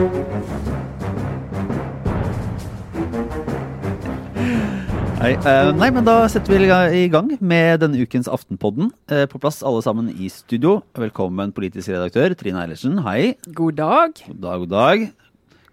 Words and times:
Nei, 0.00 0.08
eh, 5.36 5.68
nei, 5.76 5.90
men 5.92 6.06
da 6.06 6.22
setter 6.32 6.56
vi 6.56 6.64
i 6.96 7.10
gang 7.12 7.28
med 7.36 7.82
denne 7.82 8.00
ukens 8.00 8.24
Aftenpodden. 8.32 8.88
Eh, 9.12 9.26
på 9.28 9.36
plass 9.42 9.58
alle 9.60 9.82
sammen 9.84 10.08
i 10.08 10.30
studio. 10.32 10.80
Velkommen 10.96 11.52
politisk 11.52 11.92
redaktør 11.92 12.32
Trine 12.32 12.62
Eilertsen, 12.62 12.96
hei. 13.04 13.36
God 13.52 13.76
dag. 13.76 14.16
God 14.24 14.40
dag, 14.40 14.64
god 14.64 14.72
dag. 14.72 15.12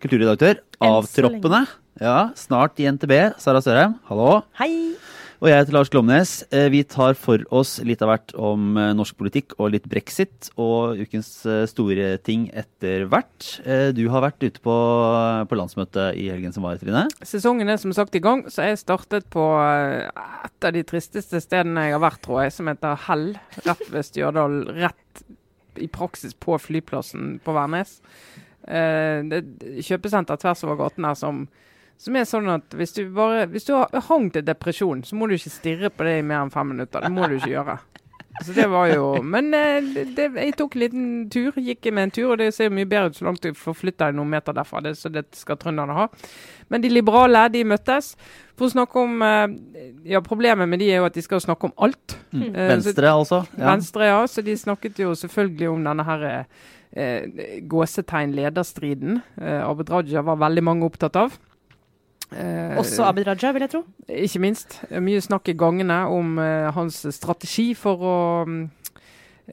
Kulturredaktør 0.04 0.60
Avtroppene. 0.84 1.64
Ja, 2.04 2.36
snart 2.36 2.76
i 2.84 2.92
NTB. 2.92 3.40
Sara 3.40 3.64
Sørheim, 3.64 3.96
hallo. 4.12 4.44
Hei. 4.60 4.92
Og 5.38 5.52
jeg 5.52 5.60
heter 5.60 5.76
Lars 5.76 5.90
Glomnes. 5.94 6.32
Eh, 6.50 6.66
vi 6.74 6.80
tar 6.82 7.14
for 7.14 7.44
oss 7.54 7.76
litt 7.86 8.02
av 8.02 8.10
hvert 8.10 8.32
om 8.42 8.72
eh, 8.74 8.94
norsk 8.98 9.14
politikk 9.20 9.54
og 9.60 9.70
litt 9.76 9.86
brexit 9.90 10.48
og 10.58 10.98
ukens 10.98 11.30
eh, 11.46 11.68
store 11.70 12.16
ting 12.26 12.48
etter 12.58 13.06
hvert. 13.06 13.46
Du 13.94 14.02
har 14.10 14.24
vært 14.26 14.42
ute 14.42 14.64
på, 14.64 14.78
på 15.46 15.60
landsmøtet 15.60 16.18
i 16.18 16.26
helgen 16.34 16.56
som 16.56 16.66
var, 16.66 16.80
Trine? 16.82 17.06
Sesongen 17.22 17.70
er 17.70 17.78
som 17.78 17.94
sagt 17.94 18.18
i 18.18 18.22
gang, 18.24 18.48
så 18.50 18.66
jeg 18.66 18.82
startet 18.82 19.28
på 19.34 19.44
et 19.62 20.66
av 20.66 20.74
de 20.74 20.84
tristeste 20.90 21.42
stedene 21.44 21.86
jeg 21.86 21.98
har 22.00 22.02
vært, 22.02 22.24
tror 22.26 22.42
jeg, 22.42 22.56
som 22.58 22.72
heter 22.72 22.98
Hell. 23.06 23.28
Rett 23.68 23.86
ved 23.94 24.10
Stjørdal. 24.10 24.58
Rett 24.80 25.24
i 25.78 25.90
praksis 25.94 26.34
på 26.34 26.58
flyplassen 26.58 27.38
på 27.46 27.54
Værnes. 27.54 28.00
Det 28.66 29.44
er 29.44 29.86
kjøpesenter 29.86 30.42
tvers 30.42 30.66
over 30.66 30.82
gaten 30.82 31.06
her 31.06 31.18
som 31.20 31.46
som 31.98 32.18
er 32.18 32.28
sånn 32.30 32.50
at 32.54 32.76
hvis 32.78 32.94
du 32.94 33.08
bare 33.14 33.48
Hvis 33.50 33.66
du 33.66 33.74
har 33.74 33.90
hang 34.10 34.30
til 34.34 34.46
depresjon, 34.46 35.04
så 35.04 35.18
må 35.18 35.28
du 35.28 35.34
ikke 35.38 35.54
stirre 35.54 35.90
på 35.90 36.06
det 36.06 36.20
i 36.20 36.26
mer 36.26 36.44
enn 36.44 36.54
fem 36.54 36.76
minutter. 36.76 37.02
Det 37.02 37.14
må 37.14 37.30
du 37.30 37.40
ikke 37.40 37.56
gjøre. 37.56 37.80
Så 38.46 38.54
det 38.54 38.68
var 38.70 38.92
jo 38.92 39.22
Men 39.26 39.50
eh, 39.58 39.82
det, 40.16 40.28
jeg 40.36 40.54
tok 40.58 40.76
en 40.76 40.82
liten 40.84 41.08
tur. 41.34 41.58
Gikk 41.58 41.90
med 41.90 42.08
en 42.08 42.14
tur, 42.14 42.28
og 42.36 42.38
det 42.42 42.52
ser 42.54 42.74
mye 42.74 42.90
bedre 42.90 43.10
ut 43.10 43.18
så 43.18 43.26
langt 43.26 43.42
du 43.42 43.58
forflytter 43.58 44.12
deg 44.12 44.20
noen 44.20 44.30
meter 44.36 44.56
derfra. 44.56 44.84
Det, 44.86 44.94
så 45.00 45.10
det 45.10 45.26
skal 45.38 45.58
trønderne 45.58 45.96
ha. 45.98 46.08
Men 46.70 46.84
de 46.84 46.92
liberale 46.92 47.48
de 47.54 47.64
møttes 47.66 48.14
for 48.58 48.68
å 48.68 48.74
snakke 48.76 49.02
om 49.02 49.26
eh, 49.26 49.58
Ja, 50.14 50.22
problemet 50.26 50.70
med 50.70 50.84
de 50.84 50.92
er 50.92 51.02
jo 51.02 51.10
at 51.10 51.18
de 51.18 51.26
skal 51.26 51.42
snakke 51.44 51.72
om 51.72 51.76
alt. 51.88 52.18
Mm. 52.30 52.50
Eh, 52.52 52.72
venstre, 52.76 53.10
altså? 53.12 53.44
Ja. 53.58 53.72
Venstre, 53.72 54.12
ja. 54.12 54.22
Så 54.30 54.46
de 54.46 54.58
snakket 54.58 55.02
jo 55.02 55.16
selvfølgelig 55.18 55.74
om 55.74 55.90
denne 55.90 56.06
her 56.06 56.30
eh, 56.30 57.66
gåsetegn 57.66 58.38
lederstriden. 58.38 59.22
Eh, 59.42 59.62
Abid 59.66 59.90
Raja 59.94 60.26
var 60.30 60.44
veldig 60.46 60.66
mange 60.70 60.86
opptatt 60.86 61.18
av. 61.26 61.42
Eh, 62.36 62.76
Også 62.80 63.06
Abid 63.08 63.28
Raja, 63.28 63.54
vil 63.56 63.64
jeg 63.64 63.72
tro. 63.72 63.84
Ikke 64.12 64.42
minst. 64.44 64.82
Mye 64.92 65.22
snakk 65.24 65.48
i 65.48 65.56
gangene 65.58 66.02
om 66.12 66.36
eh, 66.44 66.68
hans 66.76 67.06
strategi 67.16 67.70
for 67.78 68.04
å 68.04 68.18
mm, 68.50 68.58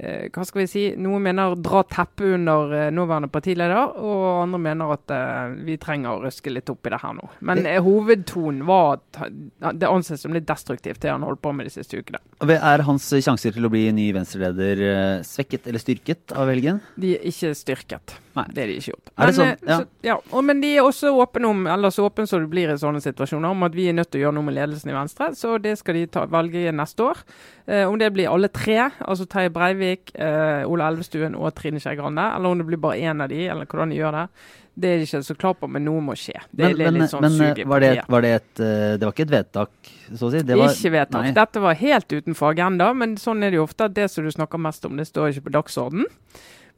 eh, 0.01 0.25
hva 0.35 0.43
skal 0.49 0.65
vi 0.65 0.67
si, 0.73 0.83
Noen 0.99 1.23
mener 1.23 1.55
dra 1.63 1.85
teppet 1.87 2.35
under 2.35 2.75
eh, 2.75 2.89
nåværende 2.95 3.31
partileder, 3.31 3.95
og 4.03 4.25
andre 4.43 4.61
mener 4.67 4.97
at 4.97 5.15
eh, 5.15 5.55
vi 5.69 5.79
trenger 5.79 6.17
å 6.17 6.25
røske 6.27 6.51
litt 6.51 6.73
opp 6.75 6.91
i 6.91 6.95
det 6.97 7.01
her 7.05 7.15
nå. 7.15 7.31
Men 7.47 7.63
hovedtonen 7.87 8.67
var 8.67 8.99
at 8.99 9.79
det 9.79 9.91
anses 9.93 10.27
som 10.27 10.35
litt 10.35 10.51
destruktivt, 10.51 10.99
det 11.05 11.15
han 11.15 11.23
holdt 11.27 11.45
på 11.47 11.55
med 11.55 11.71
de 11.71 11.77
siste 11.77 12.03
ukene. 12.03 12.19
Er 12.59 12.87
hans 12.91 13.07
sjanser 13.15 13.55
til 13.55 13.71
å 13.71 13.73
bli 13.73 13.87
ny 13.95 14.11
venstreleder 14.19 15.23
svekket 15.23 15.71
eller 15.71 15.83
styrket 15.83 16.35
av 16.35 16.51
velgen? 16.51 16.83
De 16.99 17.15
er 17.21 17.31
ikke 17.31 17.55
styrket. 17.55 18.19
Nei. 18.35 18.45
Det 18.51 18.63
er 18.65 18.71
de 18.71 18.77
ikke 18.81 18.93
gjort. 18.93 19.11
Men, 19.11 19.23
er 19.23 19.31
det 19.31 19.37
sånn? 19.37 19.51
Eh, 19.51 19.69
ja. 19.69 19.77
Så, 19.79 20.07
ja. 20.09 20.17
Og, 20.33 20.45
men 20.49 20.63
de 20.65 20.71
er 20.75 20.89
også 20.89 21.13
åpne 21.23 21.51
om, 21.51 21.61
eller 21.71 21.95
så 21.95 22.09
åpne 22.09 22.27
som 22.31 22.43
det 22.43 22.51
blir 22.51 22.73
i 22.73 22.79
sånne 22.81 23.03
situasjoner, 23.05 23.55
om 23.55 23.67
at 23.67 23.77
vi 23.77 23.87
er 23.91 23.97
nødt 23.97 24.11
til 24.11 24.23
å 24.23 24.27
gjøre 24.27 24.39
noe 24.39 24.49
med 24.49 24.59
ledelsen 24.59 24.91
i 24.91 24.97
Venstre. 24.97 25.31
Så 25.39 25.55
det 25.63 25.77
skal 25.81 26.01
de 26.01 26.07
ta, 26.17 26.25
velge 26.31 26.75
neste 26.75 27.07
år. 27.07 27.23
Eh, 27.67 27.85
om 27.87 27.97
det 28.01 28.11
blir 28.17 28.33
alle 28.33 28.51
tre, 28.51 28.91
altså 28.99 29.29
Terje 29.31 29.55
Breivik, 29.55 30.11
eh, 30.19 30.67
Ola 30.67 30.91
Elvestuen 30.91 31.39
og 31.39 31.55
Trine 31.57 31.83
Skei 31.83 31.95
Grande, 32.01 32.27
eller 32.35 32.51
om 32.51 32.61
det 32.61 32.69
blir 32.73 32.83
bare 32.83 33.01
én 33.01 33.23
av 33.23 33.31
de, 33.31 33.47
eller 33.55 33.71
hvordan 33.71 33.95
de 33.95 34.03
gjør 34.03 34.19
det. 34.19 34.29
Det 34.75 34.91
er 34.91 34.99
de 34.99 35.07
ikke 35.07 35.21
så 35.23 35.35
klar 35.39 35.55
på, 35.55 35.69
men 35.71 35.85
noe 35.87 36.03
må 36.03 36.17
skje. 36.19 36.35
Det, 36.51 36.73
men, 36.73 36.81
er 36.83 36.95
litt 36.97 37.13
sånn 37.13 37.23
men, 37.23 37.37
eh, 37.47 37.63
var, 37.71 37.85
det, 37.85 37.93
var 38.11 38.25
det, 38.25 38.33
et, 38.41 38.53
eh, 38.59 38.97
det 38.99 39.07
var 39.07 39.15
ikke 39.15 39.27
et 39.29 39.35
vedtak, 39.37 39.91
så 40.09 40.27
å 40.27 40.33
si? 40.33 40.41
Det 40.43 40.59
var, 40.59 40.75
ikke 40.75 40.93
vedtak. 40.97 41.29
Nei. 41.29 41.35
Dette 41.37 41.63
var 41.63 41.79
helt 41.79 42.15
utenfor 42.17 42.51
agenda, 42.51 42.91
men 42.99 43.15
sånn 43.21 43.47
er 43.47 43.55
det 43.55 43.61
jo 43.61 43.69
ofte. 43.69 43.87
at 43.87 43.95
Det 43.95 44.09
som 44.11 44.27
du 44.27 44.33
snakker 44.35 44.59
mest 44.59 44.89
om, 44.89 44.99
det 44.99 45.07
står 45.07 45.31
ikke 45.31 45.47
på 45.47 45.55
dagsorden. 45.61 46.09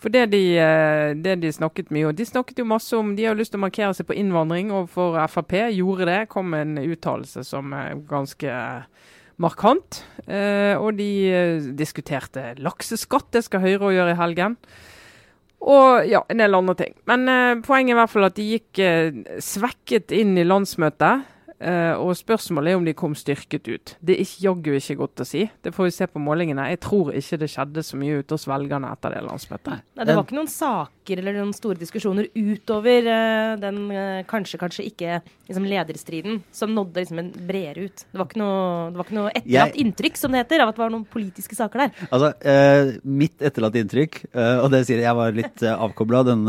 For 0.02 0.12
det 0.12 0.26
de, 0.34 0.42
eh, 0.60 1.14
det 1.16 1.38
de, 1.40 1.52
snakket 1.52 1.88
mye 1.94 2.10
om 2.10 2.16
De 2.16 2.26
snakket 2.28 2.58
jo 2.60 2.66
masse 2.68 2.92
om 2.96 3.14
De 3.16 3.24
har 3.24 3.36
lyst 3.38 3.54
til 3.54 3.60
å 3.60 3.64
markere 3.64 3.94
seg 3.96 4.08
på 4.08 4.16
innvandring 4.18 4.68
overfor 4.74 5.16
Frp. 5.32 5.54
Gjorde 5.72 6.08
det. 6.10 6.18
Kom 6.32 6.54
en 6.54 6.76
uttalelse 6.82 7.44
som 7.48 7.72
er 7.72 7.96
ganske 8.08 8.58
markant. 9.42 10.02
Eh, 10.26 10.74
og 10.76 10.96
de 11.00 11.10
eh, 11.30 11.70
diskuterte 11.78 12.54
lakseskatt. 12.60 13.30
Det 13.32 13.46
skal 13.46 13.64
Høyre 13.64 13.94
gjøre 13.96 14.12
i 14.14 14.20
helgen. 14.20 14.58
Og 15.66 16.06
ja, 16.06 16.20
en 16.28 16.42
del 16.42 16.54
andre 16.54 16.76
ting. 16.78 16.94
Men 17.08 17.28
eh, 17.32 17.54
poenget 17.64 17.94
er 17.94 17.96
i 17.96 18.00
hvert 18.02 18.12
fall 18.12 18.28
at 18.28 18.36
de 18.36 18.50
gikk 18.52 18.82
eh, 18.82 19.40
svekket 19.42 20.12
inn 20.14 20.36
i 20.38 20.46
landsmøtet. 20.46 21.26
Uh, 21.56 21.96
og 22.04 22.12
spørsmålet 22.18 22.74
er 22.74 22.76
om 22.76 22.84
de 22.84 22.92
kom 22.92 23.14
styrket 23.16 23.68
ut. 23.70 23.94
Det 24.04 24.18
er 24.20 24.32
jaggu 24.44 24.74
ikke 24.76 24.98
godt 25.00 25.22
å 25.24 25.26
si. 25.28 25.46
Det 25.64 25.72
får 25.72 25.88
vi 25.88 25.94
se 25.96 26.08
på 26.10 26.20
målingene. 26.20 26.66
Jeg 26.74 26.82
tror 26.84 27.14
ikke 27.16 27.38
det 27.40 27.48
skjedde 27.48 27.84
så 27.86 27.96
mye 27.96 28.18
ute 28.20 28.36
hos 28.36 28.44
velgerne 28.50 28.90
etter 28.92 29.14
det 29.16 29.22
landsmøtet. 29.24 29.80
Nei, 29.96 30.04
det 30.04 30.16
var 30.18 30.26
ikke 30.26 30.36
noen 30.36 30.52
saker 30.52 31.22
eller 31.22 31.38
noen 31.38 31.54
store 31.56 31.80
diskusjoner 31.80 32.28
utover 32.34 33.08
uh, 33.08 33.54
den 33.62 33.78
uh, 33.88 34.20
kanskje, 34.28 34.60
kanskje 34.60 34.84
ikke 34.90 35.20
liksom, 35.46 35.68
lederstriden 35.70 36.42
som 36.52 36.74
nådde 36.76 37.06
liksom 37.06 37.22
en 37.22 37.32
bredere 37.48 37.86
ut. 37.88 38.04
Det 38.04 38.20
var 38.20 38.28
ikke 38.28 38.42
noe, 38.42 38.60
var 38.98 39.08
ikke 39.08 39.16
noe 39.16 39.32
etterlatt 39.32 39.72
jeg... 39.78 39.86
inntrykk, 39.86 40.20
som 40.20 40.36
det 40.36 40.44
heter, 40.44 40.64
av 40.64 40.74
at 40.74 40.76
det 40.76 40.84
var 40.84 40.92
noen 40.92 41.08
politiske 41.08 41.56
saker 41.56 41.86
der. 41.86 42.04
Altså, 42.10 42.32
mitt 43.06 43.40
etterlatte 43.40 43.80
inntrykk, 43.80 44.20
og 44.34 44.68
det 44.74 44.82
sier 44.88 45.00
jeg 45.06 45.16
var 45.16 45.36
litt 45.36 45.64
uh, 45.64 45.72
avkobla 45.86 46.24
den, 46.26 46.44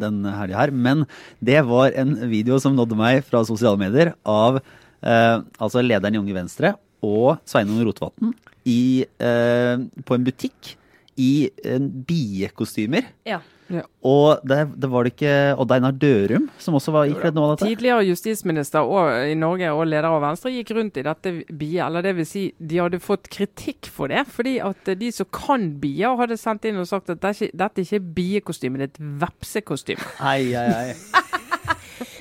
den 0.00 0.20
helga 0.32 0.64
her, 0.64 0.72
men 0.74 1.04
det 1.44 1.60
var 1.68 1.94
en 2.00 2.16
video 2.32 2.58
som 2.62 2.74
nådde 2.74 2.98
meg 2.98 3.22
fra 3.28 3.44
sosiale 3.46 3.78
medier 3.78 4.14
av 4.26 4.47
av 4.48 4.60
eh, 4.60 5.36
altså 5.58 5.84
lederen 5.84 6.16
i 6.16 6.22
Unge 6.22 6.36
Venstre 6.36 6.74
og 7.04 7.38
Sveinung 7.46 7.84
Rotevatn 7.86 8.34
eh, 8.68 9.76
på 10.04 10.18
en 10.18 10.26
butikk 10.26 10.74
i 11.18 11.48
eh, 11.64 11.78
biekostymer. 11.80 13.14
Ja. 13.28 13.40
Ja. 13.68 13.82
Og 14.00 14.40
det, 14.48 14.62
det, 14.80 14.88
var 14.88 15.04
det 15.04 15.10
ikke 15.12 15.32
Odd 15.60 15.72
Einar 15.74 15.92
Dørum 16.00 16.46
som 16.62 16.78
også 16.78 16.92
var 16.94 17.10
ikledd 17.10 17.36
noe 17.36 17.50
av 17.50 17.52
dette? 17.52 17.68
Tidligere 17.68 18.06
justisminister 18.08 18.88
og, 18.88 19.10
i 19.28 19.34
Norge 19.36 19.68
og 19.76 19.84
leder 19.90 20.08
av 20.08 20.22
Venstre 20.24 20.54
gikk 20.54 20.72
rundt 20.78 20.96
i 20.96 21.04
dette 21.04 21.34
bie, 21.52 21.82
eller 21.84 22.06
det 22.06 22.14
vil 22.16 22.28
si 22.28 22.46
de 22.56 22.80
hadde 22.80 23.02
fått 23.04 23.28
kritikk 23.34 23.90
for 23.92 24.08
det. 24.12 24.24
Fordi 24.32 24.56
at 24.64 24.88
de 25.02 25.12
som 25.12 25.28
kan 25.28 25.68
bier, 25.82 26.16
hadde 26.16 26.40
sendt 26.40 26.64
inn 26.68 26.80
og 26.80 26.88
sagt 26.88 27.12
at 27.12 27.20
dette, 27.20 27.50
dette 27.52 27.84
er 27.84 27.90
ikke 27.90 28.14
biekostyme, 28.16 28.80
det 28.80 28.88
er 28.88 28.94
et 28.94 29.02
vepsekostyme. 29.26 30.12
Ei, 30.24 30.54
ei, 30.56 30.68
ai. 30.72 31.26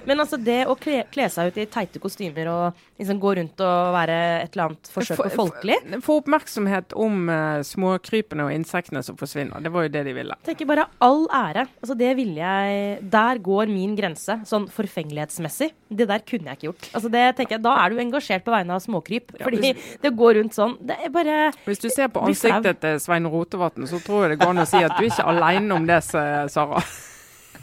Men 0.07 0.23
altså 0.23 0.39
det 0.39 0.61
å 0.71 0.75
kle, 0.79 1.01
kle, 1.11 1.27
seg 1.31 1.51
ut 1.51 1.57
i 1.59 1.65
teite 1.69 1.99
kostymer 2.01 2.47
og 2.51 2.83
liksom 2.99 3.19
gå 3.21 3.33
rundt 3.39 3.63
og 3.63 3.93
være 3.95 4.17
et 4.45 4.53
eller 4.55 4.69
annet 4.69 4.91
forsøk 4.93 5.19
på 5.19 5.31
folkelig 5.35 5.77
Få 6.05 6.19
oppmerksomhet 6.21 6.95
om 6.97 7.27
uh, 7.29 7.59
småkrypene 7.65 8.45
og 8.47 8.53
insektene 8.55 9.03
som 9.05 9.17
forsvinner. 9.19 9.61
Det 9.63 9.71
var 9.73 9.87
jo 9.87 9.91
det 9.93 10.03
de 10.07 10.13
ville. 10.15 10.37
Tenker 10.47 10.69
bare 10.69 10.87
all 11.03 11.25
ære. 11.27 11.67
Altså 11.81 11.97
det 11.99 12.13
ville 12.19 12.39
jeg 12.39 13.09
Der 13.17 13.41
går 13.43 13.71
min 13.71 13.95
grense, 13.97 14.39
sånn 14.47 14.69
forfengelighetsmessig. 14.71 15.69
Det 15.87 16.07
der 16.09 16.23
kunne 16.27 16.51
jeg 16.51 16.59
ikke 16.59 16.69
gjort. 16.69 16.89
Altså 16.93 17.11
det 17.13 17.25
tenker 17.39 17.57
jeg, 17.57 17.65
Da 17.67 17.75
er 17.83 17.91
du 17.91 18.01
engasjert 18.03 18.47
på 18.47 18.55
vegne 18.55 18.77
av 18.77 18.83
småkryp. 18.83 19.35
Fordi 19.43 19.73
det 20.03 20.13
går 20.21 20.39
rundt 20.39 20.55
sånn 20.57 20.77
Det 20.87 20.97
er 21.03 21.13
bare 21.13 21.37
Hvis 21.67 21.83
du 21.83 21.89
ser 21.91 22.11
på 22.13 22.23
ansiktet 22.27 22.81
til 22.83 23.03
Svein 23.03 23.27
Rotevatn, 23.27 23.89
så 23.89 23.99
tror 24.03 24.25
jeg 24.25 24.35
det 24.35 24.41
går 24.45 24.55
an 24.55 24.63
å 24.63 24.69
si 24.69 24.79
at 24.79 24.95
du 24.95 25.03
er 25.03 25.11
ikke 25.11 25.29
aleine 25.35 25.77
om 25.77 25.87
det, 25.87 26.01
Sara. 26.07 26.81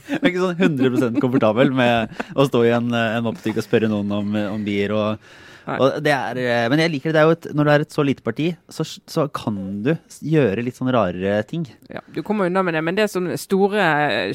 Jeg 0.09 0.20
er 0.20 0.31
ikke 0.31 0.44
sånn 0.44 0.60
100% 0.60 1.22
komfortabel 1.22 1.72
med 1.75 2.20
å 2.37 2.47
stå 2.48 2.62
i 2.66 2.75
en, 2.76 2.92
en 2.92 3.32
oppstikk 3.32 3.60
og 3.60 3.66
spørre 3.66 3.91
noen 3.91 4.12
om, 4.12 4.38
om 4.53 4.65
bier. 4.66 4.92
og, 4.94 5.26
og 5.65 5.98
det 6.04 6.12
er, 6.12 6.38
eh, 6.41 6.66
men 6.69 6.82
jeg 6.82 6.92
liker 6.92 7.10
det. 7.10 7.16
det 7.16 7.22
er 7.22 7.28
jo 7.28 7.37
et, 7.37 7.47
når 7.56 7.65
du 7.66 7.72
er 7.72 7.84
et 7.84 7.97
så 7.97 8.04
lite 8.04 8.25
parti, 8.25 8.50
så, 8.69 8.84
så, 8.84 9.26
kan 9.32 9.56
du 9.84 9.94
gjøre 10.20 10.65
litt 10.65 10.76
sånn 10.76 10.92
rarere 10.92 11.38
ting. 11.48 11.65
Ja, 11.88 12.03
Du 12.15 12.20
kommer 12.26 12.50
unna 12.50 12.62
med 12.66 12.76
det, 12.76 12.84
men 12.84 12.98
det 12.98 13.09
som 13.12 13.31
store, 13.41 13.87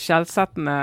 skjellsettende, 0.01 0.77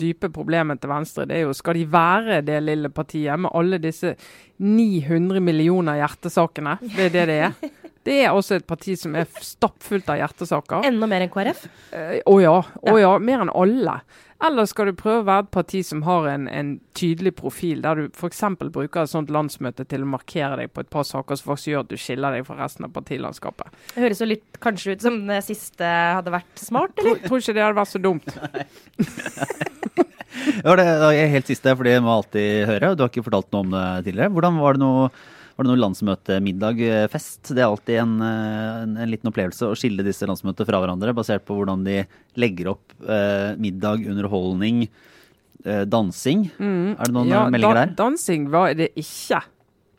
dype 0.00 0.30
problemet 0.34 0.82
til 0.82 0.92
Venstre, 0.92 1.26
det 1.28 1.40
er 1.40 1.46
jo 1.46 1.56
skal 1.56 1.80
de 1.80 1.88
være 1.88 2.42
det 2.46 2.60
lille 2.66 2.92
partiet 2.92 3.40
med 3.40 3.54
alle 3.56 3.80
disse 3.82 4.14
900 4.60 5.40
millioner 5.44 6.02
hjertesakene? 6.02 6.78
Det 6.84 7.08
er 7.08 7.14
det 7.14 7.28
det 7.32 7.42
er. 7.48 7.58
Det 8.06 8.20
er 8.22 8.32
også 8.32 8.58
et 8.58 8.66
parti 8.68 8.94
som 8.98 9.16
er 9.18 9.26
stappfullt 9.42 10.08
av 10.12 10.20
hjertesaker. 10.20 10.86
Enda 10.88 11.08
mer 11.10 11.26
enn 11.26 11.32
KrF? 11.32 11.66
Å 11.66 11.98
uh, 11.98 12.16
oh 12.30 12.40
ja. 12.42 12.56
Oh 12.86 12.98
ja. 13.00 13.12
Mer 13.22 13.44
enn 13.44 13.52
alle. 13.52 13.98
Eller 14.44 14.68
skal 14.70 14.86
du 14.86 14.94
prøve 14.94 15.24
å 15.24 15.26
være 15.26 15.48
et 15.48 15.50
parti 15.50 15.80
som 15.82 16.04
har 16.06 16.28
en, 16.30 16.44
en 16.46 16.68
tydelig 16.94 17.32
profil, 17.40 17.80
der 17.82 17.98
du 17.98 18.04
f.eks. 18.14 18.44
bruker 18.60 19.02
et 19.02 19.10
sånt 19.10 19.32
landsmøte 19.34 19.82
til 19.90 20.04
å 20.04 20.10
markere 20.12 20.60
deg 20.60 20.70
på 20.70 20.84
et 20.84 20.90
par 20.92 21.06
saker 21.08 21.40
som 21.40 21.50
faktisk 21.50 21.72
gjør 21.72 21.82
at 21.82 21.90
du 21.90 21.96
skiller 21.98 22.36
deg 22.36 22.46
fra 22.46 22.58
resten 22.60 22.86
av 22.86 22.92
partilandskapet? 22.94 23.74
Det 23.96 24.04
høres 24.04 24.22
jo 24.22 24.28
litt 24.30 24.60
kanskje 24.62 24.94
ut 24.94 25.06
som 25.08 25.18
det 25.26 25.40
siste 25.48 25.88
hadde 25.88 26.34
vært 26.36 26.62
smart, 26.62 26.94
eller? 27.02 27.18
Tror, 27.18 27.32
tror 27.32 27.42
ikke 27.42 27.56
det 27.56 27.64
hadde 27.66 27.80
vært 27.80 27.94
så 27.96 28.02
dumt. 28.04 28.30
ja, 30.62 30.76
det 30.78 30.86
er 30.86 31.34
helt 31.34 31.50
siste, 31.50 31.74
for 31.74 31.90
det 31.90 31.96
må 32.04 32.14
alltid 32.14 32.68
høre. 32.70 32.92
Du 32.94 33.02
har 33.02 33.10
ikke 33.10 33.26
fortalt 33.26 33.50
noe 33.50 33.66
om 33.66 33.74
det 33.74 33.88
tidligere. 34.06 34.30
Hvordan 34.38 34.62
var 34.62 34.78
det 34.78 34.84
noe 34.84 35.10
var 35.58 35.66
det 35.66 35.72
noe 35.72 35.82
landsmøtemiddag, 35.82 36.80
eh, 36.86 37.04
fest? 37.10 37.48
Det 37.50 37.58
er 37.58 37.66
alltid 37.66 37.96
en, 37.98 38.20
eh, 38.22 38.82
en, 38.84 38.96
en, 38.96 39.10
liten 39.10 39.26
opplevelse 39.26 39.66
å 39.66 39.74
skille 39.74 40.04
disse 40.06 40.26
landsmøtene 40.30 40.68
fra 40.68 40.78
hverandre, 40.78 41.14
basert 41.18 41.42
på 41.48 41.56
hvordan 41.58 41.82
de 41.82 42.04
legger 42.38 42.70
opp 42.76 42.94
eh, 43.02 43.58
middag, 43.58 44.06
underholdning, 44.06 44.84
eh, 45.64 45.82
dansing. 45.82 46.46
Er 46.62 47.02
det 47.02 47.16
noen 47.16 47.32
Ja, 47.32 47.40
eh, 47.48 47.50
meldinger 47.56 47.80
der? 47.80 47.96
Dansing 47.98 48.46
var 48.54 48.76
det 48.78 48.92
ikke. 48.94 49.42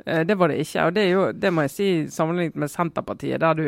Det 0.09 0.37
var 0.39 0.47
det 0.47 0.61
ikke. 0.63 0.85
Og 0.87 0.93
det 0.95 1.01
er 1.03 1.09
jo, 1.11 1.23
det 1.35 1.51
må 1.51 1.65
jeg 1.67 1.73
si, 1.73 1.89
sammenlignet 2.09 2.55
med 2.55 2.71
Senterpartiet, 2.71 3.43
der 3.43 3.59
du 3.59 3.65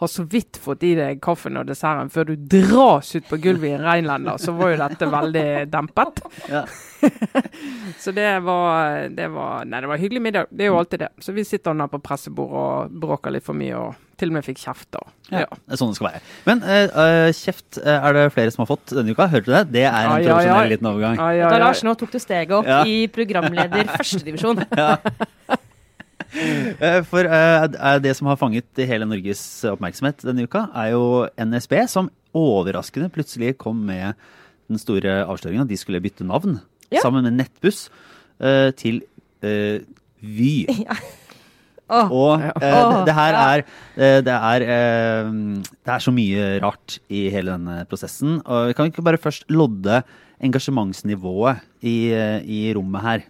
har 0.00 0.08
så 0.08 0.24
vidt 0.24 0.56
fått 0.56 0.82
i 0.88 0.94
deg 0.96 1.20
kaffen 1.22 1.60
og 1.60 1.68
desserten 1.68 2.08
før 2.10 2.32
du 2.32 2.34
dras 2.40 3.12
ut 3.18 3.28
på 3.28 3.36
gulvet 3.44 3.68
i 3.68 3.76
en 3.76 3.84
reinlender, 3.84 4.40
så 4.40 4.56
var 4.56 4.72
jo 4.72 4.80
dette 4.80 5.12
veldig 5.12 5.48
dempet. 5.68 6.24
Ja. 6.48 6.64
Så 8.04 8.12
det 8.14 8.28
var, 8.44 9.08
det 9.14 9.26
var 9.32 9.64
Nei, 9.68 9.80
det 9.84 9.88
var 9.90 10.00
hyggelig 10.00 10.22
middag. 10.22 10.46
Det 10.50 10.64
er 10.66 10.70
jo 10.72 10.78
alltid 10.80 11.04
det. 11.04 11.08
Så 11.24 11.32
vi 11.36 11.44
sitter 11.46 11.74
nå 11.76 11.86
på 11.92 12.00
pressebord 12.04 12.52
og 12.60 12.96
bråker 13.04 13.32
litt 13.34 13.44
for 13.46 13.56
mye, 13.58 13.74
og 13.78 13.94
til 14.20 14.30
og 14.30 14.36
med 14.36 14.44
fikk 14.46 14.60
kjeft. 14.62 14.94
Og, 15.00 15.08
Ja, 15.32 15.40
Ja. 15.44 15.46
det 15.56 15.74
er 15.74 15.80
sånn 15.80 15.90
det 15.92 15.96
skal 15.98 16.08
være. 16.10 16.20
Men 16.46 16.62
eh, 16.62 17.32
kjeft 17.34 17.78
eh, 17.82 17.98
er 18.08 18.12
det 18.18 18.24
flere 18.34 18.50
som 18.54 18.62
har 18.64 18.70
fått 18.76 18.92
denne 18.94 19.14
uka. 19.16 19.26
Hørte 19.32 19.48
du 19.50 19.54
det? 19.56 19.64
Det 19.74 19.84
er 19.86 19.94
en 19.94 20.10
Ai, 20.12 20.20
ai, 20.20 20.26
tradisjonell 20.28 20.60
ai. 20.64 20.72
liten 20.74 20.90
overgang. 20.92 21.18
Ai, 21.18 21.34
ai, 21.40 21.50
Da. 21.50 21.58
Lars, 21.64 21.82
nå 21.86 21.94
tok 21.98 22.12
du 22.14 22.18
steget 22.22 22.52
opp 22.58 22.66
Ja. 22.68 22.82
i 22.84 23.06
programleder 23.08 23.88
førstedivisjon. 23.98 24.64
ja. 24.76 24.96
For 27.10 27.22
eh, 27.30 27.98
det 28.02 28.14
som 28.18 28.26
har 28.30 28.38
fanget 28.40 28.66
hele 28.88 29.06
Norges 29.06 29.42
oppmerksomhet 29.70 30.24
denne 30.26 30.46
uka, 30.48 30.66
er 30.74 30.92
jo 30.94 31.04
NSB, 31.38 31.76
som 31.90 32.08
overraskende 32.34 33.10
plutselig 33.14 33.52
kom 33.60 33.84
med 33.86 34.14
den 34.70 34.80
store 34.80 35.20
avsløringen 35.28 35.66
at 35.66 35.70
de 35.70 35.76
skulle 35.78 36.00
bytte 36.02 36.24
navn, 36.26 36.56
Ja. 36.94 37.02
sammen 37.04 37.26
med 37.26 37.36
Nettbuss, 37.42 37.88
uh, 38.40 38.70
til 38.78 39.02
uh, 39.44 39.80
Vy. 40.24 40.64
Åh, 41.94 42.08
Og 42.10 42.40
Ja. 42.40 42.52
eh, 42.64 42.90
det, 42.96 43.00
det 43.10 43.14
her 43.14 43.32
Ja. 43.34 43.40
er 43.52 43.58
eh, 44.00 44.20
det 44.24 44.32
er, 44.32 44.62
eh, 44.64 45.32
det 45.84 45.92
er 45.92 46.00
så 46.00 46.10
mye 46.16 46.46
rart 46.62 46.98
i 47.12 47.26
hele 47.28 47.52
denne 47.52 47.84
prosessen. 47.90 48.38
Og 48.46 48.68
vi 48.70 48.72
kan 48.78 48.88
ikke 48.88 49.04
bare 49.04 49.18
først 49.20 49.44
lodde 49.52 50.02
engasjementsnivået 50.40 51.60
i, 51.82 52.08
i 52.40 52.72
rommet 52.74 53.02
her. 53.04 53.22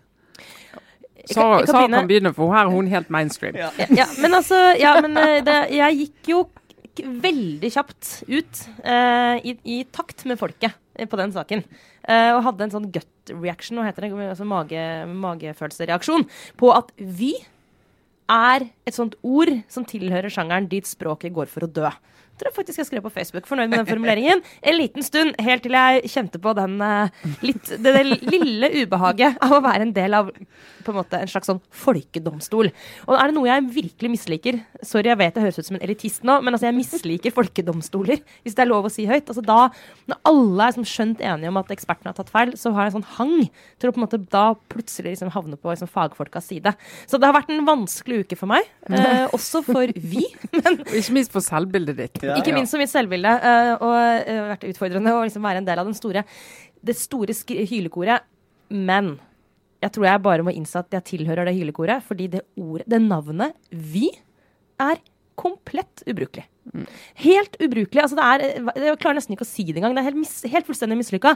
Sara, 1.26 1.64
kan 1.66 1.90
kan 1.90 2.06
begynne, 2.08 2.34
for 2.36 2.52
her 2.52 2.66
er 2.68 2.70
hun 2.70 2.86
helt 2.86 3.10
mainstream. 3.10 3.56
Ja, 3.56 3.70
ja, 3.90 4.04
men 4.20 4.34
altså 4.36 4.58
ja, 4.78 5.00
men, 5.00 5.14
det, 5.46 5.56
Jeg 5.72 5.96
gikk 5.98 6.28
jo 6.34 6.44
veldig 7.24 7.70
kjapt 7.74 8.22
ut 8.28 8.60
eh, 8.84 9.40
i, 9.50 9.56
i 9.64 9.84
takt 9.90 10.24
med 10.28 10.38
folket 10.38 10.76
på 11.10 11.16
den 11.18 11.32
saken. 11.34 11.64
Eh, 12.06 12.30
og 12.36 12.44
hadde 12.44 12.68
en 12.68 12.74
sånn 12.76 12.90
gut 12.92 13.08
reaction, 13.32 13.78
hva 13.80 13.88
heter 13.88 14.08
det? 14.08 14.12
Altså 14.28 14.46
mage, 14.48 14.84
magefølelsereaksjon, 15.24 16.26
på 16.60 16.72
at 16.74 16.92
vi 16.98 17.34
er 18.30 18.68
et 18.88 18.96
sånt 18.96 19.16
ord 19.22 19.52
som 19.68 19.84
tilhører 19.88 20.32
sjangeren 20.32 20.68
dit 20.70 20.86
språket 20.88 21.34
går 21.36 21.50
for 21.52 21.66
å 21.66 21.70
dø. 21.70 21.90
Tror 22.34 22.50
jeg 22.50 22.56
faktisk 22.56 22.80
jeg 22.82 22.88
skrev 22.88 23.04
på 23.04 23.12
Facebook. 23.14 23.46
Fornøyd 23.46 23.70
med 23.70 23.78
den 23.82 23.88
formuleringen. 23.88 24.42
En 24.62 24.78
liten 24.78 25.06
stund, 25.06 25.36
helt 25.38 25.62
til 25.62 25.76
jeg 25.76 26.10
kjente 26.10 26.40
på 26.42 26.54
den 26.58 26.80
eh, 26.82 27.24
litt, 27.46 27.68
det, 27.78 27.92
det 27.94 28.04
lille 28.34 28.70
ubehaget 28.82 29.38
av 29.44 29.58
å 29.58 29.62
være 29.64 29.86
en 29.86 29.94
del 29.94 30.18
av 30.18 30.32
på 30.84 30.92
en 30.92 30.98
måte 30.98 31.18
en 31.20 31.30
slags 31.30 31.48
sånn 31.48 31.60
folkedomstol. 31.84 32.70
Og 33.06 33.14
er 33.16 33.30
det 33.30 33.36
noe 33.36 33.48
jeg 33.48 33.68
virkelig 33.78 34.10
misliker 34.12 34.60
Sorry, 34.84 35.08
jeg 35.08 35.16
vet 35.20 35.38
jeg 35.38 35.46
høres 35.46 35.58
ut 35.60 35.68
som 35.70 35.78
en 35.78 35.84
elitist 35.86 36.26
nå, 36.26 36.36
men 36.44 36.56
altså 36.56 36.68
jeg 36.68 36.76
misliker 36.76 37.34
folkedomstoler, 37.34 38.20
hvis 38.44 38.56
det 38.56 38.64
er 38.64 38.68
lov 38.68 38.88
å 38.88 38.92
si 38.92 39.06
høyt. 39.08 39.30
Altså 39.30 39.44
da, 39.44 39.70
Når 40.10 40.20
alle 40.28 40.66
er 40.66 40.76
sånn 40.76 40.88
skjønt 40.88 41.22
enige 41.24 41.52
om 41.52 41.60
at 41.60 41.72
ekspertene 41.72 42.12
har 42.12 42.18
tatt 42.18 42.32
feil, 42.32 42.52
så 42.60 42.74
har 42.74 42.88
jeg 42.88 42.94
en 42.94 42.98
sånn 42.98 43.10
hang 43.16 43.34
til 43.80 43.90
å 43.90 43.94
på 43.94 44.00
en 44.00 44.04
måte 44.04 44.20
da 44.34 44.44
plutselig 44.72 45.14
liksom 45.14 45.32
havne 45.34 45.56
på 45.60 45.72
liksom 45.72 45.90
fagfolkas 45.90 46.50
side. 46.50 46.74
Så 47.08 47.20
det 47.20 47.30
har 47.30 47.36
vært 47.36 47.52
en 47.54 47.64
vanskelig 47.68 48.24
uke 48.24 48.38
for 48.38 48.50
meg. 48.50 48.68
Eh, 48.90 49.24
også 49.36 49.64
for 49.66 49.94
vi. 49.96 50.26
Men 50.52 50.82
ikke 50.84 51.16
minst 51.16 51.32
for 51.34 51.44
selvbildet 51.44 52.00
ditt. 52.02 52.23
Ja. 52.24 52.38
ikke 52.40 52.54
minst 52.56 52.74
som 52.74 52.82
mitt 52.82 52.92
selvbilde. 52.92 53.34
eh, 53.50 53.72
og 53.76 53.94
uh, 53.94 54.42
vært 54.54 54.66
utfordrende 54.72 55.14
å 55.14 55.22
liksom 55.26 55.44
være 55.44 55.62
en 55.62 55.68
del 55.68 55.82
av 55.82 55.88
den 55.90 55.96
store, 55.98 56.24
det 56.84 56.96
store 56.98 57.36
hylekoret. 57.68 58.26
Men 58.70 59.16
jeg 59.84 59.92
tror 59.94 60.08
jeg 60.08 60.24
bare 60.24 60.46
må 60.46 60.54
innse 60.56 60.80
at 60.80 60.94
jeg 60.96 61.08
tilhører 61.12 61.48
det 61.48 61.56
hylekoret, 61.58 62.04
fordi 62.06 62.30
det 62.36 62.44
ordet, 62.56 62.88
det 62.88 63.02
navnet 63.04 63.56
vi, 63.70 64.08
er 64.80 64.98
komplett 65.38 66.02
ubrukelig. 66.08 66.46
Helt 67.20 67.56
ubrukelig. 67.60 68.00
altså 68.02 68.16
det 68.16 68.24
er, 68.24 68.44
eh, 68.44 68.86
Jeg 68.86 68.98
klarer 68.98 69.18
nesten 69.18 69.36
ikke 69.36 69.44
å 69.44 69.50
si 69.50 69.64
det 69.64 69.76
engang. 69.76 69.94
Det 69.94 70.00
er 70.00 70.08
helt, 70.08 70.20
mis, 70.22 70.42
helt 70.50 70.66
fullstendig 70.66 70.96
mislykka. 70.98 71.34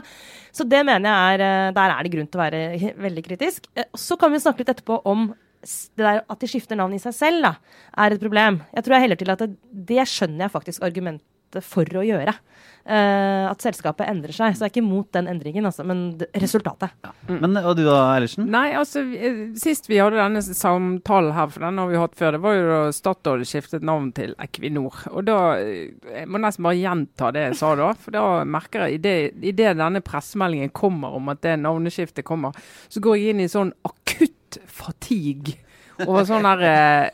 Så 0.55 0.65
det 0.67 0.81
mener 0.87 1.09
jeg 1.09 1.35
er 1.35 1.43
eh, 1.45 1.71
Der 1.77 1.93
er 1.93 2.03
det 2.03 2.11
grunn 2.13 2.27
til 2.27 2.39
å 2.39 2.43
være 2.43 2.93
veldig 2.97 3.23
kritisk. 3.27 3.69
Eh, 3.75 3.85
Så 3.95 4.17
kan 4.17 4.31
vi 4.31 4.41
snakke 4.41 4.63
litt 4.63 4.73
etterpå 4.73 5.01
om 5.05 5.29
det 5.61 6.05
der 6.05 6.21
at 6.23 6.39
de 6.39 6.47
skifter 6.47 6.79
navn 6.79 6.93
i 6.95 7.01
seg 7.03 7.15
selv, 7.17 7.43
da, 7.43 7.53
er 7.97 8.15
et 8.15 8.21
problem. 8.23 8.61
Jeg 8.75 8.85
tror 8.85 8.95
jeg 8.97 9.07
heller 9.07 9.19
til 9.19 9.33
at 9.35 9.43
det, 9.43 9.51
det 9.93 10.07
skjønner 10.07 10.45
jeg 10.47 10.55
faktisk 10.55 10.85
argumentet 10.87 11.65
for 11.65 11.97
å 11.97 12.03
gjøre. 12.05 12.35
Uh, 12.89 13.49
at 13.49 13.61
selskapet 13.61 14.07
endrer 14.09 14.33
seg. 14.33 14.53
Så 14.55 14.63
jeg 14.63 14.69
er 14.69 14.71
ikke 14.71 14.81
imot 14.81 15.09
den 15.13 15.27
endringen, 15.29 15.65
altså, 15.65 15.83
men 15.85 16.13
resultatet. 16.41 16.93
Men, 17.27 17.57
og 17.59 17.73
du 17.77 17.83
da, 17.85 17.97
Eilertsen? 18.15 18.47
Nei, 18.49 18.71
altså, 18.77 19.03
vi- 19.05 19.51
Sist 19.59 19.89
vi 19.89 19.97
hadde 19.99 20.17
denne 20.17 20.41
samtalen 20.41 21.33
her, 21.35 21.49
for 21.53 21.65
den 21.65 21.77
har 21.81 21.89
vi 21.91 21.99
hatt 22.01 22.15
før, 22.17 22.37
det 22.37 22.41
var 22.45 22.55
jo 22.55 22.63
da 22.69 22.79
Statoil 22.95 23.43
skiftet 23.49 23.85
navn 23.85 24.11
til 24.17 24.33
Equinor. 24.41 25.03
Og 25.11 25.25
da 25.27 25.37
eh, 25.59 25.91
Jeg 26.07 26.29
må 26.29 26.41
nesten 26.41 26.65
bare 26.65 26.79
gjenta 26.79 27.31
det 27.35 27.45
jeg 27.49 27.59
sa 27.61 27.75
da. 27.77 27.91
For 27.93 28.15
da 28.15 28.25
merker 28.45 28.87
jeg, 28.87 29.01
idet 29.01 29.57
det 29.59 29.75
denne 29.81 30.01
pressemeldingen 30.05 30.73
kommer 30.73 31.17
om 31.19 31.29
at 31.33 31.41
det 31.45 31.57
navneskiftet 31.61 32.25
kommer, 32.25 32.57
så 32.89 33.01
går 33.03 33.19
jeg 33.19 33.35
inn 33.35 33.45
i 33.45 33.51
sånn 33.51 33.73
akutt 33.85 34.37
fatigue. 34.65 35.59
Over 36.07 36.23
sånn 36.23 36.45
der 36.47 36.61
eh, 36.63 37.09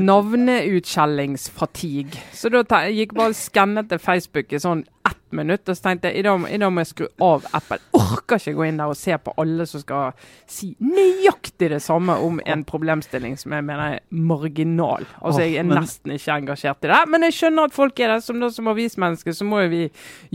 navneutskjellingsfatigue. 0.00 2.16
Så 2.32 2.48
da 2.52 2.62
ta, 2.64 2.80
jeg 2.88 2.96
gikk 3.02 3.12
bare 3.18 3.34
og 3.34 3.36
skannet 3.36 3.90
til 3.90 4.00
Facebook 4.00 4.52
i 4.56 4.60
sånn 4.62 4.86
ett 5.08 5.18
minutt, 5.36 5.68
og 5.68 5.76
så 5.76 5.82
tenkte 5.84 6.08
jeg 6.10 6.16
i 6.20 6.22
dag, 6.26 6.44
i 6.48 6.58
dag 6.60 6.72
må 6.72 6.80
jeg 6.82 6.90
skru 6.90 7.06
av 7.24 7.40
appen. 7.56 7.78
Orker 7.96 8.38
ikke 8.40 8.56
gå 8.56 8.64
inn 8.66 8.80
der 8.80 8.90
og 8.90 8.98
se 8.98 9.14
på 9.22 9.30
alle 9.40 9.64
som 9.68 9.80
skal 9.82 10.02
si 10.50 10.66
nøyaktig 10.82 11.68
det 11.74 11.82
samme 11.84 12.14
om 12.24 12.34
en 12.44 12.64
problemstilling 12.68 13.34
som 13.40 13.50
jeg 13.54 13.62
mener 13.68 13.84
er 13.84 14.00
marginal. 14.10 15.04
Altså, 15.20 15.40
jeg 15.44 15.54
er 15.62 15.66
nesten 15.70 16.10
ikke 16.16 16.38
engasjert 16.40 16.80
i 16.86 16.88
det. 16.92 17.02
Men 17.12 17.20
jeg 17.28 17.36
skjønner 17.36 17.62
at 17.68 17.76
folk 17.76 17.94
er 18.00 18.08
det. 18.14 18.20
Som, 18.24 18.36
da, 18.42 18.46
som 18.52 18.70
avismenneske 18.72 19.30
så 19.36 19.44
må 19.48 19.56
jo 19.64 19.68
vi 19.72 19.82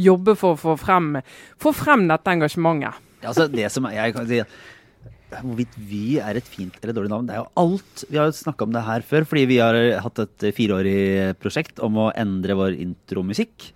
jobbe 0.06 0.33
for 0.39 0.50
å 0.56 0.62
få 0.62 0.73
frem, 0.79 1.07
få 1.62 1.69
frem 1.75 2.01
dette 2.12 2.29
engasjementet. 2.38 2.83
Ja, 2.85 2.91
Altså, 3.25 3.47
det 3.50 3.71
som 3.73 3.88
jeg 3.89 4.13
kan 4.13 4.27
si 4.29 4.38
Hvorvidt 5.31 5.74
Vy 5.89 6.18
er 6.22 6.38
et 6.39 6.48
fint 6.48 6.75
eller 6.81 6.94
dårlig 6.95 7.10
navn, 7.12 7.25
det 7.27 7.33
er 7.36 7.42
jo 7.42 7.48
alt. 7.60 8.04
Vi 8.10 8.18
har 8.19 8.30
jo 8.30 8.36
snakka 8.38 8.68
om 8.68 8.75
det 8.75 8.83
her 8.86 9.01
før, 9.07 9.25
fordi 9.27 9.45
vi 9.50 9.57
har 9.60 9.77
hatt 10.06 10.22
et 10.24 10.45
fireårig 10.56 11.33
prosjekt 11.42 11.81
om 11.83 11.98
å 12.06 12.12
endre 12.16 12.56
vår 12.56 12.77
intromusikk. 12.80 13.72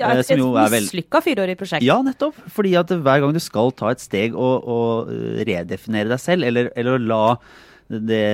Ja, 0.00 0.08
eh, 0.10 0.22
et 0.24 0.26
som 0.26 0.56
et 0.58 0.72
mislykka 0.74 1.20
fireårig 1.22 1.54
prosjekt. 1.60 1.84
Ja, 1.86 2.00
nettopp. 2.02 2.34
Fordi 2.50 2.72
at 2.80 2.90
hver 2.90 3.20
gang 3.22 3.36
du 3.36 3.38
skal 3.38 3.70
ta 3.78 3.92
et 3.94 4.02
steg 4.02 4.34
og, 4.34 4.64
og 4.66 5.12
eh, 5.12 5.44
redefinere 5.46 6.10
deg 6.10 6.18
selv, 6.24 6.48
eller, 6.48 6.72
eller 6.74 6.98
la, 6.98 7.20
det, 7.92 8.24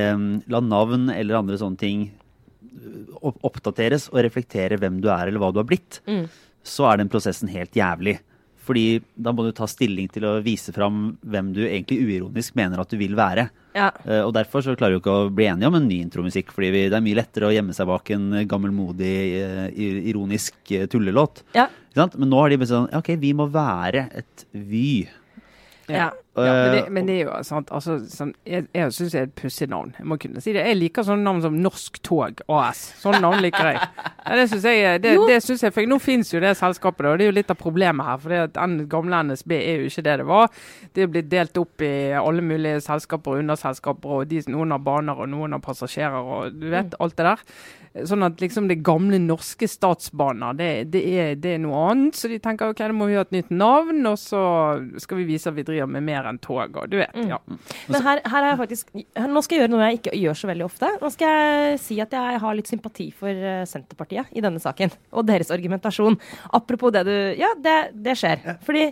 la 0.49 0.63
navn 0.65 1.11
eller 1.13 1.37
andre 1.43 1.59
sånne 1.61 1.77
ting 1.83 2.07
eh, 2.09 3.13
oppdateres 3.45 4.09
og 4.15 4.23
reflektere 4.25 4.79
hvem 4.81 5.03
du 5.05 5.11
er 5.13 5.27
eller 5.29 5.43
hva 5.43 5.53
du 5.53 5.61
har 5.61 5.69
blitt, 5.69 6.01
Mm. 6.09 6.25
så 6.65 6.89
er 6.93 7.03
den 7.03 7.11
prosessen 7.13 7.51
helt 7.53 7.77
jævlig. 7.77 8.19
Fordi 8.71 9.01
da 9.19 9.33
må 9.35 9.43
du 9.43 9.51
ta 9.57 9.67
stilling 9.67 10.07
til 10.15 10.29
å 10.29 10.37
vise 10.45 10.71
fram 10.71 11.17
hvem 11.27 11.49
du 11.57 11.65
egentlig 11.67 12.05
uironisk 12.05 12.55
mener 12.55 12.79
at 12.79 12.93
du 12.93 12.95
vil 13.01 13.17
være. 13.19 13.49
Ja. 13.75 13.89
Uh, 14.05 14.23
Og 14.29 14.35
derfor 14.37 14.63
så 14.63 14.77
klarer 14.79 14.95
du 14.95 15.01
ikke 15.01 15.17
å 15.25 15.31
bli 15.35 15.49
enige 15.51 15.71
om 15.71 15.79
en 15.79 15.89
ny 15.91 15.99
intromusikk, 16.05 16.55
fordi 16.55 16.71
vi, 16.75 16.85
det 16.91 16.99
er 16.99 17.03
mye 17.03 17.19
lettere 17.19 17.49
å 17.51 17.55
gjemme 17.55 17.75
seg 17.75 17.91
bak 17.91 18.13
en 18.15 18.29
gammelmodig, 18.51 19.15
uh, 19.43 19.67
ironisk 20.11 20.75
uh, 20.77 20.87
tullelåt. 20.91 21.43
Ja. 21.59 21.67
Men 21.99 22.31
nå 22.31 22.39
har 22.39 22.53
de 22.53 22.61
bestemt 22.63 22.95
ok, 22.95 23.17
vi 23.19 23.35
må 23.35 23.49
være 23.51 24.07
et 24.23 24.47
Vy. 24.55 25.09
Ja. 25.95 26.11
Ja, 26.39 26.53
men, 26.53 26.73
det, 26.73 26.81
Eh, 26.81 26.91
men 26.91 27.07
det 27.07 27.15
er 27.19 27.25
jo 27.27 27.39
sant, 27.47 27.71
altså, 27.75 27.97
sånn, 28.09 28.33
Jeg, 28.47 28.67
jeg 28.75 28.93
syns 28.95 29.15
det 29.15 29.21
er 29.21 29.27
et 29.29 29.35
pussig 29.39 29.69
navn. 29.71 29.93
Jeg 29.99 30.07
må 30.09 30.17
kunne 30.21 30.43
si 30.43 30.55
det. 30.55 30.63
Jeg 30.67 30.79
liker 30.79 31.07
sånne 31.07 31.27
navn 31.27 31.43
som 31.43 31.57
Norsk 31.59 31.99
Tog 32.07 32.43
AS. 32.49 32.83
Sånne 33.01 33.21
navn 33.25 33.43
liker 33.45 33.73
jeg. 33.73 33.81
Ja, 34.21 34.37
det 34.37 34.47
syns 34.53 34.67
jeg, 34.69 35.01
det, 35.03 35.17
det 35.27 35.41
synes 35.43 35.65
jeg 35.65 35.75
for 35.75 35.91
Nå 35.91 35.99
fins 36.03 36.31
jo 36.31 36.43
det 36.43 36.53
selskapet, 36.59 37.09
og 37.09 37.19
det 37.19 37.27
er 37.27 37.33
jo 37.33 37.37
litt 37.41 37.51
av 37.51 37.59
problemet 37.59 38.07
her. 38.07 38.21
For 38.23 38.35
det 38.35 38.43
den 38.55 38.77
gamle 38.93 39.23
NSB 39.31 39.57
er 39.59 39.83
jo 39.83 39.91
ikke 39.91 40.07
det 40.07 40.17
det 40.23 40.29
var. 40.29 40.49
Det 40.95 41.05
er 41.05 41.13
blitt 41.17 41.31
delt 41.33 41.61
opp 41.61 41.85
i 41.87 41.93
alle 42.21 42.45
mulige 42.45 42.83
selskaper 42.85 43.35
og 43.35 43.45
underselskaper, 43.45 44.17
og 44.21 44.31
de, 44.31 44.43
noen 44.53 44.77
har 44.77 44.85
baner 44.85 45.25
og 45.25 45.31
noen 45.33 45.57
har 45.57 45.65
passasjerer 45.65 46.35
og 46.37 46.61
du 46.61 46.69
vet, 46.71 46.95
alt 47.01 47.19
det 47.19 47.27
der. 47.33 47.45
Sånn 48.07 48.23
at 48.23 48.39
liksom 48.39 48.69
det 48.71 48.77
gamle 48.87 49.19
norske 49.19 49.67
statsbaner, 49.67 50.55
det, 50.55 50.67
det, 50.95 51.01
er, 51.19 51.33
det 51.43 51.57
er 51.57 51.63
noe 51.65 51.81
annet. 51.91 52.15
Så 52.15 52.29
de 52.31 52.37
tenker 52.39 52.71
ok, 52.71 52.79
da 52.79 52.95
må 52.95 53.09
vi 53.11 53.17
ha 53.19 53.25
et 53.27 53.33
nytt 53.35 53.49
navn, 53.51 53.99
og 54.07 54.15
så 54.23 54.43
skal 55.03 55.19
vi 55.19 55.25
vise 55.33 55.51
at 55.51 55.57
vi 55.57 55.65
driver 55.67 55.91
med 55.91 56.05
mer 56.07 56.29
enn 56.31 56.39
tog. 56.39 56.77
Og 56.79 56.87
du 56.93 56.95
vet, 57.01 57.11
Mm. 57.19 57.27
ja. 57.33 57.41
Men 57.91 58.05
her, 58.07 58.21
her 58.31 58.45
er 58.45 58.49
jeg 58.53 58.59
faktisk 58.61 58.93
Nå 58.95 59.43
skal 59.43 59.57
jeg 59.59 59.65
gjøre 59.65 59.73
noe 59.75 59.89
jeg 59.89 59.99
ikke 59.99 60.15
gjør 60.21 60.39
så 60.39 60.51
veldig 60.53 60.65
ofte. 60.69 60.93
Nå 61.03 61.11
skal 61.11 61.35
jeg 61.35 61.81
si 61.83 61.99
at 62.05 62.15
jeg 62.15 62.39
har 62.45 62.55
litt 62.61 62.71
sympati 62.71 63.09
for 63.11 63.29
eh, 63.35 63.65
Senterpartiet 63.67 64.31
i 64.39 64.45
denne 64.45 64.63
saken. 64.63 64.95
Og 65.11 65.27
deres 65.27 65.51
argumentasjon. 65.51 66.15
Apropos 66.55 66.95
det 66.95 67.03
du 67.11 67.17
Ja, 67.43 67.51
det, 67.59 67.77
det 68.07 68.15
skjer. 68.23 68.47
Fordi 68.63 68.87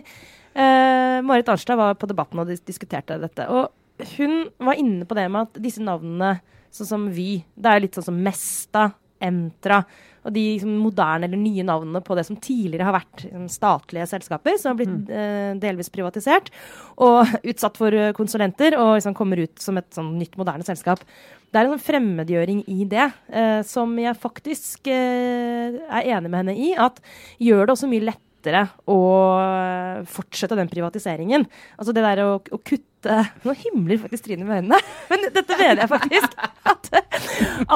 eh, 0.59 1.21
Marit 1.23 1.47
Arnstad 1.49 1.79
var 1.79 1.95
på 1.95 2.07
Debatten 2.11 2.43
og 2.43 2.51
dis 2.51 2.61
diskuterte 2.67 3.15
dette. 3.21 3.47
Og 3.47 3.71
hun 4.17 4.49
var 4.57 4.79
inne 4.79 5.07
på 5.07 5.17
det 5.17 5.27
med 5.31 5.47
at 5.47 5.61
disse 5.63 5.83
navnene, 5.83 6.37
sånn 6.73 6.89
som 6.89 7.05
Vy 7.09 7.41
Det 7.57 7.71
er 7.71 7.81
litt 7.81 7.97
sånn 7.97 8.11
som 8.11 8.19
Mesta, 8.23 8.91
Entra 9.19 9.81
og 10.27 10.35
de 10.35 10.43
liksom, 10.55 10.75
moderne 10.83 11.27
eller 11.27 11.39
nye 11.39 11.63
navnene 11.65 12.01
på 12.03 12.15
det 12.17 12.25
som 12.27 12.37
tidligere 12.39 12.87
har 12.87 12.97
vært 12.97 13.23
liksom, 13.25 13.47
statlige 13.51 14.07
selskaper, 14.11 14.57
som 14.59 14.73
har 14.73 14.79
blitt 14.81 14.93
mm. 14.93 15.11
eh, 15.15 15.51
delvis 15.61 15.91
privatisert 15.93 16.51
og 16.99 17.29
utsatt 17.39 17.79
for 17.79 17.95
eh, 17.95 18.13
konsulenter, 18.17 18.77
og 18.79 18.97
liksom 18.97 19.15
kommer 19.17 19.41
ut 19.45 19.63
som 19.63 19.79
et 19.79 19.89
sånn 19.95 20.13
nytt, 20.19 20.37
moderne 20.39 20.67
selskap. 20.67 21.03
Det 21.49 21.57
er 21.57 21.65
en 21.65 21.75
sånn 21.75 21.85
fremmedgjøring 21.87 22.63
i 22.69 22.87
det, 22.89 23.09
eh, 23.31 23.59
som 23.67 23.95
jeg 23.99 24.19
faktisk 24.19 24.91
eh, 24.91 25.79
er 25.87 26.11
enig 26.17 26.29
med 26.29 26.43
henne 26.43 26.57
i. 26.57 26.73
At 26.77 26.99
gjør 27.41 27.65
det 27.65 27.77
også 27.77 27.89
mye 27.91 28.09
lettere 28.11 28.28
å 28.89 28.99
fortsette 30.09 30.57
den 30.57 30.69
privatiseringen. 30.71 31.45
Altså 31.77 31.95
det 31.95 32.05
der 32.05 32.23
å, 32.25 32.37
å 32.39 32.61
kutte 32.61 32.87
Nå 33.45 33.53
himler 33.55 33.95
faktisk 34.01 34.25
Trine 34.25 34.43
med 34.43 34.57
øynene, 34.57 34.79
men 35.07 35.21
dette 35.31 35.55
mener 35.55 35.85
jeg 35.85 35.87
faktisk. 35.87 36.33
At, 36.67 36.89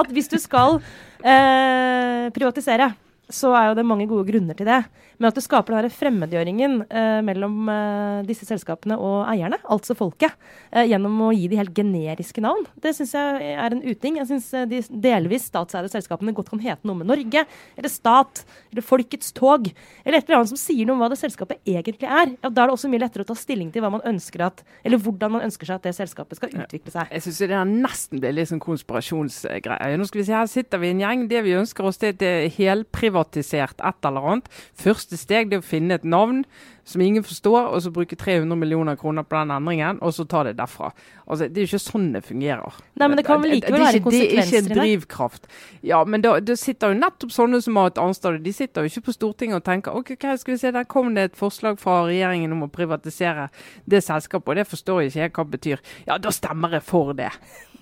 at 0.01 0.09
hvis 0.11 0.27
du 0.27 0.35
skal 0.41 0.81
eh, 1.23 2.27
privatisere, 2.35 2.89
så 3.31 3.53
er 3.55 3.69
jo 3.69 3.77
det 3.77 3.85
mange 3.87 4.07
gode 4.09 4.27
grunner 4.27 4.57
til 4.59 4.67
det. 4.67 4.81
Men 5.19 5.29
at 5.29 5.37
det 5.37 5.43
skaper 5.45 5.77
den 5.77 5.93
fremmedgjøringen 5.93 6.79
eh, 6.87 7.19
mellom 7.25 7.69
eh, 7.71 8.23
disse 8.27 8.47
selskapene 8.47 8.97
og 8.97 9.23
eierne, 9.31 9.59
altså 9.71 9.95
folket, 9.97 10.35
eh, 10.71 10.87
gjennom 10.89 11.19
å 11.27 11.31
gi 11.35 11.47
de 11.51 11.59
helt 11.59 11.73
generiske 11.77 12.43
navn, 12.43 12.65
det 12.83 12.95
syns 12.97 13.13
jeg 13.15 13.53
er 13.53 13.75
en 13.75 13.83
uting. 13.83 14.19
Jeg 14.21 14.29
syns 14.31 14.49
eh, 14.57 14.67
de 14.69 14.81
delvis 15.03 15.47
statseide 15.51 15.91
selskapene 15.93 16.33
godt 16.35 16.51
kan 16.53 16.63
hete 16.63 16.89
noe 16.89 16.99
med 17.01 17.11
Norge, 17.11 17.45
eller 17.77 17.93
Stat, 17.93 18.43
eller 18.71 18.85
Folkets 18.85 19.33
Tog, 19.37 19.69
eller 20.03 20.19
et 20.19 20.27
eller 20.27 20.41
annet 20.41 20.53
som 20.53 20.61
sier 20.61 20.87
noe 20.87 20.97
om 20.97 21.03
hva 21.03 21.11
det 21.13 21.19
selskapet 21.21 21.61
egentlig 21.67 22.09
er. 22.09 22.33
Ja, 22.39 22.49
da 22.49 22.65
er 22.65 22.71
det 22.71 22.77
også 22.77 22.91
mye 22.91 23.03
lettere 23.05 23.25
å 23.25 23.29
ta 23.29 23.37
stilling 23.37 23.71
til 23.73 23.85
hva 23.85 23.93
man 23.93 24.05
ønsker 24.09 24.45
at, 24.47 24.63
eller 24.83 25.01
hvordan 25.01 25.37
man 25.37 25.45
ønsker 25.47 25.69
seg 25.69 25.79
at 25.79 25.87
det 25.87 25.95
selskapet 25.97 26.39
skal 26.39 26.53
utvikle 26.53 26.93
seg. 26.93 27.11
Jeg 27.13 27.25
syns 27.27 27.41
det 27.43 27.51
er 27.53 27.69
nesten 27.69 28.21
blir 28.23 28.35
litt 28.35 28.49
sånn 28.51 28.63
konspirasjonsgreie. 28.63 29.97
Nå 29.99 30.07
skal 30.09 30.21
vi 30.21 30.27
se, 30.27 30.35
her 30.37 30.49
sitter 30.51 30.81
vi 30.81 30.93
en 30.93 31.03
gjeng. 31.03 31.25
Det 31.31 31.43
vi 31.45 31.55
ønsker 31.59 31.87
oss, 31.87 31.99
det 32.01 32.15
er 32.23 32.49
helprivatisert 32.55 33.83
et 33.83 34.07
eller 34.07 34.29
annet. 34.33 34.49
Først 34.79 35.02
Første 35.03 35.17
steg 35.19 35.51
er 35.51 35.59
å 35.59 35.65
finne 35.65 35.97
et 35.97 36.05
navn 36.07 36.45
som 36.87 37.01
ingen 37.03 37.23
forstår, 37.23 37.73
og 37.75 37.81
så 37.83 37.91
bruke 37.91 38.15
300 38.15 38.55
millioner 38.59 38.95
kroner 38.99 39.25
på 39.27 39.35
den 39.35 39.51
endringen, 39.51 39.99
og 40.03 40.13
så 40.15 40.23
ta 40.27 40.43
det 40.47 40.53
derfra. 40.55 40.93
Altså, 41.27 41.47
Det 41.47 41.57
er 41.57 41.65
jo 41.65 41.71
ikke 41.75 41.91
sånn 41.91 42.13
det 42.13 42.21
fungerer. 42.23 42.77
Nei, 42.95 43.07
men 43.07 43.17
Det 43.17 43.25
kan 43.25 43.41
vel 43.41 43.51
likevel 43.55 43.83
være 43.83 43.99
konsekvenser 43.99 44.23
i 44.23 44.31
det? 44.35 44.37
Det 44.39 44.39
er 44.39 44.61
ikke 44.61 44.71
en 44.71 44.79
drivkraft. 44.79 45.47
Ja, 45.83 46.03
men 46.03 46.21
da, 46.21 46.39
det 46.39 46.57
sitter 46.59 46.93
jo 46.93 46.99
nettopp 46.99 47.35
sånne 47.35 47.61
som 47.61 47.75
har 47.75 47.91
et 47.91 47.99
Arnstad. 47.99 48.39
De 48.43 48.53
sitter 48.53 48.81
jo 48.81 48.91
ikke 48.91 49.05
på 49.09 49.17
Stortinget 49.17 49.59
og 49.59 49.67
tenker 49.67 49.91
ok, 49.91 50.15
hva 50.15 50.37
skal 50.39 50.55
vi 50.55 50.57
se, 50.63 50.71
der 50.71 50.87
kom 50.87 51.13
det 51.15 51.23
et 51.23 51.35
forslag 51.39 51.79
fra 51.79 52.05
regjeringen 52.07 52.55
om 52.55 52.63
å 52.63 52.71
privatisere 52.71 53.49
det 53.85 54.03
selskapet, 54.03 54.47
og 54.47 54.55
det 54.55 54.67
forstår 54.71 55.03
jeg 55.03 55.31
ikke 55.31 55.43
hva 55.43 55.49
det 55.49 55.59
betyr. 55.59 55.85
Ja, 56.07 56.17
da 56.17 56.31
stemmer 56.31 56.79
jeg 56.79 56.87
for 56.87 57.11
det. 57.11 57.31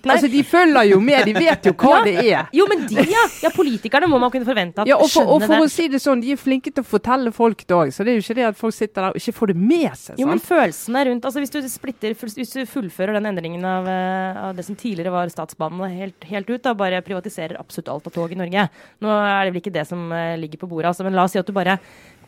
Altså, 0.02 0.28
De 0.32 0.42
følger 0.44 0.88
jo 0.90 0.98
med, 1.00 1.26
de 1.28 1.34
vet 1.36 1.68
jo 1.68 1.72
hva 1.78 1.92
ja. 1.94 2.02
det 2.06 2.14
er. 2.22 2.50
Jo, 2.56 2.66
men 2.70 2.84
de, 2.88 3.04
ja. 3.10 3.24
ja. 3.44 3.50
Politikerne 3.54 4.08
må 4.10 4.18
man 4.22 4.32
kunne 4.34 4.48
forvente 4.48 4.82
at 4.82 4.90
ja, 4.90 4.98
og 4.98 5.10
for, 5.12 5.28
og 5.36 5.44
for 5.44 5.66
å 5.66 5.68
si 5.70 5.88
det 5.92 6.00
sånn, 6.02 6.22
De 6.24 6.32
er 6.34 6.40
flinke 6.40 6.72
til 6.72 6.84
å 6.84 6.88
fortelle 6.88 7.32
folk 7.34 7.64
det 7.66 7.76
òg, 7.76 7.92
så 7.94 8.06
det 8.06 8.14
er 8.14 8.18
jo 8.18 8.24
ikke 8.24 8.38
det 8.40 8.46
at 8.50 8.58
folk 8.58 8.76
sitter 8.76 9.06
der 9.06 9.16
og 9.16 9.20
ikke 9.20 9.36
får 9.38 9.52
det 9.52 9.58
med 9.60 9.88
seg. 9.90 10.12
Sant? 10.12 10.22
Jo, 10.22 10.28
men 10.30 10.42
følelsene 10.42 11.04
rundt 11.08 11.28
altså 11.28 11.42
Hvis 11.42 11.54
du 11.54 11.60
splitter, 11.70 12.16
hvis 12.18 12.54
du 12.56 12.62
fullfører 12.68 13.18
den 13.18 13.30
endringen 13.30 13.66
av, 13.68 13.88
eh, 13.90 14.40
av 14.48 14.56
det 14.58 14.66
som 14.66 14.78
tidligere 14.78 15.14
var 15.14 15.32
statsbanene 15.32 15.90
helt, 15.92 16.28
helt, 16.28 16.50
ut, 16.50 16.62
da 16.64 16.74
bare 16.78 17.02
privatiserer 17.04 17.60
absolutt 17.60 17.90
alt 17.92 18.08
av 18.10 18.16
tog 18.16 18.32
i 18.32 18.38
Norge 18.38 18.66
Nå 19.02 19.12
er 19.12 19.44
det 19.44 19.52
vel 19.52 19.62
ikke 19.62 19.74
det 19.74 19.86
som 19.88 20.08
uh, 20.12 20.34
ligger 20.40 20.62
på 20.62 20.68
bordet, 20.70 20.90
altså, 20.92 21.06
men 21.06 21.16
la 21.16 21.26
oss 21.26 21.34
si 21.36 21.40
at 21.40 21.48
du 21.48 21.54
bare 21.56 21.78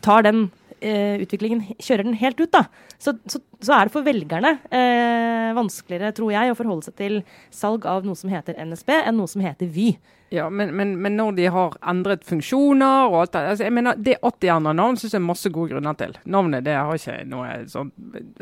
tar 0.05 0.25
den 0.25 0.47
utviklingen, 1.23 1.63
kjører 1.81 2.07
den 2.07 2.17
helt 2.19 2.39
ut, 2.41 2.51
da. 2.53 2.65
Så, 3.01 3.15
så, 3.31 3.41
så 3.63 3.75
er 3.77 3.87
det 3.87 3.95
for 3.95 4.05
velgerne 4.05 4.55
uh, 4.69 5.55
vanskeligere, 5.57 6.13
tror 6.15 6.33
jeg, 6.35 6.51
å 6.51 6.57
forholde 6.57 6.87
seg 6.87 6.97
til 6.99 7.17
salg 7.53 7.87
av 7.89 8.05
noe 8.07 8.17
som 8.19 8.31
heter 8.33 8.59
NSB, 8.61 8.93
enn 9.01 9.19
noe 9.19 9.31
som 9.31 9.43
heter 9.45 9.69
Vy. 9.71 9.93
Ja, 10.35 10.49
men, 10.49 10.73
men, 10.75 10.95
men, 11.01 11.15
når 11.15 11.35
de 11.37 11.47
har 11.53 11.75
endret 11.87 12.25
funksjoner 12.27 13.09
og 13.09 13.19
alt 13.21 13.33
det 13.35 13.43
altså, 13.53 13.67
jeg 13.67 13.75
mener, 13.75 13.95
Det 13.95 14.17
at 14.25 14.39
de 14.43 14.51
endrer 14.51 14.77
navn, 14.77 14.97
syns 14.99 15.13
jeg 15.15 15.21
er 15.21 15.25
masse 15.25 15.51
gode 15.53 15.73
grunner 15.73 15.95
til. 15.99 16.15
Navnet 16.27 16.65
det 16.65 16.75
har 16.75 16.91
ikke 16.97 17.17
noe 17.29 17.51
sånn 17.71 17.91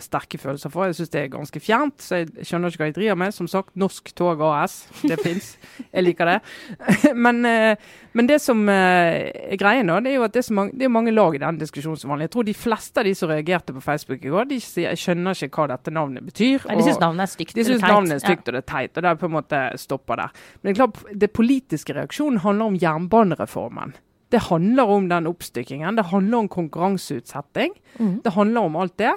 sterke 0.01 0.39
følelser 0.41 0.73
for. 0.73 0.89
Jeg 0.89 0.97
syns 0.99 1.13
det 1.13 1.21
er 1.21 1.33
ganske 1.33 1.61
fjernt, 1.63 2.01
så 2.01 2.21
jeg 2.21 2.47
skjønner 2.47 2.73
ikke 2.73 2.83
hva 2.83 2.89
jeg 2.89 2.97
driver 2.97 3.19
med. 3.23 3.35
Som 3.35 3.49
sagt, 3.51 3.75
Norsk 3.79 4.13
Tog 4.17 4.41
AS. 4.47 4.79
Det 5.03 5.19
fins. 5.21 5.53
Jeg 5.93 6.07
liker 6.07 6.29
det. 6.29 6.37
men, 7.25 7.43
eh, 7.45 7.75
men, 8.13 8.29
det 8.29 8.39
som 8.41 8.63
eh, 8.71 9.29
er 9.53 9.59
greien, 9.59 9.87
nå, 9.89 9.99
det 10.03 10.13
er 10.13 10.17
jo 10.19 10.25
at 10.27 10.35
det 10.35 10.43
er, 10.43 10.49
mange, 10.57 10.77
det 10.79 10.87
er 10.87 10.93
mange 10.93 11.13
lag 11.13 11.37
i 11.37 11.43
den 11.43 11.59
diskusjonen 11.61 11.99
som 11.99 12.13
vanlig. 12.13 12.29
Jeg 12.29 12.35
tror 12.37 12.47
de 12.49 12.57
fleste 12.57 13.01
av 13.03 13.09
de 13.09 13.15
som 13.17 13.31
reagerte 13.31 13.75
på 13.75 13.83
Facebook 13.83 14.23
i 14.25 14.33
går, 14.33 14.49
de 14.49 14.59
sier 14.63 14.97
skjønner 14.99 15.37
ikke 15.47 15.63
hva 15.63 15.69
dette 15.75 15.93
navnet 15.93 16.25
betyr. 16.25 16.65
Nei, 16.69 16.79
de 16.79 16.87
syns 16.87 17.01
navnet 17.01 17.27
er 17.27 17.33
stygt 17.33 17.57
de 17.57 17.67
synes 17.67 17.83
navnet 17.83 18.17
er 18.17 18.23
stygt 18.23 18.49
og 18.49 18.57
det 18.57 18.63
er 18.63 18.69
teit. 18.69 18.95
Og 18.95 19.03
det 19.03 19.11
er 19.11 19.19
på 19.19 19.29
en 19.29 19.35
måte 19.35 19.61
stopper 19.81 20.23
der. 20.23 20.41
Men 20.61 20.69
det 20.69 20.73
er 20.73 20.79
klart, 20.79 21.01
det 21.23 21.29
politiske 21.35 21.82
politiske 21.83 21.93
reaksjonen 21.93 22.39
handler 22.39 22.65
om 22.65 22.75
jernbanereformen. 22.75 23.93
Det 24.31 24.49
handler 24.49 24.83
om 24.83 25.09
den 25.09 25.27
oppstykkingen. 25.27 25.95
Det 25.95 26.09
handler 26.11 26.37
om 26.37 26.47
konkurranseutsetting. 26.47 27.73
Mm. 27.99 28.21
Det 28.23 28.33
handler 28.33 28.61
om 28.61 28.75
alt 28.75 28.97
det. 28.97 29.13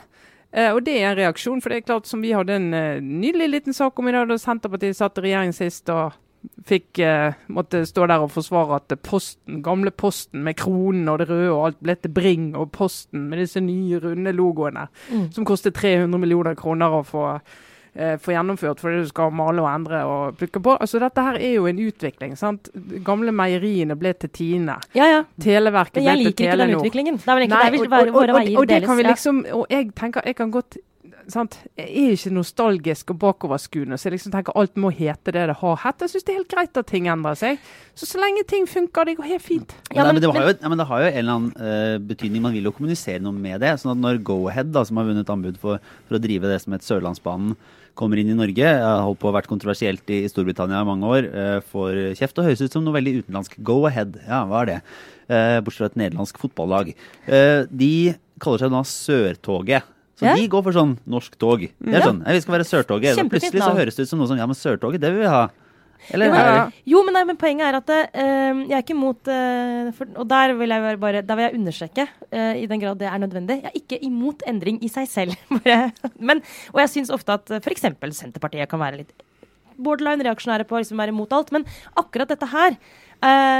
Eh, 0.52 0.74
og 0.74 0.84
det 0.84 1.00
er 1.00 1.10
en 1.12 1.16
reaksjon. 1.16 1.62
For 1.62 1.70
det 1.70 1.76
er 1.76 1.86
klart, 1.86 2.06
som 2.06 2.22
vi 2.22 2.34
hadde 2.34 2.54
en 2.54 2.74
uh, 2.74 3.00
nylig 3.00 3.48
liten 3.48 3.72
sak 3.72 3.98
om 3.98 4.08
i 4.08 4.12
dag, 4.12 4.28
da 4.28 4.36
Senterpartiet 4.36 4.96
satt 4.96 5.18
i 5.18 5.22
regjering 5.22 5.54
sist 5.54 5.88
og 5.88 6.12
fikk 6.66 7.00
uh, 7.00 7.32
måtte 7.48 7.86
stå 7.86 8.06
der 8.06 8.22
og 8.22 8.30
forsvare 8.30 8.76
at 8.76 8.92
posten, 9.02 9.62
gamle 9.62 9.90
Posten 9.90 10.44
med 10.44 10.56
kronen 10.56 11.08
og 11.08 11.18
det 11.18 11.30
røde 11.30 11.54
og 11.54 11.64
alt 11.66 11.80
ble 11.80 11.96
til 11.96 12.12
Bring 12.12 12.54
og 12.54 12.70
Posten 12.72 13.30
med 13.30 13.40
disse 13.40 13.60
nye, 13.60 13.98
runde 14.02 14.34
logoene, 14.36 14.86
mm. 15.10 15.30
som 15.32 15.48
kostet 15.48 15.74
300 15.74 16.20
millioner 16.20 16.54
kroner 16.54 17.00
å 17.00 17.02
få 17.06 17.24
eh, 17.96 18.14
få 18.22 18.34
gjennomført 18.34 18.82
fordi 18.82 19.02
du 19.04 19.10
skal 19.10 19.34
male 19.34 19.64
og 19.64 19.70
endre 19.70 20.02
og 20.08 20.38
plukke 20.40 20.62
på. 20.62 20.76
Altså 20.80 21.00
Dette 21.02 21.26
her 21.28 21.40
er 21.40 21.54
jo 21.56 21.68
en 21.70 21.82
utvikling. 21.86 22.36
sant? 22.38 22.70
Gamle 23.06 23.34
meieriene 23.34 23.96
ble 23.98 24.14
til 24.14 24.30
Tine. 24.30 24.78
Ja, 24.94 25.08
ja. 25.10 25.22
Televerket 25.42 26.02
ble 26.02 26.02
til 26.02 26.12
Telenor. 26.12 26.16
Jeg 26.16 26.26
liker 26.26 26.44
ikke 26.44 26.60
den 26.64 26.76
utviklingen. 26.80 27.22
Det 27.22 27.28
er 27.28 27.40
vel 27.40 27.48
ikke 27.48 27.56
Nei, 27.56 27.70
og, 27.70 27.86
og, 27.86 28.12
og, 28.14 28.34
og, 28.36 28.52
og 28.62 28.68
det 28.68 28.82
kan 28.84 29.00
vi 29.00 29.08
liksom, 29.08 29.46
og 29.52 29.66
jeg 29.70 29.90
tenker 29.96 30.26
jeg 30.26 30.36
kan 30.36 30.52
godt 30.54 30.78
sant? 31.32 31.56
Jeg 31.78 31.86
er 31.90 32.14
ikke 32.14 32.32
nostalgisk 32.34 33.12
og 33.14 33.18
bakoverskuende, 33.22 33.98
så 33.98 34.08
jeg 34.08 34.16
liksom 34.16 34.34
tenker 34.34 34.56
alt 34.58 34.76
må 34.80 34.90
hete 34.94 35.34
det 35.34 35.46
det 35.50 35.56
har 35.60 35.78
hett. 35.82 36.04
Jeg 36.04 36.12
syns 36.12 36.26
det 36.26 36.32
er 36.32 36.38
helt 36.40 36.52
greit 36.52 36.80
at 36.80 36.90
ting 36.90 37.08
endrer 37.12 37.38
seg. 37.38 37.62
Så 37.98 38.08
så 38.10 38.20
lenge 38.22 38.44
ting 38.48 38.68
funker, 38.70 39.08
det 39.08 39.16
går 39.18 39.30
helt 39.32 39.44
fint. 39.44 39.74
Ja, 39.90 40.04
men, 40.04 40.16
men, 40.16 40.22
det, 40.22 40.30
jo, 40.30 40.52
ja, 40.52 40.70
men 40.72 40.80
det, 40.80 40.88
har 40.90 41.02
jo 41.02 41.08
en 41.10 41.18
eller 41.22 41.38
annen 41.38 41.54
uh, 41.56 41.96
betydning. 42.12 42.44
Man 42.44 42.54
vil 42.56 42.68
jo 42.68 42.74
kommunisere 42.76 43.22
noe 43.24 43.34
med 43.34 43.60
det. 43.64 43.74
sånn 43.80 43.96
at 43.96 44.02
når 44.02 44.22
Go-Ahead, 44.26 44.76
som 44.88 45.00
har 45.00 45.08
vunnet 45.08 45.32
anbud 45.32 45.58
for, 45.62 45.82
for 46.08 46.18
å 46.18 46.22
drive 46.22 46.52
det 46.52 46.60
som 46.62 46.76
heter 46.76 46.92
Sørlandsbanen, 46.94 47.56
kommer 47.98 48.20
inn 48.20 48.30
i 48.32 48.36
Norge. 48.36 48.62
Jeg 48.62 48.84
har 48.84 49.02
holdt 49.06 49.20
på 49.22 49.30
å 49.30 49.34
vært 49.36 49.50
kontroversielt 49.50 50.14
i, 50.14 50.22
Storbritannia 50.30 50.84
i 50.84 50.88
mange 50.88 51.10
år. 51.10 51.28
Uh, 51.32 51.58
får 51.72 52.00
kjeft 52.20 52.38
og 52.40 52.48
høres 52.48 52.62
ut 52.64 52.76
som 52.76 52.86
noe 52.86 52.96
veldig 52.96 53.18
utenlandsk. 53.22 53.58
Go 53.66 53.82
ahead. 53.90 54.20
Ja, 54.28 54.44
hva 54.48 54.62
er 54.62 54.70
det? 54.70 54.78
Uh, 55.26 55.58
bortsett 55.66 55.82
fra 55.82 55.90
et 55.90 56.00
nederlandsk 56.04 56.40
fotballag. 56.44 56.94
De 57.26 57.92
kaller 58.42 58.66
seg 58.66 58.74
nå 58.74 58.82
Sørtoget. 58.86 59.92
Så 60.16 60.24
ja. 60.24 60.32
de 60.38 60.46
går 60.48 60.62
for 60.64 60.72
sånn 60.72 60.94
norsk 61.12 61.34
tog. 61.36 61.66
Det 61.66 61.96
er 61.98 62.04
sånn, 62.06 62.22
Vi 62.24 62.40
skal 62.40 62.54
være 62.56 62.66
Sørtoget. 62.68 63.18
Plutselig 63.28 63.60
så 63.60 63.74
høres 63.76 63.98
det 63.98 64.06
ut 64.06 64.12
som 64.12 64.22
noe 64.22 64.30
som 64.30 64.38
Ja, 64.40 64.46
men 64.48 64.56
Sørtoget, 64.56 65.02
det 65.02 65.10
vil 65.12 65.26
vi 65.26 65.32
ha. 65.32 65.42
Eller, 66.14 66.28
jo, 66.28 66.32
men, 66.32 66.72
jo, 66.92 67.02
men, 67.06 67.16
nei, 67.16 67.22
men 67.28 67.38
poenget 67.40 67.66
er 67.68 67.78
at 67.78 67.92
uh, 67.92 68.62
jeg 68.62 68.74
er 68.76 68.82
ikke 68.84 68.96
imot 68.96 69.30
uh, 69.32 69.90
for, 69.96 70.10
Og 70.22 70.28
der 70.30 70.54
vil 70.58 70.74
jeg 70.74 70.98
bare 71.02 71.22
Der 71.26 71.38
vil 71.38 71.46
jeg 71.48 71.58
understreke, 71.58 72.06
uh, 72.30 72.54
i 72.56 72.66
den 72.70 72.82
grad 72.82 73.00
det 73.00 73.08
er 73.10 73.22
nødvendig. 73.22 73.60
Jeg 73.62 73.70
er 73.72 73.80
ikke 73.80 74.00
imot 74.06 74.44
endring 74.48 74.78
i 74.84 74.90
seg 74.92 75.08
selv. 75.10 75.34
men, 76.28 76.42
og 76.74 76.82
jeg 76.84 76.92
syns 76.92 77.12
ofte 77.14 77.38
at 77.38 77.56
f.eks. 77.60 77.88
Senterpartiet 78.16 78.70
kan 78.70 78.82
være 78.82 79.02
litt 79.02 79.26
borderline 79.76 80.24
reaksjonære 80.24 80.64
på 80.64 80.78
å 80.78 80.80
liksom 80.80 81.00
være 81.00 81.12
imot 81.12 81.34
alt. 81.36 81.52
Men 81.52 81.66
akkurat 82.00 82.30
dette 82.32 82.48
her 82.48 82.78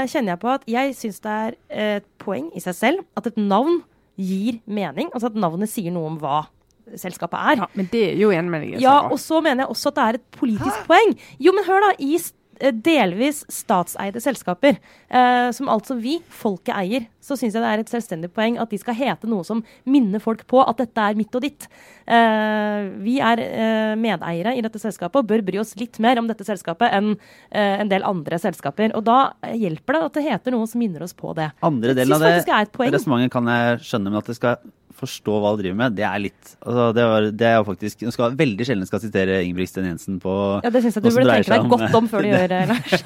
kjenner 0.07 0.31
jeg 0.31 0.41
på 0.41 0.49
at 0.49 0.65
jeg 0.69 0.95
syns 0.97 1.21
det 1.21 1.33
er 1.33 1.55
et 1.97 2.07
poeng 2.21 2.47
i 2.57 2.61
seg 2.61 2.75
selv 2.77 3.05
at 3.17 3.29
et 3.29 3.37
navn 3.37 3.83
gir 4.17 4.57
mening. 4.65 5.11
Altså 5.13 5.29
at 5.29 5.37
navnet 5.37 5.69
sier 5.69 5.93
noe 5.93 6.09
om 6.09 6.17
hva 6.21 6.47
selskapet 6.95 7.37
er. 7.53 7.63
Ja, 7.63 7.69
Men 7.73 7.89
det 7.91 8.03
er 8.11 8.17
jo 8.21 8.31
en 8.31 8.49
mening. 8.49 8.77
Ja, 8.81 8.99
og 9.11 9.19
så 9.19 9.41
mener 9.41 9.65
jeg 9.65 9.75
også 9.75 9.93
at 9.93 9.99
det 9.99 10.07
er 10.07 10.19
et 10.21 10.27
politisk 10.37 10.81
Hæ? 10.81 10.87
poeng. 10.87 11.15
Jo, 11.39 11.53
men 11.55 11.67
hør 11.67 11.87
da, 11.87 11.93
i 11.99 12.17
Eh, 12.57 12.73
delvis 12.73 13.43
statseide 13.53 14.21
selskaper, 14.21 14.79
eh, 15.09 15.49
som 15.53 15.69
altså 15.69 15.97
vi, 16.01 16.17
folket, 16.33 16.73
eier, 16.73 17.05
så 17.21 17.35
syns 17.37 17.53
jeg 17.53 17.61
det 17.61 17.69
er 17.69 17.83
et 17.83 17.91
selvstendig 17.91 18.29
poeng 18.33 18.57
at 18.61 18.71
de 18.71 18.79
skal 18.81 18.95
hete 18.97 19.29
noe 19.29 19.45
som 19.45 19.61
minner 19.85 20.21
folk 20.23 20.45
på 20.49 20.61
at 20.63 20.79
dette 20.79 21.03
er 21.03 21.17
mitt 21.19 21.35
og 21.37 21.43
ditt. 21.43 21.67
Eh, 22.07 22.87
vi 23.03 23.17
er 23.21 23.41
eh, 23.43 23.93
medeiere 23.99 24.55
i 24.57 24.63
dette 24.65 24.81
selskapet 24.81 25.21
og 25.21 25.29
bør 25.29 25.43
bry 25.45 25.61
oss 25.61 25.75
litt 25.77 25.99
mer 26.03 26.21
om 26.21 26.29
dette 26.29 26.47
selskapet 26.47 26.93
enn 26.97 27.13
eh, 27.13 27.77
en 27.83 27.91
del 27.91 28.05
andre 28.07 28.39
selskaper. 28.41 28.95
Og 28.97 29.05
da 29.05 29.19
hjelper 29.53 29.97
det 29.97 30.03
at 30.07 30.17
det 30.17 30.25
heter 30.29 30.55
noe 30.55 30.69
som 30.71 30.81
minner 30.81 31.05
oss 31.05 31.15
på 31.17 31.35
det. 31.37 31.51
Andre 31.67 31.93
delen 31.97 32.17
av 32.17 32.25
det 32.25 32.33
resonnementet 32.41 33.33
kan 33.33 33.53
jeg 33.53 33.81
skjønne, 33.85 34.13
men 34.13 34.21
at 34.23 34.31
det 34.31 34.39
skal 34.39 34.57
forstå 34.97 35.39
hva 35.41 35.53
du 35.55 35.63
driver 35.63 35.79
med, 35.83 35.95
det 35.97 36.05
er 36.07 36.21
litt 36.23 36.53
altså, 36.57 36.85
det, 36.97 37.05
er, 37.05 37.29
det, 37.41 37.49
er 37.51 37.65
faktisk 37.67 38.05
Du 38.05 38.11
skal 38.13 38.37
veldig 38.37 38.67
sjelden 38.67 38.89
skal 38.89 39.01
sitere 39.03 39.41
Ingebrigtsen 39.45 39.87
Jensen 39.87 40.21
på 40.23 40.35
Ja, 40.65 40.71
det 40.73 40.83
syns 40.85 40.99
jeg 40.99 41.07
du 41.07 41.11
burde 41.11 41.39
tenke 41.39 41.53
deg 41.53 41.73
godt 41.73 41.97
om 42.01 42.07
før 42.11 42.25
du 42.25 42.31
gjør 42.31 42.47
det, 42.53 42.61
Lars. 42.71 43.03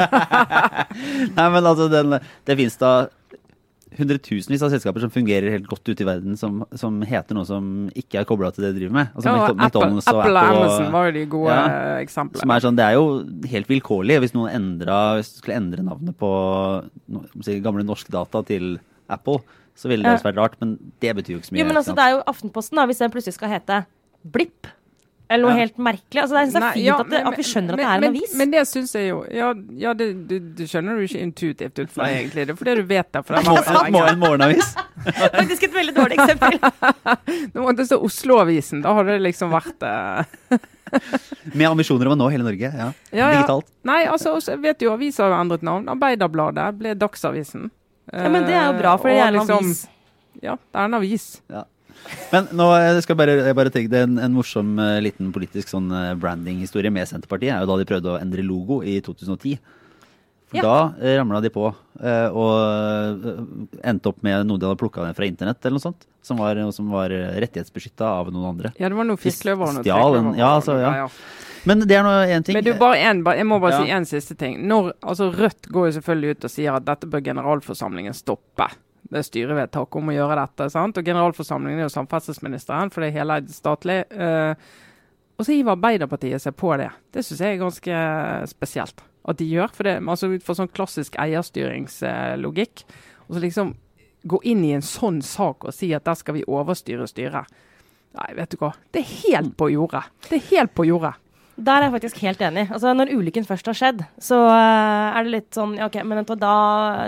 Nei, 1.37 1.47
men 1.55 1.65
altså, 1.65 1.89
den, 1.91 2.19
det 2.47 2.59
fins 2.59 2.79
da 2.81 2.93
hundretusenvis 3.97 4.61
av 4.63 4.71
selskaper 4.71 5.03
som 5.03 5.11
fungerer 5.11 5.51
helt 5.51 5.67
godt 5.69 5.89
ute 5.89 6.03
i 6.03 6.07
verden, 6.07 6.37
som, 6.39 6.61
som 6.79 7.01
heter 7.03 7.35
noe 7.35 7.47
som 7.47 7.65
ikke 7.97 8.21
er 8.21 8.27
kobla 8.27 8.51
til 8.55 8.65
det 8.65 8.73
de 8.73 8.81
driver 8.81 8.95
med. 9.01 9.09
Altså 9.15 9.33
Ja, 9.33 9.47
Apple, 9.51 9.89
og 9.89 10.05
Apple 10.13 10.31
og 10.31 10.51
Amazon 10.55 10.91
var 10.95 11.09
jo 11.09 11.15
de 11.17 11.25
gode 11.33 11.57
Ja. 11.57 11.65
eksemplene. 11.99 12.43
Som 12.43 12.55
er 12.55 12.63
sånn, 12.63 12.77
Det 12.79 12.85
er 12.85 12.95
jo 12.95 13.07
helt 13.51 13.67
vilkårlig. 13.67 14.19
Hvis 14.23 14.35
noen 14.37 14.55
endra, 14.55 14.99
hvis 15.19 15.33
skulle 15.41 15.59
endre 15.59 15.83
navnet 15.83 16.15
på 16.15 16.31
gamle 17.65 17.83
norske 17.83 18.11
Data 18.11 18.43
til 18.47 18.79
Apple, 19.11 19.41
så 19.75 19.89
ville 19.91 20.05
det 20.05 20.17
også 20.17 20.29
vært 20.29 20.41
rart. 20.41 20.59
Men 20.61 20.75
det 21.01 21.15
betyr 21.17 21.35
jo 21.35 21.41
ikke 21.41 21.51
så 21.51 21.55
mye. 21.55 21.63
Jo, 21.63 21.69
men 21.71 21.81
altså, 21.81 21.95
det 21.97 22.05
er 22.05 22.17
jo 22.17 22.21
Aftenposten, 22.31 22.79
da, 22.79 22.85
hvis 22.89 23.01
den 23.03 23.13
plutselig 23.13 23.37
skal 23.39 23.53
hete 23.55 23.83
Blipp. 24.21 24.69
Eller 25.31 25.47
noe 25.47 25.55
Ja. 25.55 25.61
helt 25.63 25.77
merkelig. 25.79 26.21
Altså, 26.21 26.35
det 26.35 26.39
er, 26.39 26.43
jeg 26.43 26.51
synes 26.51 26.53
det 26.53 26.61
er 26.61 26.65
Nei, 26.65 26.73
fint 26.73 26.85
ja, 26.85 26.95
at, 26.99 27.09
det, 27.11 27.19
at 27.29 27.37
vi 27.37 27.43
skjønner 27.47 27.71
at 27.71 27.79
det 27.79 27.85
er 27.87 28.01
en 28.01 28.03
avis. 28.09 28.33
Men 28.35 28.51
det 28.51 28.63
syns 28.67 28.95
jeg 28.95 29.05
jo 29.07 29.19
Ja, 29.31 29.53
ja 29.83 29.93
det, 29.95 30.07
det, 30.27 30.39
det 30.57 30.67
skjønner 30.67 30.97
du 30.99 31.05
ikke 31.05 31.21
intuitivt 31.23 31.79
ut 31.79 31.93
fra, 31.93 32.09
egentlig. 32.11 32.47
Det 32.47 32.51
er 32.51 32.59
fordi 32.59 32.75
du 32.75 32.83
vet 32.89 33.13
det. 33.15 33.23
Det 33.29 33.43
så 33.69 33.85
en, 33.85 34.19
morgenavis. 34.19 34.73
Faktisk 35.39 35.63
et 35.69 35.73
veldig 35.73 35.95
dårlig 35.95 36.19
eksempel. 36.19 36.59
Det 37.53 37.63
måtte 37.63 37.87
stå 37.87 38.01
Oslo-avisen. 38.03 38.83
Da 38.83 38.93
hadde 38.97 39.15
det 39.15 39.23
liksom 39.23 39.55
vært 39.55 39.87
uh... 39.87 40.59
Med 41.55 41.67
ambisjoner 41.69 42.09
om 42.09 42.17
å 42.17 42.19
nå 42.25 42.27
hele 42.33 42.43
Norge. 42.43 42.67
Ja. 42.67 42.91
Ja, 43.11 43.15
ja. 43.15 43.29
Digitalt. 43.37 43.69
Nei, 43.87 44.01
altså, 44.11 44.35
også, 44.35 44.57
vet 44.59 44.81
du, 44.83 44.89
aviser 44.91 45.29
har 45.29 45.31
jo 45.31 45.39
endret 45.45 45.63
navn. 45.63 45.87
Arbeiderbladet 45.95 46.67
ble 46.79 46.97
Dagsavisen. 46.99 47.71
Ja, 48.11 48.29
men 48.29 48.43
det 48.47 48.53
er 48.55 48.65
jo 48.73 48.79
bra, 48.79 48.97
for 48.97 49.07
det 49.09 49.17
Eh, 49.17 49.23
er 49.23 49.27
en 49.27 49.33
liksom- 49.39 49.65
avis. 49.65 49.87
Ja, 50.41 50.55
det 50.55 50.79
er 50.79 50.85
en 50.85 50.93
avis. 50.93 51.25
Men 52.31 52.47
nå 52.51 52.65
jeg 52.79 53.03
skal 53.03 53.15
jeg 53.15 53.17
bare, 53.17 53.45
jeg 53.45 53.55
bare 53.55 53.69
tenke 53.69 53.89
det 53.91 54.01
en, 54.07 54.17
en 54.17 54.33
morsom 54.33 54.79
eh, 54.79 54.99
liten 55.01 55.31
politisk 55.31 55.69
sånn 55.69 55.91
eh, 55.91 56.15
branding-historie 56.15 56.91
med 56.91 57.07
Senterpartiet. 57.07 57.53
er 57.53 57.59
jo 57.61 57.67
da 57.67 57.77
de 57.77 57.85
prøvde 57.85 58.09
å 58.15 58.19
endre 58.21 58.41
logo 58.43 58.81
i 58.81 58.99
2010. 59.01 59.59
For 60.51 60.59
Ja. 60.59 60.63
Da 60.67 60.93
eh, 60.99 61.17
ramla 61.17 61.39
de 61.41 61.49
på 61.53 61.63
eh, 62.03 62.27
og 62.27 62.55
eh, 62.59 63.37
endte 63.87 64.11
opp 64.11 64.19
med 64.25 64.43
noe 64.49 64.59
de 64.59 64.67
hadde 64.67 64.79
plukka 64.81 65.05
ned 65.05 65.15
fra 65.15 65.27
internett 65.27 65.63
eller 65.63 65.79
noe 65.79 65.85
sånt. 65.85 66.07
Som 66.21 66.37
var, 66.37 66.59
som 66.75 66.91
var 66.93 67.09
rettighetsbeskytta 67.09 68.05
av 68.05 68.27
noen 68.33 68.51
andre. 68.51 68.73
Ja, 68.77 68.91
det 68.91 68.99
var 68.99 69.07
noe 69.07 69.17
fiskløver 69.17 69.71
og 69.71 69.79
noe 69.79 69.85
Stjal 69.85 70.19
ja, 70.37 70.51
altså, 70.51 70.75
ja. 70.77 71.07
Men 71.65 71.81
det 71.87 71.97
er 71.97 72.05
nå 72.05 72.11
én 72.25 72.45
ting. 72.45 72.57
Men 72.57 72.65
du, 72.65 72.73
bare 72.77 72.99
en, 73.07 73.23
jeg 73.37 73.47
må 73.47 73.57
bare 73.61 73.79
si 73.81 73.95
en 73.95 74.05
siste 74.09 74.35
ting. 74.37 74.59
Når, 74.69 74.91
altså 75.01 75.31
Rødt 75.33 75.69
går 75.71 75.87
jo 75.87 75.95
selvfølgelig 75.97 76.35
ut 76.35 76.47
og 76.47 76.53
sier 76.53 76.77
at 76.77 76.85
dette 76.85 77.09
bør 77.09 77.23
generalforsamlingen 77.25 78.17
stoppe. 78.17 78.67
Det 79.11 79.19
er 79.19 79.27
styrevedtak 79.27 79.97
om 79.99 80.09
å 80.09 80.15
gjøre 80.15 80.37
dette. 80.39 80.69
sant? 80.73 80.97
Og 80.97 81.09
generalforsamlingen 81.09 81.81
er 81.81 81.87
jo 81.87 81.93
samferdselsministeren, 81.93 82.93
for 82.93 83.03
det 83.03 83.11
er 83.11 83.19
heleid 83.21 83.49
statlig. 83.53 84.01
Eh, 84.09 84.71
og 85.41 85.47
så 85.47 85.55
hiver 85.55 85.73
Arbeiderpartiet 85.73 86.43
seg 86.43 86.53
på 86.53 86.75
det. 86.77 86.91
Det 87.09 87.23
syns 87.25 87.39
jeg 87.41 87.55
er 87.55 87.63
ganske 87.63 88.01
spesielt 88.51 89.01
at 89.25 89.39
de 89.39 89.47
gjør. 89.49 89.73
For 89.73 89.87
det, 89.87 89.95
altså 90.13 90.29
ut 90.29 90.45
fra 90.45 90.55
sånn 90.57 90.69
klassisk 90.69 91.17
eierstyringslogikk. 91.21 92.83
Og 93.25 93.33
så 93.33 93.41
liksom 93.41 93.73
gå 94.29 94.37
inn 94.45 94.61
i 94.67 94.75
en 94.75 94.85
sånn 94.85 95.17
sak 95.25 95.65
og 95.65 95.73
si 95.73 95.89
at 95.97 96.05
der 96.05 96.19
skal 96.19 96.37
vi 96.37 96.45
overstyre 96.45 97.09
styret. 97.09 97.49
Nei, 98.17 98.29
vet 98.37 98.53
du 98.53 98.59
hva. 98.61 98.73
Det 98.93 99.01
er 99.01 99.13
helt 99.23 99.55
på 99.57 99.71
jordet. 99.71 100.03
Det 100.27 100.37
er 100.37 100.47
helt 100.51 100.75
på 100.77 100.85
jordet. 100.85 101.15
Der 101.61 101.77
er 101.77 101.85
jeg 101.87 101.93
faktisk 101.93 102.19
helt 102.25 102.41
enig. 102.41 102.63
Altså, 102.73 102.93
når 102.97 103.11
ulykken 103.13 103.45
først 103.45 103.69
har 103.69 103.77
skjedd, 103.77 104.03
så 104.21 104.39
uh, 104.47 105.17
er 105.17 105.27
det 105.27 105.33
litt 105.35 105.57
sånn 105.57 105.75
ja, 105.77 105.87
OK, 105.91 105.99
men 106.07 106.25
da 106.25 106.55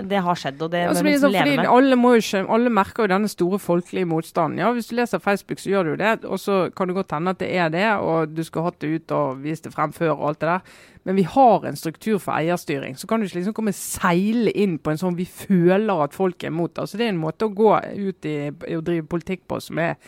Det 0.06 0.22
har 0.26 0.38
skjedd, 0.38 0.62
og 0.62 0.70
det 0.70 0.84
Ja, 0.84 0.92
må 0.92 1.02
vi 1.02 1.14
liksom 1.14 1.26
sånn, 1.26 1.34
leve 1.34 1.56
med. 1.58 1.70
alle, 1.74 1.98
jo 1.98 2.44
alle 2.56 2.74
merker 2.78 3.04
jo 3.04 3.12
denne 3.14 3.30
store 3.32 3.58
folkelige 3.62 4.08
motstanden. 4.10 4.62
Ja, 4.62 4.70
Hvis 4.76 4.90
du 4.90 4.96
leser 4.98 5.22
Facebook, 5.22 5.62
så 5.62 5.74
gjør 5.74 5.92
du 5.92 5.94
det. 6.04 6.14
Og 6.24 6.38
så 6.40 6.68
kan 6.76 6.88
det 6.88 6.98
godt 7.00 7.14
hende 7.16 7.34
at 7.34 7.42
det 7.42 7.50
er 7.50 7.70
det, 7.74 7.86
og 7.98 8.34
du 8.34 8.42
skulle 8.46 8.70
hatt 8.70 8.80
det 8.80 8.94
ut 8.94 9.16
og 9.16 9.42
vist 9.44 9.66
det 9.66 9.74
frem 9.74 9.94
før 9.96 10.14
og 10.14 10.28
alt 10.30 10.42
det 10.44 10.52
der. 10.54 10.74
Men 11.04 11.18
vi 11.18 11.26
har 11.28 11.66
en 11.68 11.76
struktur 11.76 12.18
for 12.18 12.32
eierstyring. 12.32 12.96
Så 12.96 13.06
kan 13.06 13.20
du 13.20 13.26
ikke 13.26 13.36
liksom 13.36 13.56
komme 13.56 13.74
seile 13.76 14.52
inn 14.56 14.78
på 14.80 14.92
en 14.92 15.00
sånn 15.00 15.18
vi 15.18 15.26
føler 15.28 16.04
at 16.06 16.16
folk 16.16 16.44
er 16.44 16.52
imot. 16.52 16.80
Altså 16.80 16.96
Det 16.96 17.08
er 17.08 17.12
en 17.12 17.20
måte 17.20 17.44
å 17.44 17.52
gå 17.52 17.74
ut 17.76 18.28
i, 18.28 18.36
å 18.48 18.80
drive 18.84 19.04
politikk 19.12 19.44
på 19.50 19.60
som 19.60 19.82
er 19.84 19.98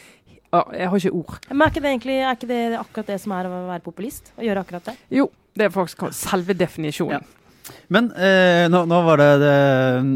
Jeg 0.52 0.90
har 0.90 1.00
ikke 1.00 1.16
ord. 1.16 1.38
Men 1.50 1.64
er 1.66 1.72
ikke 1.72 1.82
det 1.82 1.90
egentlig 1.94 2.18
er 2.20 2.36
ikke 2.36 2.50
det 2.50 2.60
akkurat 2.78 3.10
det 3.12 3.18
som 3.22 3.34
er 3.36 3.48
å 3.48 3.56
være 3.70 3.84
populist? 3.84 4.30
Å 4.38 4.44
gjøre 4.46 4.62
akkurat 4.62 4.92
det? 4.92 4.94
Jo, 5.18 5.26
det 5.56 5.66
er 5.66 5.74
faktisk 5.74 6.06
selve 6.16 6.56
definisjonen. 6.56 7.24
Men 7.90 8.12
eh, 8.14 8.68
nå, 8.70 8.84
nå 8.86 8.98
var 9.02 9.18
det, 9.18 9.30
det 9.42 9.54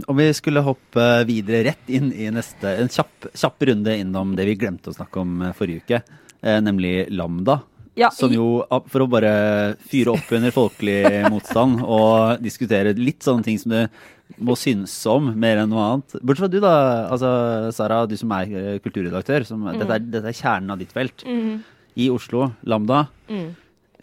Om 0.07 0.19
vi 0.21 0.29
skulle 0.39 0.63
hoppe 0.63 1.07
videre 1.27 1.65
rett 1.73 1.89
inn 1.91 2.13
i 2.15 2.29
neste 2.31 2.77
En 2.79 2.91
kjapp, 2.93 3.27
kjapp 3.35 3.67
runde 3.67 3.97
innom 3.99 4.37
det 4.39 4.47
vi 4.47 4.55
glemte 4.61 4.93
å 4.93 4.95
snakke 4.95 5.19
om 5.19 5.41
eh, 5.43 5.57
forrige 5.59 5.83
uke, 5.83 6.01
eh, 6.45 6.61
nemlig 6.63 7.09
Lambda. 7.11 7.59
Ja, 7.99 8.13
Som 8.15 8.31
jo, 8.33 8.63
for 8.89 9.03
å 9.03 9.09
bare 9.11 9.33
fyre 9.91 10.15
opp 10.15 10.31
under 10.33 10.55
folkelig 10.55 11.25
motstand 11.27 11.83
og 11.83 12.39
diskutere 12.41 12.95
litt 12.97 13.27
sånne 13.27 13.45
ting 13.45 13.59
som 13.61 13.75
du 13.75 13.81
må 14.39 14.55
synes 14.57 14.93
om 15.11 15.33
mer 15.39 15.57
enn 15.63 15.71
noe 15.73 15.87
annet. 15.95 16.19
Bortsett 16.23 16.45
fra 16.45 16.49
du 16.53 16.61
da, 16.61 16.75
altså 17.11 17.31
Sara, 17.75 18.07
du 18.07 18.17
som 18.17 18.31
er 18.37 18.53
eh, 18.53 18.79
kulturredaktør. 18.85 19.45
Som, 19.49 19.65
dette, 19.73 19.89
er, 19.97 19.99
dette 19.99 20.31
er 20.31 20.37
kjernen 20.37 20.71
av 20.71 20.79
ditt 20.79 20.93
felt. 20.93 21.25
Mm. 21.27 21.63
I 21.97 22.11
Oslo, 22.15 22.53
Lambda. 22.65 23.07
Mm. 23.29 23.51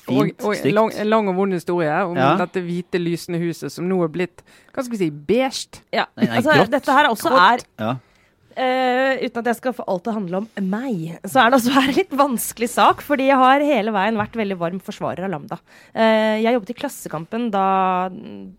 Og, 0.08 0.22
Fint, 0.30 0.44
og 0.46 0.54
en 0.54 0.60
stygt. 0.62 0.74
lang, 0.78 0.92
lang 1.10 1.28
og 1.28 1.36
vond 1.36 1.52
historie 1.54 1.92
om 2.08 2.16
Ja. 2.16 2.36
dette 2.40 2.62
hvite, 2.64 3.00
lysende 3.02 3.40
huset 3.42 3.72
som 3.74 3.88
nå 3.90 3.98
er 4.06 4.12
blitt 4.14 4.44
hva 4.72 4.84
skal 4.86 4.94
vi 4.94 5.00
si, 5.02 5.10
beige. 5.12 5.82
Ja. 5.92 6.06
Nei, 6.16 6.28
nei, 6.30 6.38
altså, 6.38 6.68
dette 6.72 6.94
her 6.96 7.10
også 7.10 7.32
Grått. 7.34 7.66
er 7.78 7.84
Ja. 7.84 7.96
Eh, 8.58 9.20
uten 9.22 9.44
at 9.44 9.50
jeg 9.52 9.58
skal 9.60 9.74
få 9.78 9.84
alt 9.86 10.02
til 10.06 10.12
å 10.12 10.16
handle 10.16 10.40
om 10.42 10.48
meg, 10.66 11.20
så 11.30 11.44
er 11.44 11.54
det 11.54 11.60
her 11.76 11.92
en 11.92 11.98
litt 11.98 12.14
vanskelig 12.18 12.70
sak. 12.74 13.04
Fordi 13.06 13.28
jeg 13.30 13.38
har 13.38 13.62
hele 13.62 13.94
veien 13.94 14.18
vært 14.18 14.38
veldig 14.40 14.58
varm 14.58 14.80
forsvarer 14.82 15.28
av 15.28 15.34
Lambda. 15.34 15.60
Uh, 15.94 16.38
jeg 16.42 16.56
jobbet 16.56 16.72
i 16.74 16.78
Klassekampen 16.80 17.48
da 17.54 17.66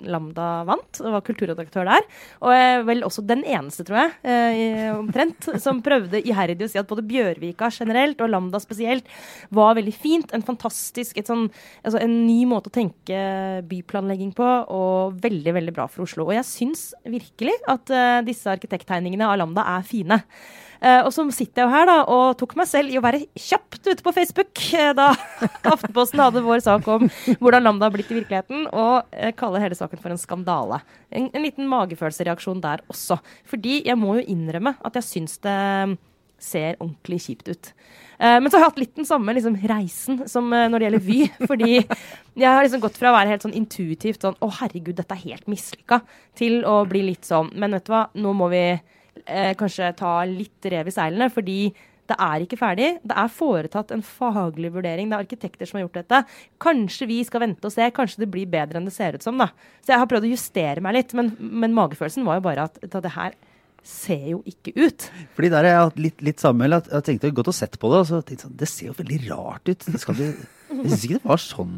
Lambda 0.07 0.49
vant, 0.69 1.01
og 1.03 1.17
var 1.17 1.25
kulturredaktør 1.27 1.89
der. 1.91 2.07
Og 2.45 2.55
jeg 2.55 2.85
vel 2.87 3.03
også 3.07 3.25
den 3.27 3.43
eneste, 3.43 3.87
tror 3.89 4.05
jeg, 4.05 4.13
uh, 4.29 5.01
omtrent, 5.01 5.51
som 5.65 5.83
prøvde 5.83 6.23
iherdig 6.23 6.69
å 6.69 6.71
si 6.71 6.81
at 6.81 6.91
både 6.91 7.07
Bjørvika 7.09 7.73
generelt 7.75 8.23
og 8.23 8.31
Lambda 8.31 8.63
spesielt 8.63 9.09
var 9.55 9.75
veldig 9.81 9.97
fint. 9.97 10.37
En 10.37 10.47
fantastisk, 10.47 11.19
sånn, 11.27 11.49
altså 11.83 12.03
en 12.05 12.17
ny 12.29 12.45
måte 12.49 12.71
å 12.71 12.77
tenke 12.79 13.19
byplanlegging 13.67 14.31
på, 14.39 14.47
og 14.71 15.19
veldig, 15.25 15.57
veldig 15.59 15.75
bra 15.75 15.89
for 15.91 16.07
Oslo. 16.07 16.29
Og 16.29 16.37
jeg 16.39 16.47
syns 16.47 16.87
virkelig 17.03 17.57
at 17.71 17.91
disse 18.27 18.51
arkitekttegningene 18.53 19.27
av 19.27 19.39
Lambda 19.41 19.67
er 19.75 19.88
fine. 19.89 20.23
Eh, 20.79 21.01
og 21.03 21.11
så 21.11 21.25
sitter 21.35 21.65
jeg 21.65 21.67
jo 21.67 21.75
her 21.75 21.89
da, 21.89 21.97
og 22.07 22.37
tok 22.39 22.55
meg 22.59 22.69
selv 22.71 22.93
i 22.93 22.99
å 23.01 23.03
være 23.03 23.25
kjapt 23.35 23.81
ute 23.89 24.05
på 24.05 24.13
Facebook 24.15 24.61
eh, 24.79 24.93
da 24.95 25.09
Aftenposten 25.73 26.23
hadde 26.23 26.45
vår 26.45 26.63
sak 26.63 26.87
om 26.93 27.09
hvordan 27.41 27.65
Lambda 27.67 27.89
har 27.89 27.95
blitt 27.97 28.13
i 28.13 28.19
virkeligheten, 28.21 28.69
og 28.71 29.09
uh, 29.11 29.31
kaller 29.39 29.65
hele 29.65 29.79
saken 29.79 29.99
for 29.99 30.15
en 30.15 30.21
skandale. 30.21 30.79
En, 31.11 31.27
en 31.35 31.43
liten 31.45 31.67
magefølelsereaksjon 31.71 32.63
der 32.63 32.85
også. 32.93 33.19
Fordi 33.49 33.81
jeg 33.89 33.99
må 33.99 34.21
jo 34.21 34.29
innrømme 34.31 34.77
at 34.87 34.99
jeg 35.01 35.09
syns 35.09 35.41
det 35.43 35.57
ser 36.39 36.77
ordentlig 36.79 37.19
kjipt 37.25 37.51
ut. 37.51 37.71
Uh, 38.19 38.39
men 38.39 38.47
så 38.47 38.59
har 38.59 38.65
jeg 38.65 38.71
hatt 38.71 38.81
litt 38.85 38.95
den 39.01 39.09
samme 39.09 39.35
liksom, 39.35 39.57
reisen 39.71 40.23
som 40.31 40.47
uh, 40.55 40.69
når 40.71 40.79
det 40.79 40.87
gjelder 40.89 41.05
Vy. 41.09 41.19
Fordi 41.51 41.73
jeg 41.75 42.47
har 42.47 42.63
liksom 42.63 42.85
gått 42.85 43.01
fra 43.01 43.11
å 43.11 43.17
være 43.17 43.35
helt 43.35 43.49
sånn 43.49 43.57
intuitivt 43.59 44.23
sånn 44.23 44.39
Å, 44.39 44.51
herregud, 44.61 44.95
dette 45.01 45.15
er 45.17 45.25
helt 45.27 45.51
mislykka, 45.51 46.01
til 46.39 46.63
å 46.67 46.81
bli 46.87 47.03
litt 47.11 47.27
sånn 47.27 47.51
Men 47.59 47.75
vet 47.75 47.87
du 47.89 47.93
hva, 47.95 48.05
nå 48.15 48.35
må 48.39 48.51
vi 48.55 48.63
eh, 49.27 49.53
kanskje 49.59 49.93
ta 49.99 50.21
litt 50.29 50.69
rev 50.73 50.91
i 50.91 50.95
seilene, 50.95 51.31
fordi 51.33 51.61
det 52.09 52.17
er 52.25 52.45
ikke 52.45 52.57
ferdig. 52.57 52.89
Det 53.05 53.17
er 53.21 53.33
foretatt 53.33 53.93
en 53.93 54.05
faglig 54.05 54.71
vurdering. 54.73 55.11
Det 55.11 55.17
er 55.19 55.27
arkitekter 55.27 55.69
som 55.69 55.77
har 55.77 55.85
gjort 55.85 55.99
dette. 56.01 56.23
Kanskje 56.63 57.09
vi 57.11 57.19
skal 57.27 57.45
vente 57.45 57.69
og 57.69 57.75
se. 57.75 57.85
Kanskje 57.93 58.23
det 58.23 58.31
blir 58.33 58.49
bedre 58.49 58.81
enn 58.81 58.89
det 58.89 58.95
ser 58.97 59.19
ut 59.19 59.27
som. 59.27 59.37
da. 59.37 59.51
Så 59.85 59.93
jeg 59.93 60.01
har 60.01 60.09
prøvd 60.09 60.31
å 60.31 60.33
justere 60.33 60.85
meg 60.85 60.97
litt, 60.97 61.13
men, 61.19 61.35
men 61.37 61.77
magefølelsen 61.77 62.25
var 62.29 62.41
jo 62.41 62.47
bare 62.49 62.65
at, 62.71 62.81
at 62.89 62.99
det 63.05 63.13
her 63.13 63.37
ser 63.85 64.25
jo 64.33 64.41
ikke 64.49 64.73
ut. 64.77 65.09
Fordi 65.37 65.53
der 65.53 65.69
har 65.69 65.71
jeg 65.71 65.87
hatt 65.91 66.03
litt, 66.07 66.25
litt 66.25 66.43
samme, 66.43 66.69
jeg, 66.69 66.89
jeg 66.93 67.07
tenkte 67.07 67.35
godt 67.37 67.53
å 67.53 67.57
sett 67.57 67.79
på 67.81 67.93
det, 67.93 68.03
og 68.03 68.09
så 68.09 68.21
tenkte 68.21 68.39
jeg 68.39 68.47
sånn, 68.47 68.59
det 68.61 68.71
ser 68.73 68.91
jo 68.91 68.99
veldig 68.99 69.21
rart 69.29 69.71
ut. 69.71 69.89
Det 69.93 70.01
skal 70.03 70.19
vi, 70.19 70.29
jeg 70.73 70.85
syns 70.89 71.07
ikke 71.07 71.21
det 71.21 71.29
var 71.29 71.45
sånn 71.45 71.77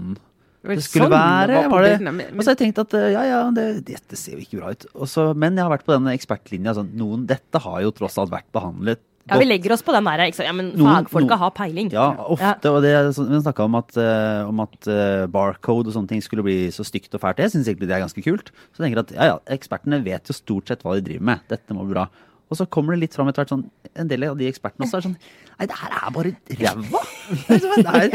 det 0.62 0.82
skulle 0.84 1.06
sånn 1.08 1.14
være. 1.14 1.60
var 1.62 1.68
Var 1.70 1.82
det, 1.88 2.00
men, 2.00 2.16
men- 2.16 2.26
og 2.38 2.42
så 2.44 2.50
har 2.50 2.56
jeg 2.56 2.62
tenkt 2.66 2.78
at 2.82 2.94
eh, 2.94 3.10
ja, 3.14 3.22
ja, 3.24 3.50
det, 3.50 3.84
dette 3.86 4.16
ser 4.16 4.32
jo 4.36 4.42
ikke 4.44 4.58
bra 4.60 4.70
ut. 4.72 4.86
Og 4.94 5.06
så- 5.08 5.34
men 5.36 5.56
jeg 5.56 5.64
har 5.64 5.72
vært 5.78 5.86
på 5.86 5.94
den 5.96 6.10
ekspertlinja. 6.12 6.74
Sånn, 6.76 6.90
noen, 6.94 7.26
dette 7.26 7.58
har 7.58 7.80
jo 7.82 7.90
tross 7.92 8.18
alt 8.18 8.30
vært 8.30 8.50
behandlet 8.52 8.98
Ja, 9.30 9.36
Vi 9.38 9.44
legger 9.44 9.70
oss 9.72 9.82
på 9.82 9.92
den 9.92 10.02
der. 10.02 10.18
Ikke 10.26 10.34
sant? 10.40 10.46
Ja, 10.48 10.52
men 10.52 10.72
Noen- 10.72 11.04
fagfolka 11.06 11.28
noen- 11.36 11.38
har 11.38 11.50
peiling. 11.52 11.90
Ja, 11.92 12.16
ofte. 12.18 12.66
Og 12.72 12.82
det, 12.82 13.14
så, 13.14 13.22
vi 13.28 13.38
snakka 13.38 13.62
om 13.64 13.74
at, 13.76 13.96
eh, 13.96 14.48
om 14.48 14.58
at 14.60 14.88
eh, 14.88 15.26
barcode 15.30 15.86
og 15.86 15.94
sånne 15.94 16.08
ting 16.08 16.20
skulle 16.20 16.42
bli 16.42 16.66
så 16.74 16.82
stygt 16.82 17.14
og 17.14 17.20
fælt. 17.20 17.36
Jeg 17.38 17.52
syns 17.52 17.68
egentlig 17.68 17.86
det 17.86 17.94
er 17.94 18.02
ganske 18.02 18.24
kult. 18.24 18.50
Så 18.74 18.80
jeg 18.82 18.90
tenker 18.90 18.98
at 19.04 19.12
ja, 19.14 19.24
ja, 19.30 19.38
ekspertene 19.54 20.02
vet 20.02 20.24
jo 20.26 20.32
stort 20.34 20.66
sett 20.66 20.82
hva 20.82 20.96
de 20.96 21.02
driver 21.06 21.22
med. 21.22 21.40
Dette 21.48 21.68
må 21.72 21.84
bli 21.86 21.94
bra. 21.94 22.08
Og 22.50 22.56
så 22.58 22.66
kommer 22.68 22.94
det 22.96 23.00
litt 23.04 23.14
fram 23.14 23.28
etter 23.28 23.44
hvert 23.44 23.52
sånn 23.54 23.70
En 23.94 24.08
del 24.08 24.24
av 24.24 24.36
de 24.36 24.50
ekspertene 24.50 24.82
også 24.88 24.96
er 24.98 25.02
sånn 25.02 25.16
Nei, 25.60 25.66
det 25.68 25.76
her 25.76 25.92
er 25.92 26.12
bare 26.14 26.30
ræva! 26.60 27.00
Det 27.30 27.86
er, 27.86 28.08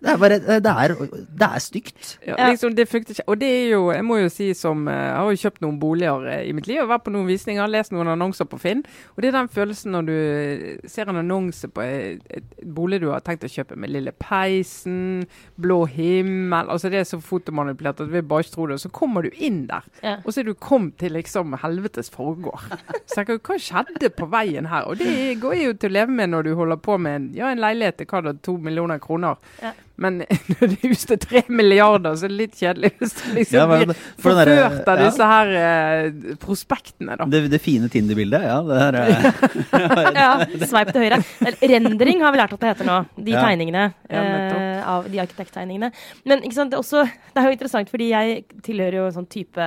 det 0.00 0.10
er 0.10 0.16
bare 0.20 0.38
Det 0.38 0.70
er, 0.70 0.92
det 1.38 1.46
er 1.46 1.58
stygt. 1.58 2.18
Ja, 2.26 2.50
liksom 2.50 2.74
det 2.76 2.88
funker 2.88 3.10
ikke. 3.14 3.24
Og 3.26 3.40
det 3.40 3.48
er 3.48 3.68
jo, 3.70 3.90
jeg 3.92 4.04
må 4.04 4.16
jo 4.20 4.28
si 4.28 4.50
som 4.54 4.88
eh, 4.88 4.94
Jeg 4.94 5.16
har 5.16 5.30
jo 5.30 5.40
kjøpt 5.42 5.62
noen 5.64 5.78
boliger 5.80 6.26
eh, 6.28 6.42
i 6.48 6.52
mitt 6.56 6.68
liv, 6.68 6.80
og 6.82 6.90
vært 6.90 7.06
på 7.06 7.14
noen 7.14 7.28
visninger, 7.28 7.70
lest 7.72 7.94
noen 7.94 8.10
annonser 8.12 8.48
på 8.50 8.58
Finn. 8.60 8.82
Og 9.14 9.22
det 9.22 9.30
er 9.30 9.38
den 9.38 9.48
følelsen 9.52 9.94
når 9.96 10.08
du 10.08 10.12
eh, 10.14 10.88
ser 10.90 11.08
en 11.08 11.20
annonse 11.22 11.70
på 11.72 11.84
et, 11.84 12.20
et, 12.36 12.50
bolig 12.64 13.00
du 13.00 13.08
har 13.12 13.24
tenkt 13.24 13.46
å 13.46 13.52
kjøpe 13.52 13.78
med 13.80 13.92
lille 13.94 14.12
peisen, 14.20 15.24
blå 15.60 15.82
himmel 15.90 16.68
altså 16.70 16.90
Det 16.92 17.00
er 17.00 17.08
så 17.08 17.20
fotomanipulert 17.22 18.00
at 18.00 18.10
du 18.10 18.12
vil 18.12 18.26
bare 18.26 18.44
ikke 18.44 18.56
tro 18.56 18.68
det. 18.68 18.76
Og 18.80 18.84
Så 18.84 18.92
kommer 18.92 19.24
du 19.24 19.30
inn 19.36 19.62
der, 19.70 19.86
Ja. 20.02 20.18
og 20.24 20.32
så 20.32 20.42
er 20.42 20.50
du 20.50 20.54
kommet 20.54 20.98
til 21.00 21.14
liksom 21.16 21.56
helvetes 21.62 22.10
forgård. 22.12 22.68
Så 23.06 23.20
tenker 23.20 23.38
du, 23.38 23.44
hva 23.46 23.58
skjedde 23.60 24.12
på 24.16 24.28
veien 24.32 24.68
her? 24.70 24.88
Og 24.90 25.00
det 25.00 25.38
går 25.40 25.56
jo 25.60 25.72
til 25.74 25.92
å 25.92 25.96
leve 26.00 26.14
med 26.20 26.32
når 26.32 26.48
du 26.48 26.54
holder 26.58 26.79
på 26.82 26.96
med 26.98 27.16
en, 27.20 27.28
ja, 27.36 27.52
en 27.52 27.62
leilighet 27.62 28.00
til 28.00 28.10
hva 28.10 28.24
da, 28.26 28.34
to 28.44 28.56
millioner 28.60 29.00
kroner. 29.02 29.38
Ja. 29.62 29.72
Men 30.00 30.22
når 30.56 30.72
det 30.72 30.90
til 30.96 31.18
tre 31.20 31.42
milliarder, 31.52 32.14
så 32.16 32.24
er 32.26 32.32
det 32.32 32.38
litt 32.38 32.56
kjedelig 32.56 32.90
hvis 33.02 33.14
du 33.18 33.24
liksom 33.36 33.58
Ja, 33.58 33.66
men 33.68 33.82
blir 33.90 33.98
forført 34.24 34.88
av 34.88 34.96
ja. 35.02 35.04
disse 35.04 35.28
her 35.28 35.52
eh, 35.60 36.34
prospektene, 36.40 37.18
da. 37.20 37.26
Det, 37.28 37.42
det 37.52 37.60
fine 37.60 37.90
Tinder-bildet, 37.92 38.46
ja. 38.48 38.58
Det 38.64 38.80
er, 38.86 39.00
eh, 39.04 40.16
Ja, 40.22 40.30
sveip 40.64 40.94
til 40.94 41.04
høyre. 41.04 41.20
Rendring 41.60 42.00
Rendering 42.00 42.24
har 42.24 42.32
vi 42.32 42.40
lært 42.40 42.56
at 42.56 42.64
det 42.64 42.72
heter 42.72 42.88
nå. 42.88 42.98
De 43.20 43.34
Ja. 43.34 43.44
tegningene. 43.44 43.84
Eh, 44.08 44.88
av 44.88 45.08
de 45.10 45.20
arkitekttegningene. 45.20 45.92
Men 46.24 46.42
ikke 46.42 46.56
sant, 46.56 46.72
det, 46.72 46.78
er 46.78 46.84
også, 46.84 47.04
det 47.04 47.42
er 47.42 47.48
jo 47.50 47.56
interessant, 47.58 47.90
fordi 47.92 48.10
jeg 48.10 48.44
tilhører 48.64 49.02
jo 49.02 49.06
en 49.10 49.18
sånn 49.20 49.28
type 49.30 49.66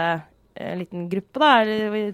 en 0.55 0.79
liten 0.79 1.05
gruppe, 1.09 1.41
da. 1.41 1.51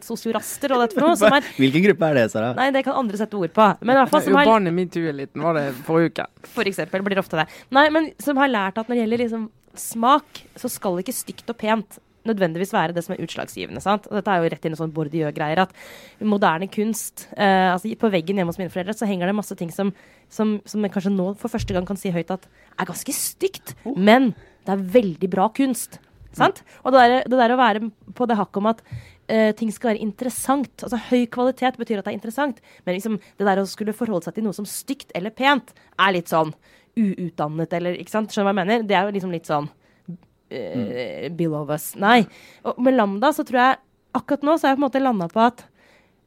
Sosioraster 0.06 0.74
og 0.76 0.84
dette 0.84 0.98
for 0.98 1.08
noe. 1.08 1.20
Som 1.20 1.36
er 1.36 1.48
Hvilken 1.60 1.86
gruppe 1.90 2.10
er 2.10 2.20
det, 2.22 2.26
Sara? 2.34 2.52
Nei, 2.58 2.70
det 2.76 2.84
kan 2.88 2.98
andre 3.00 3.20
sette 3.20 3.40
ord 3.40 3.54
på. 3.56 3.70
Men 3.84 3.98
i 3.98 4.02
hvert 4.02 4.14
fall 4.14 4.26
som 4.26 4.38
har 4.40 4.48
Urbane 4.48 4.74
metoo-eliten 4.76 5.44
var 5.46 5.58
det 5.60 5.66
forrige 5.88 6.14
uke. 6.14 6.28
For 6.56 6.70
eksempel, 6.70 7.04
blir 7.06 7.22
ofte 7.22 7.42
det. 7.42 7.50
Nei, 7.76 7.88
men 7.94 8.12
som 8.24 8.40
har 8.40 8.52
lært 8.52 8.80
at 8.80 8.88
når 8.88 8.96
det 8.96 9.04
gjelder 9.04 9.26
liksom 9.26 9.50
smak, 9.80 10.46
så 10.60 10.72
skal 10.72 10.98
det 10.98 11.08
ikke 11.08 11.20
stygt 11.20 11.52
og 11.52 11.60
pent 11.60 12.00
nødvendigvis 12.28 12.74
være 12.76 12.94
det 12.96 13.04
som 13.06 13.16
er 13.16 13.24
utslagsgivende. 13.24 13.82
sant? 13.84 14.08
Og 14.10 14.20
dette 14.20 14.32
er 14.32 14.44
jo 14.44 14.52
rett 14.52 14.66
inn 14.68 14.76
i 14.76 14.80
sånn 14.80 14.94
Bourdieu-greier. 14.96 15.64
At 15.64 16.26
moderne 16.26 16.68
kunst 16.72 17.28
eh, 17.36 17.72
altså 17.72 17.92
På 18.00 18.12
veggen 18.12 18.40
hjemme 18.40 18.52
hos 18.52 18.60
mine 18.62 18.74
foreldre 18.74 18.96
så 18.98 19.08
henger 19.10 19.30
det 19.30 19.38
masse 19.38 19.56
ting 19.60 19.72
som, 19.74 19.94
som, 20.32 20.58
som 20.68 20.84
jeg 20.84 20.94
kanskje 20.94 21.16
nå 21.16 21.32
for 21.40 21.52
første 21.52 21.76
gang 21.76 21.88
kan 21.88 22.00
si 22.00 22.12
høyt 22.14 22.34
at 22.36 22.46
er 22.80 22.88
ganske 22.90 23.16
stygt, 23.16 23.74
men 23.96 24.34
det 24.68 24.76
er 24.76 24.86
veldig 25.00 25.30
bra 25.32 25.48
kunst. 25.56 26.00
Sant? 26.36 26.62
Og 26.84 26.94
det 26.94 27.02
der, 27.02 27.16
det 27.30 27.40
der 27.40 27.54
å 27.54 27.60
være 27.60 27.88
på 28.16 28.28
det 28.30 28.38
hakket 28.38 28.62
om 28.62 28.70
at 28.70 28.84
uh, 28.86 29.52
ting 29.58 29.72
skal 29.74 29.94
være 29.94 30.04
interessant. 30.06 30.86
Altså 30.86 31.00
Høy 31.10 31.26
kvalitet 31.32 31.80
betyr 31.80 32.02
at 32.02 32.08
det 32.08 32.14
er 32.14 32.20
interessant, 32.20 32.62
men 32.86 32.98
liksom 32.98 33.18
det 33.20 33.48
der 33.48 33.62
å 33.62 33.68
skulle 33.70 33.96
forholde 33.98 34.30
seg 34.30 34.38
til 34.38 34.46
noe 34.46 34.58
som 34.58 34.68
stygt 34.70 35.14
eller 35.18 35.34
pent, 35.36 35.74
er 35.98 36.16
litt 36.16 36.32
sånn 36.32 36.54
uutdannet 37.00 37.74
eller 37.78 37.98
ikke 38.00 38.14
sant? 38.14 38.34
Skjønner 38.34 38.50
du 38.50 38.52
hva 38.52 38.56
jeg 38.56 38.62
mener? 38.62 38.88
Det 38.88 38.98
er 38.98 39.08
jo 39.08 39.16
liksom 39.18 39.34
litt 39.34 39.50
sånn 39.50 39.70
uh, 39.70 41.28
below 41.40 41.74
us. 41.74 41.92
Nei. 42.00 42.22
Og 42.68 42.80
med 42.86 42.98
Lambda 42.98 43.34
så 43.36 43.46
tror 43.48 43.64
jeg 43.64 43.82
akkurat 44.18 44.46
nå 44.46 44.58
så 44.58 44.68
har 44.68 44.74
jeg 44.74 44.80
på 44.80 44.84
en 44.84 44.88
måte 44.88 45.04
landa 45.04 45.30
på 45.32 45.44
at 45.44 45.66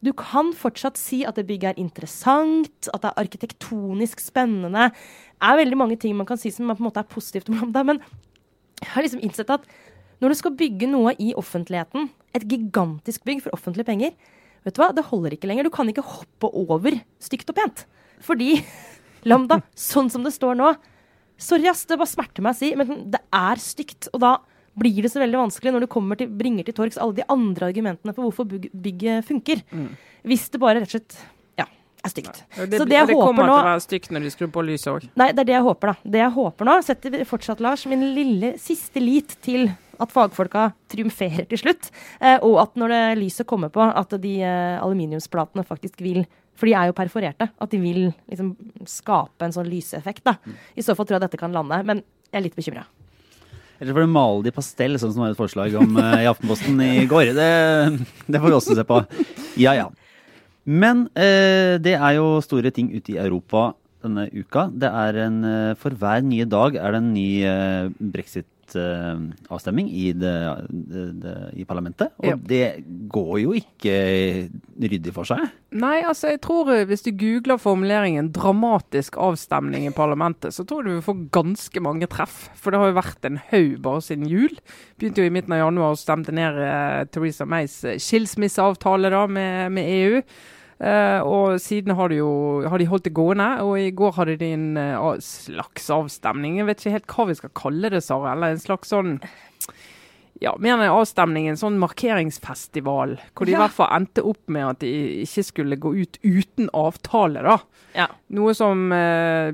du 0.02 0.10
kan 0.18 0.50
fortsatt 0.58 0.98
si 0.98 1.20
at 1.26 1.36
det 1.38 1.46
bygget 1.46 1.76
er 1.76 1.82
interessant, 1.82 2.88
at 2.90 3.04
det 3.04 3.10
er 3.12 3.22
arkitektonisk 3.22 4.22
spennende. 4.22 4.88
Det 4.90 5.46
er 5.46 5.60
veldig 5.60 5.78
mange 5.78 5.98
ting 6.02 6.16
man 6.18 6.26
kan 6.26 6.40
si 6.40 6.50
som 6.50 6.66
på 6.72 6.82
en 6.82 6.88
måte 6.88 7.02
er 7.02 7.10
positivt 7.10 7.50
om 7.52 7.60
Lambda, 7.60 7.84
men 7.86 8.02
jeg 8.82 8.90
har 8.96 9.06
liksom 9.06 9.22
innsett 9.22 9.50
at 9.54 9.68
når 10.22 10.32
du 10.32 10.38
skal 10.38 10.54
bygge 10.54 10.88
noe 10.90 11.16
i 11.18 11.32
offentligheten, 11.38 12.08
et 12.32 12.46
gigantisk 12.48 13.24
bygg 13.26 13.42
for 13.44 13.56
offentlige 13.56 13.88
penger, 13.88 14.14
vet 14.62 14.76
du 14.76 14.80
hva, 14.80 14.92
det 14.94 15.08
holder 15.08 15.34
ikke 15.34 15.50
lenger. 15.50 15.66
Du 15.66 15.74
kan 15.74 15.90
ikke 15.90 16.04
hoppe 16.06 16.48
over 16.48 16.96
stygt 17.22 17.50
og 17.50 17.58
pent. 17.58 17.84
Fordi 18.22 18.54
Lambda, 19.28 19.60
sånn 19.78 20.10
som 20.12 20.24
det 20.26 20.34
står 20.34 20.56
nå 20.58 20.72
Sorry, 21.42 21.66
ass, 21.66 21.80
det 21.90 21.96
bare 21.98 22.06
smerter 22.06 22.44
meg 22.44 22.54
å 22.54 22.58
si, 22.60 22.68
men 22.78 23.06
det 23.10 23.18
er 23.34 23.58
stygt. 23.58 24.06
Og 24.14 24.20
da 24.22 24.36
blir 24.78 25.02
det 25.02 25.10
så 25.10 25.18
veldig 25.18 25.40
vanskelig 25.40 25.72
når 25.74 25.84
du 25.84 25.88
til, 26.20 26.28
bringer 26.38 26.68
til 26.68 26.76
torgs 26.76 26.98
alle 27.00 27.16
de 27.18 27.24
andre 27.32 27.66
argumentene 27.72 28.14
for 28.14 28.28
hvorfor 28.28 28.46
bygg, 28.46 28.68
bygget 28.84 29.26
funker. 29.26 29.62
Hvis 30.28 30.48
det 30.52 30.60
bare 30.62 30.80
rett 30.80 30.92
og 30.92 30.94
slett 30.94 31.16
ja, 31.58 31.66
er 31.66 32.12
stygt. 32.12 32.44
Ja, 32.56 32.66
Det, 32.66 32.78
Så 32.78 32.86
det 32.86 32.94
jeg 32.94 33.10
det 33.10 33.16
håper 33.18 33.26
kommer 33.26 33.48
til 33.48 33.56
å 33.56 33.70
være 33.72 33.84
stygt 33.88 34.14
når 34.14 34.26
de 34.28 34.32
skrur 34.36 34.52
på 34.54 34.64
lyset 34.68 34.92
òg. 34.92 35.08
Nei, 35.18 35.32
det 35.32 35.42
er 35.42 35.50
det 35.50 35.56
jeg 35.56 35.66
håper, 35.66 35.92
da. 35.92 36.12
Det 36.14 36.22
jeg 36.22 36.34
håper 36.38 36.70
nå, 36.70 36.76
setter 36.86 37.16
vi 37.16 37.26
fortsatt, 37.32 37.64
Lars, 37.64 37.86
min 37.90 38.06
lille 38.14 38.54
siste 38.62 39.02
lit 39.02 39.34
til 39.42 39.72
at 40.02 40.12
fagfolka 40.12 40.68
triumferer 40.92 41.46
til 41.50 41.60
slutt. 41.60 41.90
Eh, 42.20 42.38
og 42.42 42.58
at 42.64 42.78
når 42.78 42.94
det 42.94 43.02
lyset 43.22 43.48
kommer 43.48 43.72
på, 43.72 43.84
at 43.84 44.16
de 44.22 44.38
eh, 44.42 44.78
aluminiumsplatene 44.82 45.66
faktisk 45.66 46.02
vil 46.04 46.24
For 46.52 46.68
de 46.68 46.74
er 46.76 46.90
jo 46.90 46.92
perforerte. 46.92 47.46
At 47.64 47.70
de 47.72 47.78
vil 47.80 48.02
liksom 48.28 48.50
skape 48.86 49.46
en 49.46 49.54
sånn 49.54 49.70
lyseffekt, 49.72 50.20
da. 50.26 50.36
I 50.76 50.84
så 50.84 50.92
fall 50.94 51.08
tror 51.08 51.16
jeg 51.16 51.24
dette 51.24 51.40
kan 51.40 51.54
lande. 51.54 51.78
Men 51.88 52.02
jeg 52.28 52.38
er 52.38 52.44
litt 52.44 52.58
bekymra. 52.58 52.84
Eller 53.82 53.96
får 53.96 54.04
du 54.04 54.12
male 54.14 54.44
det 54.44 54.52
i 54.52 54.54
pastell, 54.54 54.94
sånn 55.00 55.10
som 55.14 55.24
var 55.24 55.32
et 55.32 55.40
forslag 55.40 55.74
om 55.80 55.96
eh, 55.98 56.20
i 56.22 56.28
Aftenposten 56.30 56.78
i 56.84 57.06
går. 57.10 57.32
Det, 57.34 57.48
det 58.28 58.40
får 58.42 58.52
vi 58.52 58.58
også 58.60 58.76
se 58.78 58.84
på. 58.86 59.00
Ja, 59.58 59.74
ja. 59.74 59.88
Men 60.62 61.08
eh, 61.18 61.80
det 61.82 61.96
er 61.96 62.18
jo 62.20 62.36
store 62.44 62.70
ting 62.70 62.92
ute 62.92 63.16
i 63.16 63.18
Europa 63.18 63.72
denne 64.04 64.28
uka. 64.30 64.68
Det 64.70 64.90
er 64.90 65.18
en, 65.24 65.40
For 65.78 65.94
hver 65.98 66.22
nye 66.26 66.46
dag 66.46 66.78
er 66.78 66.94
det 66.94 67.00
en 67.02 67.10
ny 67.14 67.28
eh, 67.46 67.90
brexit-avstemning 68.72 69.88
i, 69.90 70.12
det, 70.12 70.32
det, 70.68 71.04
det, 71.22 71.34
i 71.60 71.64
parlamentet. 71.64 72.12
Og 72.18 72.26
Ja. 72.26 72.36
det 72.36 72.84
går 73.08 73.40
jo 73.42 73.52
ikke 73.52 74.48
ryddig 74.80 75.12
for 75.14 75.24
seg. 75.24 75.50
Nei, 75.72 76.02
altså 76.04 76.28
jeg 76.32 76.40
tror 76.44 76.68
eh, 76.72 76.84
hvis 76.84 77.02
du 77.02 77.10
googler 77.12 77.58
formuleringen 77.58 78.30
'dramatisk 78.32 79.16
avstemning 79.16 79.86
i 79.86 79.90
parlamentet', 79.90 80.52
så 80.52 80.64
tror 80.64 80.82
jeg 80.82 80.90
du 80.90 80.94
vil 81.00 81.02
få 81.02 81.30
ganske 81.32 81.80
mange 81.80 82.06
treff. 82.06 82.50
For 82.54 82.70
det 82.70 82.80
har 82.80 82.88
jo 82.92 83.00
vært 83.00 83.24
en 83.24 83.40
haug 83.50 83.80
bare 83.82 84.00
siden 84.02 84.28
jul. 84.28 84.52
Begynte 84.98 85.22
jo 85.22 85.26
i 85.26 85.30
midten 85.32 85.52
av 85.52 85.58
januar 85.66 85.90
og 85.92 85.98
stemte 85.98 86.32
ned 86.32 86.56
eh, 86.56 87.04
Theresa 87.04 87.44
Mays 87.44 87.84
eh, 87.84 87.98
skilsmisseavtale 87.98 89.10
da 89.10 89.26
med, 89.26 89.72
med 89.72 89.84
EU. 89.88 90.22
Eh, 90.82 91.20
og 91.22 91.60
siden 91.62 91.94
har 91.94 92.10
jo 92.10 92.28
har 92.66 92.80
de 92.80 92.88
holdt 92.90 93.06
det 93.06 93.14
gående, 93.14 93.48
og 93.62 93.76
i 93.78 93.92
går 93.94 94.16
hadde 94.16 94.38
de 94.40 94.50
en 94.56 94.68
eh, 94.80 95.08
slags 95.22 95.86
avstemning. 95.94 96.58
Jeg 96.58 96.68
vet 96.68 96.82
ikke 96.82 96.96
helt 96.96 97.14
hva 97.14 97.26
vi 97.30 97.38
skal 97.38 97.54
kalle 97.58 97.92
det, 97.94 98.02
Sara. 98.02 98.34
Eller 98.34 98.56
en 98.56 98.62
slags 98.62 98.90
sånn 98.90 99.16
ja, 100.42 100.56
mer 100.58 100.74
enn 100.74 100.84
en 100.88 100.96
avstemning, 100.96 101.46
en 101.46 101.60
sånn 101.60 101.78
markeringsfestival. 101.78 103.14
Hvor 103.30 103.46
de 103.46 103.54
i 103.54 103.60
hvert 103.60 103.76
fall 103.76 103.92
endte 103.94 104.24
opp 104.26 104.42
med 104.50 104.72
at 104.72 104.82
de 104.82 104.90
ikke 105.22 105.46
skulle 105.46 105.78
gå 105.78 105.94
ut 106.00 106.18
uten 106.24 106.70
avtale, 106.74 107.44
da. 107.46 107.58
Ja. 107.94 108.08
Noe 108.34 108.56
som 108.58 108.88
eh, 108.96 109.52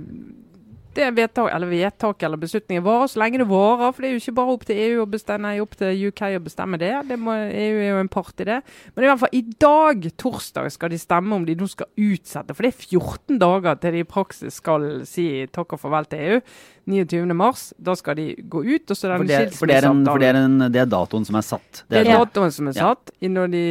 det 0.96 1.08
vedtak, 1.16 1.50
eller 1.52 1.70
vedtak 1.70 2.22
eller 2.22 2.40
beslutninger 2.40 2.82
varer 2.84 3.10
så 3.12 3.20
lenge 3.22 3.40
det 3.42 3.48
varer. 3.50 3.92
For 3.92 4.02
det 4.02 4.08
er 4.08 4.14
jo 4.16 4.22
ikke 4.22 4.36
bare 4.38 4.54
opp 4.54 4.64
til 4.68 4.80
EU 4.84 5.02
å 5.02 5.10
bestemme, 5.10 5.52
opp 5.62 5.76
til 5.78 6.06
UK 6.08 6.22
å 6.38 6.44
bestemme 6.44 6.80
det. 6.80 6.92
det 7.10 7.18
må, 7.20 7.34
EU 7.34 7.82
er 7.82 7.90
jo 7.92 8.00
en 8.02 8.12
part 8.12 8.42
i 8.42 8.48
det. 8.48 8.58
Men 8.94 9.04
i 9.04 9.10
hvert 9.10 9.22
fall 9.22 9.36
i 9.38 9.44
dag, 9.66 10.08
torsdag, 10.20 10.70
skal 10.74 10.94
de 10.94 11.00
stemme 11.02 11.36
om 11.36 11.46
de 11.46 11.56
nå 11.58 11.68
skal 11.70 11.90
utsette. 12.08 12.56
For 12.56 12.66
det 12.66 12.72
er 12.72 12.88
14 12.88 13.38
dager 13.42 13.78
til 13.82 13.98
de 13.98 14.02
i 14.04 14.08
praksis 14.08 14.60
skal 14.62 14.88
si 15.08 15.28
takk 15.52 15.76
og 15.76 15.84
farvel 15.84 16.10
til 16.10 16.24
EU. 16.24 16.42
29. 16.88 17.34
mars, 17.36 17.66
da 17.78 17.94
skal 17.98 18.16
de 18.16 18.24
gå 18.48 18.62
ut. 18.64 18.90
og 18.90 18.96
så 18.96 19.06
er 19.06 19.18
det 19.24 19.36
en 19.36 19.52
for 19.52 19.66
det, 19.68 19.76
er, 19.76 19.86
en, 19.90 20.04
for 20.08 20.18
det, 20.22 20.28
er 20.32 20.38
en, 20.40 20.58
det 20.72 20.80
er 20.82 20.88
datoen 20.88 21.26
som 21.28 21.36
er 21.36 21.44
satt. 21.44 21.82
Det 21.88 22.00
er 22.00 22.04
det. 22.08 22.14
datoen 22.16 22.52
som 22.56 22.68
er 22.70 22.76
satt 22.78 23.12
når 23.20 23.50
de, 23.52 23.62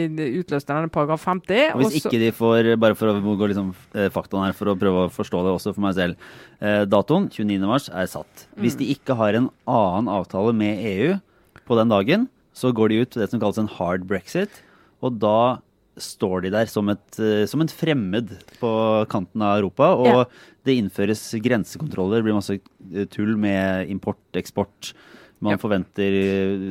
utløste 0.42 0.70
denne 0.74 0.92
paragraf 0.94 1.26
50. 1.26 1.74
Og 1.74 1.82
hvis 1.82 1.88
og 1.88 1.92
så- 1.98 2.02
ikke 2.12 2.20
de 2.22 2.32
får, 2.32 2.72
bare 2.80 2.96
for 2.96 3.08
å 3.12 3.36
gå 3.42 3.50
liksom 3.50 3.74
eh, 3.96 4.10
faktaen 4.14 4.46
her, 4.46 4.54
for 4.54 4.66
å 4.72 4.78
prøve 4.78 5.08
å 5.08 5.12
forstå 5.12 5.44
det 5.48 5.54
også 5.58 5.74
for 5.74 5.82
meg 5.82 5.96
selv. 5.98 6.16
Eh, 6.62 6.86
datoen, 6.86 7.30
29. 7.34 7.60
mars, 7.68 7.90
er 7.90 8.06
satt. 8.06 8.48
Hvis 8.58 8.76
Mm. 8.76 8.80
de 8.80 8.96
ikke 8.96 9.16
har 9.18 9.34
en 9.34 9.50
annen 9.68 10.08
avtale 10.08 10.54
med 10.54 10.78
EU 10.86 11.20
på 11.68 11.76
den 11.78 11.90
dagen, 11.90 12.30
så 12.54 12.72
går 12.74 12.90
de 12.90 13.02
ut 13.02 13.10
til 13.12 13.22
det 13.22 13.30
som 13.32 13.40
kalles 13.40 13.58
en 13.58 13.68
hard 13.68 14.06
brexit, 14.08 14.50
og 15.02 15.20
da 15.20 15.58
står 15.98 16.44
de 16.44 16.50
der 16.54 16.66
som, 16.70 16.88
et, 16.90 17.20
eh, 17.20 17.46
som 17.50 17.60
en 17.62 17.68
fremmed 17.68 18.30
på 18.62 18.70
kanten 19.10 19.42
av 19.42 19.58
Europa, 19.58 19.96
og 19.98 20.06
Ja. 20.06 20.24
Det 20.68 20.78
innføres 20.82 21.22
grensekontroller, 21.44 22.20
det 22.22 22.28
blir 22.28 22.38
masse 22.38 22.58
eh, 22.60 23.06
tull 23.12 23.36
med 23.40 23.90
import, 23.94 24.22
eksport. 24.38 24.92
Man 25.40 25.54
Ja. 25.54 25.58
forventer 25.62 26.16
eh, 26.18 26.62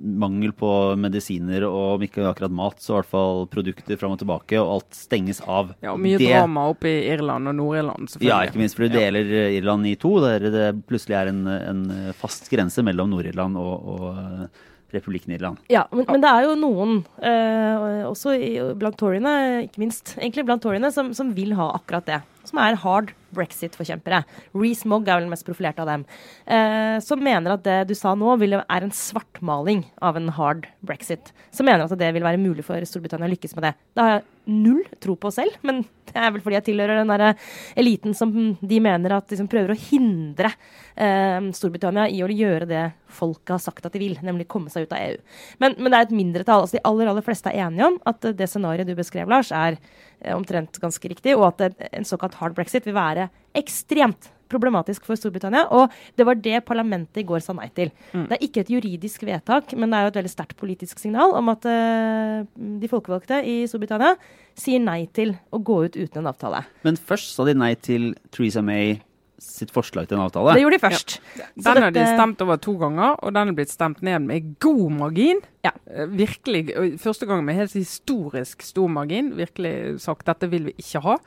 mangel 0.00 0.54
på 0.56 0.68
medisiner 0.96 1.66
og 1.68 1.98
om 1.98 2.04
ikke 2.06 2.24
akkurat 2.24 2.50
mat, 2.56 2.78
så 2.80 2.94
i 2.94 2.96
hvert 3.02 3.10
fall 3.10 3.42
produkter 3.52 3.98
fram 4.00 4.14
og 4.14 4.20
tilbake, 4.22 4.56
og 4.62 4.70
alt 4.78 4.96
stenges 4.96 5.42
av. 5.44 5.74
Ja, 5.84 5.92
og 5.92 6.00
mye 6.00 6.16
Det- 6.16 6.30
drama 6.32 6.68
oppe 6.72 6.88
i 6.88 7.04
Irland 7.12 7.48
og 7.52 7.54
Nord-Irland, 7.58 8.08
selvfølgelig. 8.08 8.32
Ja, 8.32 8.40
ikke 8.48 8.62
minst, 8.62 8.76
fordi 8.80 8.88
du 8.92 8.98
Ja. 8.98 9.10
deler 9.10 9.24
eh, 9.28 9.58
Irland 9.60 9.86
i 9.86 9.94
to, 10.00 10.14
der 10.24 10.38
det 10.50 10.86
plutselig 10.88 11.18
er 11.20 11.28
en, 11.34 11.46
en 11.46 12.12
fast 12.16 12.48
grense 12.48 12.80
mellom 12.82 13.10
Nord-Irland 13.12 13.56
og, 13.60 13.88
og 13.92 14.48
republikken 14.94 15.34
Irland. 15.36 15.58
Ja, 15.68 15.84
men, 15.92 16.06
men 16.08 16.20
det 16.22 16.30
er 16.30 16.44
jo 16.48 16.54
noen, 16.56 17.04
eh, 17.20 18.04
også 18.08 18.32
i, 18.40 18.56
blant 18.78 18.96
toryene, 18.96 19.66
ikke 19.68 19.82
minst, 19.84 20.16
egentlig 20.16 20.46
blant 20.46 20.62
toryene, 20.62 20.90
som, 20.94 21.12
som 21.12 21.34
vil 21.34 21.52
ha 21.58 21.74
akkurat 21.76 22.06
det. 22.06 22.22
Som 22.44 22.60
er 22.62 22.80
hard 22.82 23.14
brexit-forkjempere. 23.34 24.22
Reece 24.54 24.88
Mogg 24.90 25.08
er 25.08 25.18
vel 25.18 25.26
den 25.26 25.32
mest 25.32 25.46
profilerte 25.46 25.82
av 25.82 25.90
dem. 25.90 26.04
Eh, 26.46 26.98
som 27.04 27.22
mener 27.22 27.56
at 27.56 27.64
det 27.66 27.78
du 27.90 27.94
sa 27.98 28.14
nå, 28.18 28.36
vil, 28.40 28.58
er 28.60 28.86
en 28.86 28.94
svartmaling 28.94 29.84
av 30.04 30.18
en 30.20 30.30
hard 30.36 30.68
brexit. 30.86 31.32
Som 31.54 31.68
mener 31.68 31.86
at 31.86 31.98
det 31.98 32.12
vil 32.14 32.26
være 32.26 32.40
mulig 32.42 32.66
for 32.66 32.84
Storbritannia 32.88 33.28
å 33.28 33.34
lykkes 33.34 33.56
med 33.58 33.68
det. 33.68 33.74
Det 33.94 34.04
har 34.04 34.14
jeg 34.16 34.24
null 34.54 34.82
tro 35.00 35.16
på 35.16 35.32
selv, 35.34 35.56
men 35.64 35.82
det 36.10 36.20
er 36.20 36.32
vel 36.34 36.42
fordi 36.44 36.58
jeg 36.58 36.66
tilhører 36.68 37.00
den 37.00 37.12
der 37.12 37.50
eliten 37.80 38.14
som 38.16 38.32
de 38.60 38.80
mener 38.82 39.16
at 39.16 39.30
liksom 39.32 39.48
prøver 39.50 39.72
å 39.74 39.80
hindre 39.88 40.52
eh, 40.94 41.40
Storbritannia 41.56 42.06
i 42.12 42.22
å 42.24 42.30
gjøre 42.30 42.68
det 42.70 42.84
folket 43.14 43.54
har 43.54 43.62
sagt 43.62 43.86
at 43.86 43.94
de 43.94 44.02
vil, 44.02 44.16
nemlig 44.26 44.48
komme 44.50 44.70
seg 44.72 44.86
ut 44.86 44.94
av 44.94 45.00
EU. 45.00 45.18
Men, 45.62 45.76
men 45.78 45.90
det 45.90 45.98
er 45.98 46.08
et 46.08 46.16
mindretall. 46.16 46.64
Altså, 46.64 46.78
de 46.78 46.86
aller 46.88 47.10
aller 47.10 47.24
fleste 47.24 47.50
er 47.50 47.66
enige 47.66 47.88
om 47.88 48.00
at 48.10 48.26
det 48.36 48.50
scenarioet 48.50 48.90
du 48.90 48.96
beskrev, 48.98 49.30
Lars, 49.30 49.52
er 49.54 49.78
eh, 49.78 49.94
omtrent 50.34 50.78
ganske 50.82 51.10
riktig, 51.10 51.34
og 51.38 51.50
at 51.52 51.74
en 51.92 52.06
såkalt 52.08 52.38
hard 52.40 52.56
brexit 52.56 52.86
vil 52.88 52.96
være 52.96 53.28
ekstremt 53.56 54.30
problematisk 54.52 55.06
for 55.06 55.18
Storbritannia. 55.18 55.66
Og 55.74 55.92
det 56.18 56.26
var 56.28 56.38
det 56.40 56.62
parlamentet 56.68 57.22
i 57.22 57.26
går 57.26 57.42
sa 57.44 57.54
nei 57.56 57.70
til. 57.74 57.90
Mm. 58.12 58.26
Det 58.28 58.36
er 58.36 58.46
ikke 58.46 58.64
et 58.64 58.72
juridisk 58.74 59.24
vedtak, 59.26 59.74
men 59.78 59.90
det 59.90 59.98
er 59.98 60.06
jo 60.06 60.12
et 60.12 60.20
veldig 60.20 60.34
sterkt 60.34 60.58
politisk 60.60 61.02
signal 61.02 61.34
om 61.38 61.50
at 61.52 61.66
uh, 61.68 62.44
de 62.54 62.90
folkevalgte 62.90 63.40
i 63.48 63.62
Storbritannia 63.70 64.14
sier 64.58 64.82
nei 64.82 65.04
til 65.16 65.34
å 65.50 65.58
gå 65.58 65.80
ut 65.88 65.98
uten 65.98 66.22
en 66.22 66.30
avtale. 66.30 66.62
Men 66.86 67.00
først 67.00 67.34
sa 67.34 67.48
de 67.48 67.56
nei 67.58 67.74
til 67.74 68.12
Theresa 68.30 68.62
May 68.64 68.98
sitt 69.42 69.72
forslag 69.74 70.08
til 70.08 70.18
en 70.18 70.24
avtale. 70.26 70.54
Det 70.54 70.62
gjorde 70.62 70.76
de 70.78 70.82
først. 70.84 71.16
Ja. 71.38 71.48
Den 71.66 71.82
har 71.82 71.94
de 71.94 72.04
stemt 72.06 72.44
over 72.44 72.60
to 72.62 72.76
ganger, 72.80 73.16
og 73.18 73.34
den 73.34 73.50
er 73.50 73.56
blitt 73.56 73.72
stemt 73.72 74.02
ned 74.06 74.22
med 74.28 74.54
god 74.62 74.94
margin. 74.94 75.42
Ja. 75.66 75.72
Eh, 75.90 76.06
virkelig, 76.10 76.68
Første 77.02 77.26
gang 77.26 77.44
med 77.44 77.58
helt 77.58 77.74
historisk 77.74 78.62
stor 78.62 78.88
margin. 78.88 79.32
Virkelig 79.36 80.00
sagt 80.04 80.26
dette 80.26 80.50
vil 80.50 80.70
vi 80.70 80.76
ikke 80.78 81.02
ha. 81.04 81.18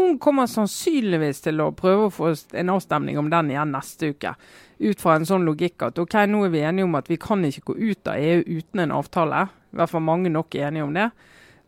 Hun 0.00 0.16
kommer 0.18 0.48
sannsynligvis 0.48 1.42
til 1.44 1.60
å 1.60 1.72
prøve 1.76 2.08
å 2.08 2.12
få 2.14 2.32
en 2.56 2.72
avstemning 2.72 3.18
om 3.20 3.28
den 3.32 3.50
igjen 3.52 3.74
neste 3.74 4.14
uke. 4.14 4.32
Ut 4.80 5.02
fra 5.02 5.18
en 5.18 5.28
sånn 5.28 5.44
logikk 5.44 5.84
at 5.90 6.00
ok, 6.00 6.22
nå 6.30 6.46
er 6.46 6.54
vi 6.54 6.62
enige 6.64 6.88
om 6.88 6.96
at 6.96 7.10
vi 7.10 7.18
kan 7.20 7.44
ikke 7.44 7.66
gå 7.68 7.76
ut 7.76 8.08
av 8.08 8.16
EU 8.16 8.40
uten 8.46 8.86
en 8.86 8.94
avtale. 8.96 9.48
I 9.74 9.76
hvert 9.76 9.92
fall 9.92 10.06
mange 10.06 10.32
nok 10.32 10.56
er 10.56 10.70
enige 10.70 10.86
om 10.86 10.94
det. 10.96 11.10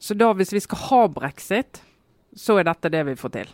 Så 0.01 0.17
da 0.17 0.33
hvis 0.33 0.55
vi 0.55 0.63
skal 0.65 0.81
ha 0.89 1.03
brexit, 1.13 1.83
så 2.33 2.57
er 2.59 2.71
dette 2.71 2.91
det 2.91 3.05
vi 3.11 3.19
får 3.21 3.35
til. 3.37 3.53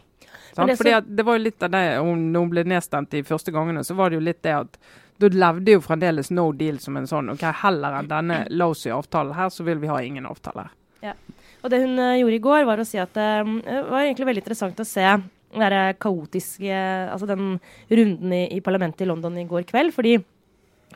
Det, 0.58 0.74
Fordi 0.80 0.94
det 1.14 1.22
var 1.22 1.38
jo 1.38 1.42
litt 1.44 1.62
av 1.62 1.70
det, 1.70 1.82
Når 2.02 2.42
hun 2.42 2.50
ble 2.50 2.64
nedstemt 2.66 3.12
de 3.14 3.22
første 3.26 3.52
gangene, 3.54 3.84
så 3.86 3.94
var 3.94 4.10
det 4.10 4.18
jo 4.18 4.24
litt 4.26 4.42
det 4.42 4.56
at 4.56 4.78
da 5.18 5.30
levde 5.34 5.74
jo 5.74 5.82
fremdeles 5.82 6.30
no 6.30 6.48
deal 6.54 6.78
som 6.82 6.96
en 6.98 7.08
sånn 7.10 7.32
OK, 7.32 7.42
heller 7.62 7.96
enn 7.98 8.10
denne 8.10 8.44
lousy 8.54 8.90
avtalen 8.94 9.34
her, 9.34 9.50
så 9.50 9.66
vil 9.66 9.80
vi 9.82 9.90
ha 9.90 9.98
ingen 10.02 10.28
avtale. 10.30 10.68
Ja. 11.02 11.14
Og 11.62 11.72
det 11.72 11.80
hun 11.82 11.98
uh, 11.98 12.14
gjorde 12.20 12.38
i 12.38 12.44
går, 12.44 12.66
var 12.68 12.78
å 12.78 12.86
si 12.86 13.00
at 13.02 13.18
uh, 13.18 13.42
det 13.42 13.80
var 13.90 14.04
egentlig 14.04 14.28
veldig 14.30 14.44
interessant 14.44 14.82
å 14.82 14.86
se 14.86 15.06
den 15.48 15.94
kaotiske 15.96 16.78
Altså 17.08 17.24
den 17.24 17.54
runden 17.88 18.34
i, 18.36 18.42
i 18.52 18.60
parlamentet 18.60 19.06
i 19.06 19.08
London 19.08 19.38
i 19.40 19.46
går 19.48 19.64
kveld. 19.70 19.94
fordi 19.96 20.18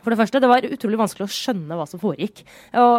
for 0.03 0.13
det 0.13 0.19
første, 0.19 0.41
Det 0.43 0.51
var 0.51 0.67
utrolig 0.67 0.99
vanskelig 0.99 1.25
å 1.25 1.31
skjønne 1.31 1.77
hva 1.79 1.87
som 1.89 2.01
foregikk. 2.01 2.43
Og, 2.75 2.93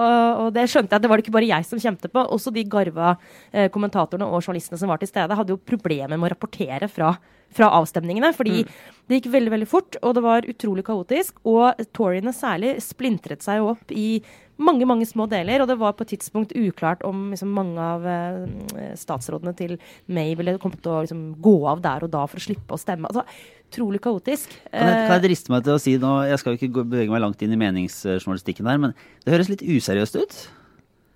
og 0.45 0.49
det 0.57 0.67
skjønte 0.73 0.97
jeg 0.97 1.05
det 1.05 1.11
var 1.11 1.21
det 1.21 1.27
ikke 1.27 1.37
bare 1.37 1.51
jeg 1.51 1.69
som 1.69 1.81
kjente 1.81 2.11
på. 2.11 2.25
Også 2.35 2.53
de 2.55 2.65
garva 2.65 3.15
eh, 3.53 3.69
kommentatorene 3.73 4.27
og 4.27 4.41
journalistene 4.43 4.81
som 4.81 4.93
var 4.93 5.03
til 5.03 5.11
stede, 5.11 5.37
hadde 5.37 5.55
jo 5.55 5.61
problemer 5.61 6.17
med 6.17 6.31
å 6.31 6.33
rapportere 6.35 6.89
fra, 6.91 7.13
fra 7.55 7.71
avstemningene. 7.81 8.33
Fordi 8.37 8.65
mm. 8.65 8.73
det 9.09 9.21
gikk 9.21 9.31
veldig 9.35 9.55
veldig 9.59 9.71
fort, 9.71 10.01
og 10.03 10.17
det 10.17 10.25
var 10.25 10.49
utrolig 10.51 10.87
kaotisk. 10.89 11.43
Og 11.51 11.85
toryene 11.97 12.35
særlig 12.37 12.79
splintret 12.85 13.45
seg 13.45 13.65
opp 13.65 13.93
i 13.95 14.09
mange 14.57 14.87
mange 14.87 15.07
små 15.09 15.27
deler. 15.31 15.63
Og 15.63 15.71
det 15.71 15.79
var 15.81 15.97
på 15.97 16.07
et 16.07 16.15
tidspunkt 16.15 16.55
uklart 16.57 17.03
om 17.07 17.31
liksom, 17.33 17.51
mange 17.57 17.81
av 17.83 18.07
eh, 18.07 18.95
statsrådene 19.01 19.55
til 19.59 19.77
May 20.07 20.35
ville 20.39 20.57
kommet 20.63 20.83
til 20.85 20.95
å 20.95 21.03
liksom, 21.05 21.27
gå 21.43 21.57
av 21.71 21.83
der 21.85 22.07
og 22.07 22.13
da 22.15 22.25
for 22.31 22.41
å 22.41 22.47
slippe 22.47 22.77
å 22.77 22.81
stemme. 22.81 23.11
Altså, 23.11 23.27
Utrolig 23.75 23.99
kaotisk. 24.05 24.53
Kan 24.71 24.87
jeg, 24.87 24.99
kan 25.09 25.17
jeg, 25.17 25.23
driste 25.25 25.51
meg 25.51 25.65
til 25.67 25.75
å 25.75 25.81
si 25.83 25.97
nå, 25.99 26.11
jeg 26.29 26.39
skal 26.39 26.55
jo 26.55 26.59
ikke 26.61 26.85
bevege 26.85 27.11
meg 27.11 27.23
langt 27.25 27.41
inn 27.43 27.57
i 27.57 27.59
meningsjournalistikken 27.59 28.69
her, 28.71 28.79
men 28.79 28.93
det 29.25 29.33
høres 29.35 29.49
litt 29.51 29.65
useriøst 29.67 30.19
ut? 30.21 30.37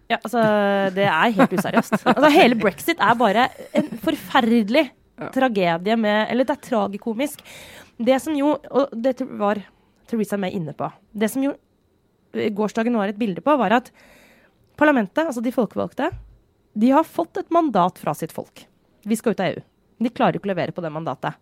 Ja, 0.08 0.16
altså, 0.16 0.42
det 0.96 1.04
er 1.06 1.36
helt 1.36 1.54
useriøst. 1.54 1.94
Altså, 2.00 2.30
hele 2.34 2.58
brexit 2.58 2.98
er 3.04 3.14
bare 3.20 3.46
en 3.78 3.92
forferdelig 4.02 4.88
ja. 4.88 5.28
tragedie 5.34 5.98
med 6.00 6.32
Eller 6.32 6.48
det 6.48 6.56
er 6.56 6.64
tragikomisk. 6.64 7.44
Det 7.98 8.18
som 8.22 8.34
jo 8.38 8.56
Og 8.56 8.94
det 8.94 9.18
var 9.38 9.60
Theresa 10.08 10.38
May 10.40 10.56
inne 10.56 10.74
på. 10.74 10.88
Det 11.12 11.30
som 11.30 11.44
jo 11.44 11.54
gårsdagen 12.54 12.96
var 12.98 13.10
et 13.10 13.18
bilde 13.20 13.42
på, 13.44 13.56
var 13.60 13.74
at 13.80 13.90
parlamentet, 14.78 15.26
altså 15.26 15.42
de 15.44 15.54
folkevalgte, 15.54 16.10
de 16.78 16.92
har 16.94 17.06
fått 17.06 17.40
et 17.40 17.50
mandat 17.54 17.98
fra 17.98 18.14
sitt 18.14 18.34
folk. 18.34 18.64
Vi 19.08 19.18
skal 19.18 19.34
ut 19.34 19.42
av 19.42 19.50
EU. 19.50 19.64
De 19.98 20.12
klarer 20.14 20.38
ikke 20.38 20.46
å 20.46 20.52
levere 20.52 20.74
på 20.74 20.82
det 20.84 20.92
mandatet. 20.94 21.34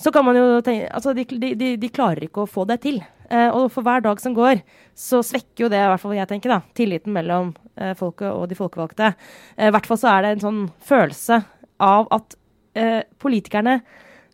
Så 0.00 0.12
kan 0.14 0.24
man 0.24 0.38
jo 0.38 0.60
tenke, 0.64 0.88
altså 0.94 1.12
de, 1.16 1.26
de, 1.28 1.74
de 1.76 1.90
klarer 1.92 2.24
ikke 2.24 2.46
å 2.46 2.48
få 2.48 2.64
det 2.68 2.78
til. 2.86 3.02
Eh, 3.28 3.50
og 3.50 3.68
for 3.74 3.84
hver 3.84 4.00
dag 4.04 4.20
som 4.22 4.36
går, 4.36 4.62
så 4.96 5.20
svekker 5.26 5.66
jo 5.66 5.70
det, 5.72 5.82
i 5.82 5.90
hvert 5.92 6.00
fall 6.00 6.16
jeg 6.16 6.30
tenker, 6.30 6.54
da, 6.54 6.60
tilliten 6.78 7.12
mellom 7.12 7.52
eh, 7.76 7.92
folket 7.98 8.30
og 8.30 8.46
de 8.48 8.56
folkevalgte. 8.56 9.12
Eh, 9.58 9.68
I 9.68 9.74
hvert 9.74 9.88
fall 9.90 10.00
så 10.00 10.12
er 10.14 10.24
det 10.24 10.34
en 10.36 10.44
sånn 10.46 10.62
følelse 10.88 11.42
av 11.84 12.08
at 12.14 12.38
eh, 12.78 13.02
politikerne 13.20 13.80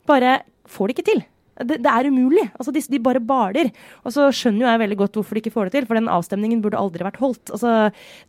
bare 0.07 0.43
får 0.71 0.91
det 0.91 0.95
ikke 0.95 1.11
til 1.11 1.25
det, 1.63 1.79
det, 1.85 1.91
er 1.91 2.09
umulig. 2.11 2.45
Altså, 2.59 2.73
de, 2.75 2.83
de, 2.91 3.01
bare 3.03 3.23
baler. 3.23 3.71
Og 4.03 4.15
så 4.15 4.29
skjønner 4.35 4.65
jo 4.65 4.71
jeg 4.71 4.83
veldig 4.83 4.99
godt 5.03 5.19
hvorfor 5.19 5.37
de 5.37 5.43
ikke 5.45 5.55
får 5.55 5.69
det 5.69 5.77
til, 5.77 5.89
for 5.89 5.99
den 5.99 6.11
avstemningen 6.11 6.63
burde 6.65 6.81
aldri 6.81 7.07
vært 7.07 7.21
holdt. 7.23 7.53
Altså, 7.55 7.75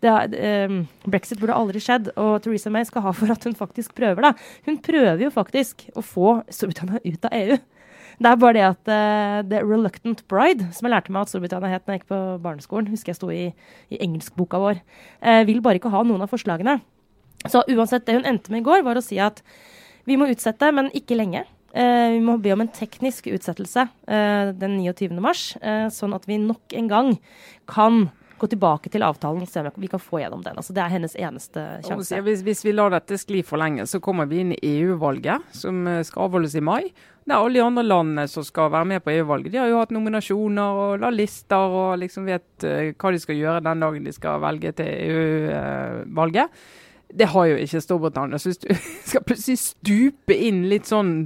det, 0.06 0.16
eh, 0.38 0.76
Brexit 1.10 1.42
burde 1.42 1.58
aldri 1.58 1.82
skjedd, 1.84 2.12
og 2.22 2.38
Theresa 2.46 2.74
May 2.74 2.86
skal 2.88 3.06
ha 3.08 3.14
for 3.16 3.34
at 3.34 3.48
hun 3.48 3.58
faktisk 3.58 3.96
prøver. 3.98 4.30
da. 4.30 4.34
Hun 4.68 4.78
prøver 4.84 5.26
jo 5.26 5.34
faktisk 5.34 5.88
å 5.96 6.06
få 6.06 6.36
Storbritannia 6.54 7.02
ut 7.06 7.26
av 7.26 7.40
EU. 7.40 7.58
Det 8.16 8.30
er 8.30 8.38
bare 8.40 8.56
det 8.56 8.64
at 8.64 8.88
uh, 8.88 9.40
The 9.44 9.60
Reluctant 9.66 10.22
Bride, 10.32 10.70
som 10.72 10.88
jeg 10.88 10.94
lærte 10.94 11.12
meg 11.12 11.26
at 11.26 11.32
Storbritannia 11.34 11.74
het 11.74 11.84
da 11.84 11.96
jeg 11.96 12.04
gikk 12.04 12.12
på 12.14 12.20
barneskolen, 12.46 12.88
husker 12.94 13.12
jeg 13.12 13.20
sto 13.20 13.32
i, 13.34 13.50
i 13.92 14.00
engelskboka 14.06 14.62
vår, 14.62 14.80
uh, 15.26 15.42
vil 15.50 15.60
bare 15.66 15.82
ikke 15.82 15.92
ha 15.92 16.04
noen 16.08 16.24
av 16.24 16.32
forslagene. 16.32 16.78
Så 17.52 17.66
uansett, 17.68 18.06
det 18.08 18.16
hun 18.16 18.30
endte 18.30 18.54
med 18.54 18.64
i 18.64 18.68
går, 18.70 18.86
var 18.88 18.98
å 18.98 19.04
si 19.04 19.20
at 19.22 19.44
vi 20.08 20.16
må 20.18 20.30
utsette, 20.32 20.70
men 20.72 20.94
ikke 20.96 21.18
lenge. 21.18 21.44
Eh, 21.76 22.10
vi 22.16 22.22
må 22.24 22.38
be 22.40 22.54
om 22.56 22.62
en 22.64 22.72
teknisk 22.72 23.28
utsettelse 23.28 23.84
eh, 24.08 24.52
den 24.56 24.78
29. 24.80 25.18
mars, 25.20 25.50
eh, 25.60 25.90
sånn 25.92 26.16
at 26.16 26.24
vi 26.30 26.38
nok 26.40 26.72
en 26.72 26.88
gang 26.88 27.10
kan 27.68 28.06
gå 28.40 28.48
tilbake 28.52 28.92
til 28.92 29.04
avtalen 29.04 29.44
og 29.44 29.52
se 29.52 29.64
om 29.64 29.84
vi 29.84 29.90
kan 29.92 30.00
få 30.00 30.22
gjennom 30.22 30.44
den. 30.44 30.56
Altså, 30.60 30.76
det 30.76 30.84
er 30.84 30.94
hennes 30.94 31.16
eneste 31.20 31.66
sjanse. 31.84 32.22
Hvis, 32.24 32.46
hvis, 32.48 32.64
vi 32.68 32.74
lar 32.76 32.94
dette 32.96 33.20
skli 33.20 33.42
for 33.48 33.60
lenge, 33.60 33.88
så 33.92 34.00
kommer 34.04 34.28
vi 34.32 34.42
inn 34.44 34.56
i 34.56 34.60
EU-valget, 34.72 35.52
som 35.56 35.84
skal 36.08 36.30
avholdes 36.30 36.56
i 36.56 36.64
mai. 36.64 36.82
Det 37.26 37.34
er 37.34 37.40
alle 37.40 37.58
de 37.58 37.64
andre 37.64 37.84
landene 37.84 38.28
som 38.32 38.44
skal 38.46 38.72
være 38.72 38.92
med 38.92 39.04
på 39.04 39.12
EU-valget. 39.16 39.52
De 39.52 39.60
har 39.64 39.72
jo 39.72 39.80
hatt 39.82 39.96
nominasjoner 39.96 40.82
og 40.84 40.98
la 41.04 41.12
lister 41.16 41.80
og 41.80 41.96
liksom 42.04 42.28
vet 42.28 42.68
hva 42.96 43.16
de 43.16 43.24
skal 43.24 43.40
gjøre 43.40 43.64
den 43.68 43.88
dagen 43.88 44.08
de 44.08 44.16
skal 44.16 44.44
velge 44.44 44.76
til 44.80 44.92
EU-valget. 44.92 46.68
Det 47.16 47.32
har 47.32 47.48
jo 47.52 47.64
ikke 47.64 47.84
Storbritannia. 47.84 48.40
Så 48.40 48.52
hvis 48.52 48.64
du 48.64 48.70
skal 49.10 49.24
plutselig 49.28 49.60
stupe 49.64 50.36
inn 50.36 50.68
litt 50.72 50.92
sånn 50.92 51.18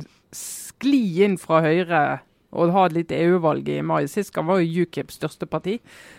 skli 0.79 1.23
inn 1.25 1.37
fra 1.41 1.59
Høyre 1.65 2.01
og 2.49 2.71
ha 2.73 2.87
et 2.87 2.95
lite 2.95 3.17
EU-valg 3.19 3.67
i 3.69 3.81
mai. 3.85 4.07
Sist 4.09 4.33
gang 4.33 4.47
var 4.47 4.61
jo 4.61 4.85
UKIP 4.85 5.11
største 5.13 5.45
parti. 5.49 5.77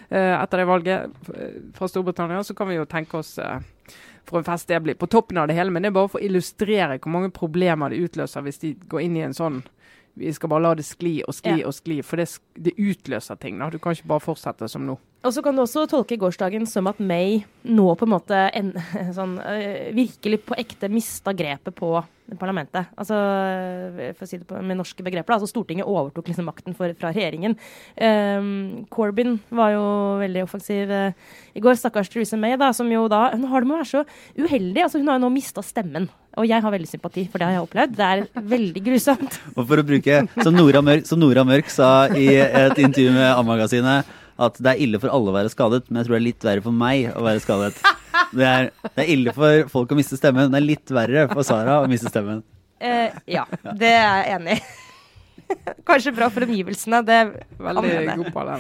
Eh, 0.09 0.35
etter 0.37 0.63
det 0.63 0.69
valget 0.71 1.27
eh, 1.35 1.59
fra 1.75 1.89
Storbritannia 1.91 2.45
så 2.47 2.55
kan 2.55 2.71
vi 2.71 2.79
jo 2.79 2.87
tenke 2.87 3.19
oss 3.19 3.37
eh, 3.43 3.59
for 4.29 4.39
en 4.39 4.47
fest 4.47 4.71
det 4.71 4.79
blir. 4.85 4.99
På 4.99 5.11
toppen 5.11 5.41
av 5.43 5.51
det 5.51 5.59
hele, 5.59 5.75
men 5.75 5.83
det 5.83 5.91
er 5.91 5.99
bare 5.99 6.13
for 6.13 6.23
å 6.23 6.29
illustrere 6.29 7.01
hvor 7.01 7.17
mange 7.17 7.33
problemer 7.35 7.91
det 7.91 8.05
utløser 8.07 8.47
hvis 8.47 8.63
de 8.63 8.77
går 8.91 9.07
inn 9.09 9.19
i 9.19 9.27
en 9.27 9.37
sånn 9.37 9.63
vi 10.21 10.33
skal 10.35 10.51
bare 10.51 10.65
la 10.65 10.73
det 10.77 10.85
skli 10.85 11.21
og 11.23 11.33
skli 11.33 11.61
ja. 11.63 11.69
og 11.71 11.73
skli, 11.73 12.01
for 12.05 12.21
det, 12.21 12.27
det, 12.59 12.75
utløser 12.77 13.39
ting. 13.41 13.61
da. 13.61 13.69
Du 13.71 13.79
kan 13.81 13.95
ikke 13.95 14.11
bare 14.11 14.25
fortsette 14.25 14.67
som 14.69 14.83
nå. 14.85 14.97
Og 15.25 15.33
så 15.33 15.41
kan 15.45 15.57
du 15.57 15.63
også 15.63 15.87
tolke 15.89 16.19
gårsdagen 16.21 16.67
som 16.69 16.91
at 16.91 16.99
May 17.01 17.39
nå 17.63 17.87
på 17.97 18.09
en 18.09 18.13
måte 18.13 18.41
en, 18.59 18.73
sånn, 19.17 19.39
virkelig 19.97 20.43
på 20.51 20.59
ekte 20.61 20.91
mista 20.93 21.33
grepet 21.37 21.79
på 21.79 21.95
parlamentet. 22.39 22.91
Altså, 23.01 23.17
for 24.19 24.27
å 24.27 24.29
si 24.29 24.39
det 24.41 24.47
på, 24.49 24.61
med 24.63 24.79
norske 24.79 25.05
begreper. 25.07 25.35
Altså, 25.37 25.49
Stortinget 25.51 25.89
overtok 25.89 26.31
liksom 26.31 26.47
makten 26.49 26.77
for, 26.79 26.93
fra 27.01 27.13
regjeringen. 27.15 27.57
Um, 27.97 28.87
Corbyn 28.93 29.39
var 29.55 29.75
jo 29.75 29.85
veldig 30.23 30.45
offensiv 30.47 30.93
uh, 30.93 31.11
i 31.57 31.65
går. 31.65 31.79
Stakkars 31.81 32.13
Theresa 32.13 32.39
May, 32.41 32.59
da, 32.61 32.71
som 32.77 32.91
jo 32.93 33.07
da 33.11 33.31
Hun 33.35 33.49
har 33.51 33.65
det 33.65 33.71
med 33.71 33.79
å 33.79 33.83
være 33.83 33.91
så 33.91 34.05
uheldig. 34.39 34.85
Altså, 34.85 35.01
hun 35.01 35.11
har 35.11 35.19
jo 35.19 35.25
nå 35.27 35.33
mista 35.35 35.65
stemmen. 35.65 36.11
Og 36.39 36.47
jeg 36.47 36.63
har 36.63 36.73
veldig 36.73 36.89
sympati, 36.89 37.27
for 37.31 37.43
det 37.43 37.49
har 37.49 37.57
jeg 37.57 37.67
opplevd. 37.67 37.97
Det 37.99 38.07
er 38.07 38.49
veldig 38.55 38.85
grusomt. 38.87 39.41
Og 39.57 39.65
for 39.65 39.83
å 39.83 39.87
bruke, 39.87 40.23
som 40.39 40.55
Nora 40.55 40.83
Mørk, 40.85 41.09
som 41.09 41.21
Nora 41.23 41.45
Mørk 41.47 41.73
sa 41.73 41.91
i 42.15 42.29
et 42.39 42.79
intervju 42.79 43.17
med 43.17 43.33
A-magasinet, 43.33 44.19
at 44.41 44.61
det 44.63 44.73
er 44.73 44.85
ille 44.87 45.01
for 45.01 45.13
alle 45.13 45.33
å 45.33 45.37
være 45.37 45.53
skadet, 45.53 45.83
men 45.89 46.01
jeg 46.01 46.09
tror 46.09 46.17
det 46.17 46.21
er 46.21 46.29
litt 46.29 46.47
verre 46.47 46.65
for 46.65 46.77
meg 46.87 47.11
å 47.13 47.25
være 47.27 47.43
skadet. 47.45 47.75
Det 48.33 48.47
er, 48.47 48.71
det 48.85 49.03
er, 49.05 49.09
ille 49.15 49.35
for 49.37 49.67
folk 49.73 49.93
å 49.93 49.99
miste 49.99 50.19
stemmen. 50.19 50.51
Det 50.53 50.61
er 50.61 50.67
litt 50.67 50.93
verre 50.95 51.27
for 51.33 51.47
Sara 51.47 51.81
å 51.83 51.89
miste 51.91 52.13
stemmen. 52.13 52.45
Eh, 52.81 53.17
ja, 53.29 53.45
det 53.77 53.91
er 53.93 54.07
jeg 54.07 54.39
enig 54.39 54.57
i. 54.57 54.63
Kanskje 55.89 56.15
bra 56.15 56.31
for 56.33 56.47
omgivelsene. 56.47 57.03
Det 57.07 57.17
er 57.17 57.33
Veldig 57.61 58.17
god 58.23 58.33
på 58.37 58.47
det. 58.49 58.59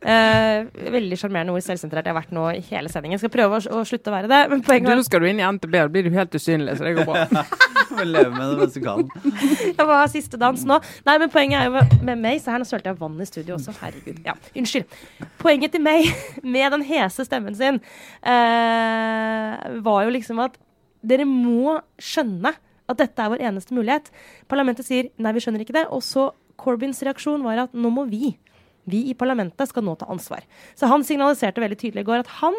Eh, 0.00 0.68
veldig 0.94 1.16
sjarmerende 1.20 1.52
ord 1.52 1.64
selvsentrert 1.64 2.06
jeg 2.08 2.14
har 2.14 2.16
vært 2.22 2.30
nå 2.32 2.46
i 2.54 2.62
hele 2.70 2.88
sendingen. 2.92 3.20
Skal 3.20 3.32
prøve 3.34 3.58
å, 3.58 3.80
å 3.80 3.82
slutte 3.88 4.08
å 4.08 4.14
være 4.14 4.30
det. 4.32 4.40
Men 4.52 4.62
poenget 4.64 4.96
Nå 4.96 5.04
skal 5.04 5.20
du 5.20 5.28
inn 5.28 5.42
i 5.42 5.44
NTB, 5.44 5.74
da 5.76 5.90
blir 5.92 6.08
du 6.08 6.14
helt 6.14 6.36
usynlig, 6.36 6.78
så 6.78 6.86
det 6.86 6.94
går 6.96 7.08
bra. 7.10 7.44
leve 8.06 8.30
med 8.30 8.52
det 8.52 8.56
mens 8.62 8.74
du 8.76 8.80
kan. 8.84 9.04
Jeg 9.78 9.86
var 9.90 10.08
siste 10.12 10.40
dans 10.40 10.64
nå. 10.66 10.78
Nei, 11.06 11.18
men 11.20 11.32
poenget 11.32 11.60
er 11.60 11.68
jo 11.68 12.02
med 12.06 12.22
meg 12.22 12.40
Så 12.40 12.52
her, 12.52 12.62
nå 12.62 12.68
sølte 12.68 12.90
jeg 12.90 13.00
vann 13.00 13.20
i 13.20 13.28
studio 13.28 13.56
også. 13.58 13.74
Herregud. 13.80 14.20
Ja, 14.26 14.36
unnskyld. 14.56 14.98
Poenget 15.42 15.74
til 15.76 15.84
meg 15.84 16.08
med 16.56 16.76
den 16.76 16.86
hese 16.86 17.26
stemmen 17.26 17.56
sin 17.58 17.80
eh, 18.22 19.70
var 19.84 20.04
jo 20.06 20.14
liksom 20.14 20.40
at 20.44 20.56
dere 21.00 21.26
må 21.28 21.78
skjønne 22.00 22.52
at 22.90 22.98
dette 22.98 23.22
er 23.22 23.32
vår 23.32 23.42
eneste 23.50 23.76
mulighet. 23.76 24.10
Parlamentet 24.50 24.86
sier 24.88 25.10
nei, 25.20 25.32
vi 25.36 25.42
skjønner 25.44 25.64
ikke 25.64 25.76
det. 25.76 25.86
Og 25.94 26.02
så 26.04 26.30
Corbyns 26.60 27.00
reaksjon 27.06 27.44
var 27.44 27.66
at 27.66 27.76
nå 27.76 27.92
må 27.94 28.04
vi 28.10 28.34
Vi 28.90 29.02
i 29.10 29.16
parlamentet 29.18 29.70
skal 29.70 29.84
nå 29.86 29.94
ta 29.98 30.08
ansvar. 30.12 30.44
Så 30.78 30.90
han 30.90 31.04
signaliserte 31.06 31.62
veldig 31.62 31.78
tydelig 31.80 32.04
i 32.04 32.08
går 32.08 32.24
at 32.24 32.32
han 32.40 32.56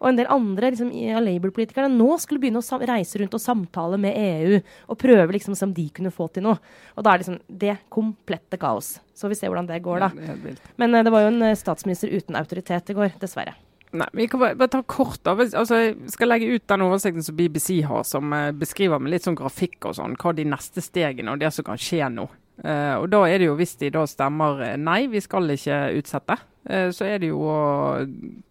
og 0.00 0.08
en 0.08 0.20
del 0.20 0.30
andre 0.32 0.72
liksom, 0.72 0.92
Labour-politikerne 1.22 1.92
nå 1.92 2.16
skulle 2.22 2.42
begynne 2.42 2.62
å 2.62 2.80
reise 2.88 3.20
rundt 3.20 3.36
og 3.36 3.42
samtale 3.42 3.98
med 4.00 4.16
EU 4.18 4.60
og 4.62 5.00
prøve 5.00 5.36
liksom 5.36 5.56
som 5.58 5.74
de 5.74 5.88
kunne 5.94 6.14
få 6.14 6.28
til 6.32 6.46
noe. 6.46 6.60
Og 6.96 7.04
da 7.04 7.12
er 7.12 7.22
liksom 7.22 7.40
det 7.48 7.76
komplette 7.92 8.60
kaos. 8.60 8.96
Så 9.14 9.28
vi 9.30 9.36
ser 9.38 9.52
hvordan 9.52 9.68
det 9.68 9.82
går, 9.84 10.06
da. 10.06 10.54
Men 10.80 10.96
uh, 10.96 11.02
det 11.04 11.12
var 11.12 11.26
jo 11.26 11.34
en 11.34 11.56
statsminister 11.58 12.12
uten 12.12 12.38
autoritet 12.38 12.90
i 12.90 12.96
går, 12.96 13.14
dessverre. 13.22 13.54
Nei, 13.92 14.06
vi 14.16 14.26
kan 14.32 14.40
bare, 14.40 14.56
bare 14.56 14.72
ta 14.72 14.80
kort 14.88 15.20
da. 15.26 15.34
Altså, 15.36 15.82
jeg 15.82 16.12
skal 16.14 16.30
legge 16.32 16.54
ut 16.54 16.64
den 16.70 16.84
oversikten 16.86 17.24
som 17.24 17.36
BBC 17.36 17.82
har, 17.84 18.06
som 18.08 18.32
uh, 18.32 18.48
beskriver 18.56 19.02
med 19.02 19.12
litt 19.12 19.26
sånn 19.26 19.36
grafikk 19.36 19.90
og 19.90 19.98
sånn, 19.98 20.16
hva 20.20 20.32
de 20.36 20.48
neste 20.48 20.84
stegene 20.84 21.34
og 21.34 21.42
det 21.42 21.52
som 21.52 21.66
kan 21.66 21.80
skje 21.80 22.08
nå. 22.14 22.24
Uh, 22.60 23.00
og 23.00 23.08
da 23.10 23.22
er 23.26 23.40
det 23.40 23.48
jo, 23.48 23.56
hvis 23.58 23.74
de 23.80 23.88
da 23.94 24.04
stemmer 24.06 24.60
uh, 24.60 24.74
nei, 24.78 25.06
vi 25.10 25.22
skal 25.24 25.50
ikke 25.54 25.84
utsette, 25.98 26.38
så 26.62 27.08
er 27.08 27.16
det 27.18 27.32
jo 27.32 27.42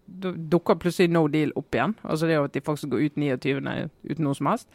Da 0.04 0.32
dukker 0.36 0.76
plutselig 0.76 1.08
no 1.08 1.22
deal 1.32 1.48
opp 1.56 1.72
igjen. 1.72 1.94
Altså 2.04 2.28
det 2.28 2.36
at 2.36 2.52
de 2.52 2.60
faktisk 2.60 2.90
går 2.92 3.06
ut 3.06 3.16
29. 3.16 3.62
uten 4.04 4.26
noe 4.26 4.36
som 4.36 4.50
helst. 4.50 4.68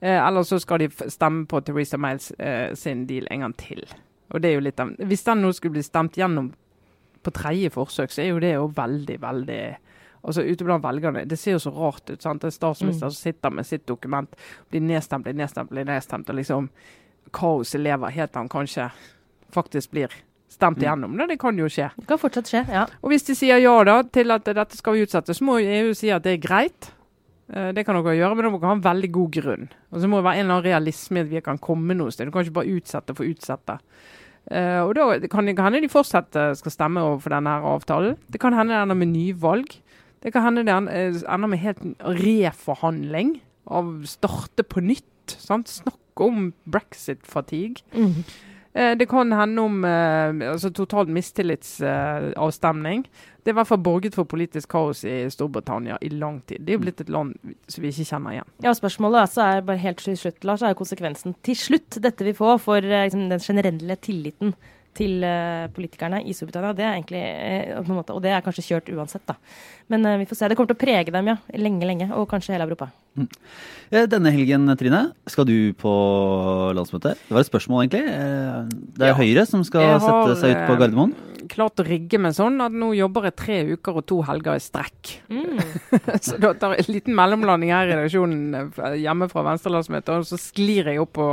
eller 0.00 0.42
så 0.42 0.58
skal 0.58 0.82
de 0.82 0.88
stemme 0.90 1.46
på 1.46 1.60
Theresa 1.60 1.96
Miles 1.96 2.32
sin 2.74 3.06
deal 3.06 3.28
en 3.30 3.40
gang 3.40 3.54
til. 3.54 3.84
Og 4.30 4.42
det 4.42 4.50
er 4.50 4.54
jo 4.58 4.64
litt 4.66 4.80
av, 4.80 4.90
Hvis 4.98 5.22
den 5.22 5.38
nå 5.38 5.52
skulle 5.52 5.78
bli 5.78 5.86
stemt 5.86 6.18
gjennom 6.18 6.50
på 7.22 7.30
tredje 7.30 7.70
forsøk, 7.70 8.10
så 8.10 8.22
er 8.22 8.28
jo 8.32 8.42
det 8.42 8.54
jo 8.54 8.66
veldig, 8.76 9.20
veldig 9.22 9.62
altså 10.22 10.44
ute 10.44 10.64
blant 10.64 10.84
velgerne. 10.84 11.24
Det 11.28 11.38
ser 11.38 11.56
jo 11.56 11.62
så 11.62 11.72
rart 11.74 12.10
ut. 12.10 12.22
sant? 12.22 12.44
En 12.44 12.54
statsminister 12.54 13.06
mm. 13.06 13.10
som 13.10 13.22
sitter 13.22 13.50
med 13.50 13.66
sitt 13.66 13.86
dokument, 13.88 14.36
blir 14.70 14.80
nedstemt, 14.84 15.24
blir 15.24 15.36
nedstemt, 15.36 15.70
blir 15.70 15.84
nedstemt. 15.84 16.28
og 16.30 16.34
liksom 16.34 16.70
Kaoset 17.36 17.86
heter 17.86 18.38
han 18.38 18.48
kanskje 18.50 18.90
faktisk 19.54 19.90
blir 19.90 20.12
stemt 20.50 20.78
mm. 20.78 20.84
igjennom. 20.84 21.16
Det, 21.18 21.26
det 21.32 21.40
kan 21.40 21.58
jo 21.58 21.68
skje. 21.70 21.90
Det 21.96 22.06
kan 22.08 22.20
fortsatt 22.20 22.50
skje, 22.50 22.64
ja. 22.70 22.86
Og 23.00 23.12
hvis 23.12 23.26
de 23.28 23.36
sier 23.38 23.60
ja 23.62 23.74
da 23.86 24.00
til 24.02 24.34
at 24.34 24.48
dette 24.48 24.78
skal 24.78 24.96
vi 24.96 25.04
utsette, 25.06 25.36
så 25.36 25.46
må 25.46 25.58
EU 25.62 25.92
si 25.96 26.10
at 26.14 26.26
det 26.26 26.36
er 26.36 26.42
greit. 26.42 26.90
Eh, 27.50 27.70
det 27.76 27.84
kan 27.86 27.98
dere 27.98 28.16
gjøre, 28.18 28.36
men 28.36 28.46
dere 28.46 28.54
må 28.54 28.62
ha 28.64 28.76
en 28.76 28.86
veldig 28.86 29.12
god 29.14 29.36
grunn. 29.38 29.68
Og 29.90 30.02
så 30.02 30.10
må 30.10 30.20
det 30.20 30.28
være 30.28 30.40
en 30.40 30.46
eller 30.46 30.56
annen 30.58 30.68
realisme 30.68 31.20
i 31.20 31.26
at 31.26 31.34
vi 31.34 31.44
kan 31.46 31.60
komme 31.62 31.96
noe 31.98 32.14
sted. 32.14 32.28
Du 32.28 32.34
kan 32.34 32.46
ikke 32.46 32.58
bare 32.60 32.74
utsette 32.78 33.16
for 33.16 33.28
utsette. 33.28 33.78
Uh, 34.50 34.80
og 34.88 34.94
da 34.96 35.04
kan 35.30 35.46
det 35.46 35.60
hende 35.60 35.82
de 35.84 35.90
fortsatt 35.92 36.34
skal 36.58 36.72
stemme 36.72 37.02
overfor 37.04 37.34
denne 37.36 37.52
avtalen. 37.70 38.16
Det 38.32 38.40
kan 38.42 38.56
hende 38.56 38.72
det 38.72 38.80
ender 38.82 38.98
med 38.98 39.12
nyvalg. 39.12 39.76
Det 40.24 40.32
kan 40.34 40.46
hende 40.46 40.64
det 40.66 40.74
ender 40.74 41.46
med 41.48 41.60
helt 41.62 41.84
reforhandling 42.24 43.36
av 43.70 43.92
starte 44.08 44.64
på 44.66 44.82
nytt. 44.82 45.36
Sant? 45.38 45.70
Snakke 46.10 46.24
om 46.26 46.52
brexit-fatigue. 46.64 47.82
Mm. 47.92 48.24
Eh, 48.72 48.96
det 48.96 49.08
kan 49.08 49.32
hende 49.32 49.62
om 49.62 49.84
eh, 49.84 50.50
altså 50.50 50.70
total 50.70 51.08
mistillitsavstemning. 51.08 53.02
det 53.42 53.50
er 53.50 53.52
i 53.52 53.56
hvert 53.56 53.66
fall 53.66 53.82
borget 53.82 54.14
for 54.14 54.24
politisk 54.24 54.68
kaos 54.68 55.04
i 55.04 55.30
Storbritannia 55.30 55.96
i 56.00 56.08
lang 56.08 56.40
tid. 56.46 56.60
Det 56.60 56.72
er 56.72 56.78
jo 56.78 56.82
blitt 56.84 57.00
et 57.00 57.08
land 57.08 57.34
som 57.68 57.82
vi 57.82 57.88
ikke 57.88 58.04
kjenner 58.04 58.30
igjen. 58.30 58.50
Ja, 58.62 58.72
Spørsmålet 58.72 59.20
altså 59.20 59.42
er 59.42 59.62
bare 59.62 59.76
helt 59.76 59.98
til 59.98 60.16
slutt, 60.16 60.44
Lars, 60.44 60.62
er 60.62 60.74
konsekvensen 60.74 61.34
til 61.42 61.56
slutt 61.56 61.98
dette 62.02 62.24
vi 62.24 62.32
får 62.36 62.58
for 62.58 62.78
eh, 62.78 63.06
liksom, 63.08 63.28
den 63.30 63.40
generelle 63.40 63.96
tilliten 63.96 64.54
til 64.96 65.22
uh, 65.24 65.68
politikerne 65.74 66.20
i 66.26 66.34
Storbritannia. 66.34 66.74
Det 66.76 66.84
er 66.86 66.96
egentlig, 66.96 67.22
uh, 67.78 67.92
måte, 67.94 68.14
og 68.16 68.22
det 68.24 68.32
er 68.34 68.42
kanskje 68.44 68.66
kjørt 68.66 68.90
uansett, 68.94 69.24
da. 69.28 69.36
Men 69.92 70.06
uh, 70.06 70.16
vi 70.20 70.26
får 70.28 70.40
se. 70.40 70.50
Det 70.50 70.58
kommer 70.58 70.72
til 70.72 70.78
å 70.78 70.82
prege 70.82 71.14
dem, 71.14 71.30
ja. 71.30 71.36
Lenge, 71.58 71.86
lenge. 71.86 72.10
Og 72.18 72.28
kanskje 72.30 72.56
hele 72.56 72.66
Europa. 72.68 72.90
Mm. 73.18 73.26
Denne 74.10 74.30
helgen, 74.30 74.70
Trine, 74.78 75.00
skal 75.30 75.46
du 75.48 75.72
på 75.78 75.92
landsmøte? 76.78 77.16
Det 77.18 77.34
var 77.34 77.42
et 77.42 77.50
spørsmål, 77.50 77.82
egentlig. 77.86 78.04
Det 78.98 79.06
er 79.06 79.12
ja. 79.12 79.18
Høyre 79.18 79.46
som 79.50 79.64
skal 79.66 79.96
har, 79.96 80.04
sette 80.04 80.38
seg 80.42 80.54
ut 80.54 80.62
på 80.68 80.78
Gardermoen. 80.78 81.16
klart 81.50 81.82
å 81.82 81.86
rigge 81.86 82.20
meg 82.22 82.36
sånn 82.36 82.60
at 82.62 82.74
nå 82.74 82.92
jobber 82.94 83.26
jeg 83.30 83.38
tre 83.40 83.58
uker 83.72 83.98
og 83.98 84.06
to 84.06 84.20
helger 84.28 84.58
i 84.58 84.62
strekk. 84.62 85.16
Mm. 85.32 85.58
så 86.26 86.38
da 86.38 86.54
tar 86.54 86.76
jeg 86.76 86.86
en 86.86 86.94
liten 86.94 87.18
mellomlanding 87.18 87.74
her 87.74 87.90
i 87.90 87.98
redaksjonen 87.98 88.72
hjemme 89.02 89.30
fra 89.32 89.46
Venstrelandsmøtet, 89.50 90.14
og 90.22 90.30
så 90.30 90.38
sklir 90.38 90.92
jeg 90.92 91.02
opp 91.02 91.16
på 91.18 91.30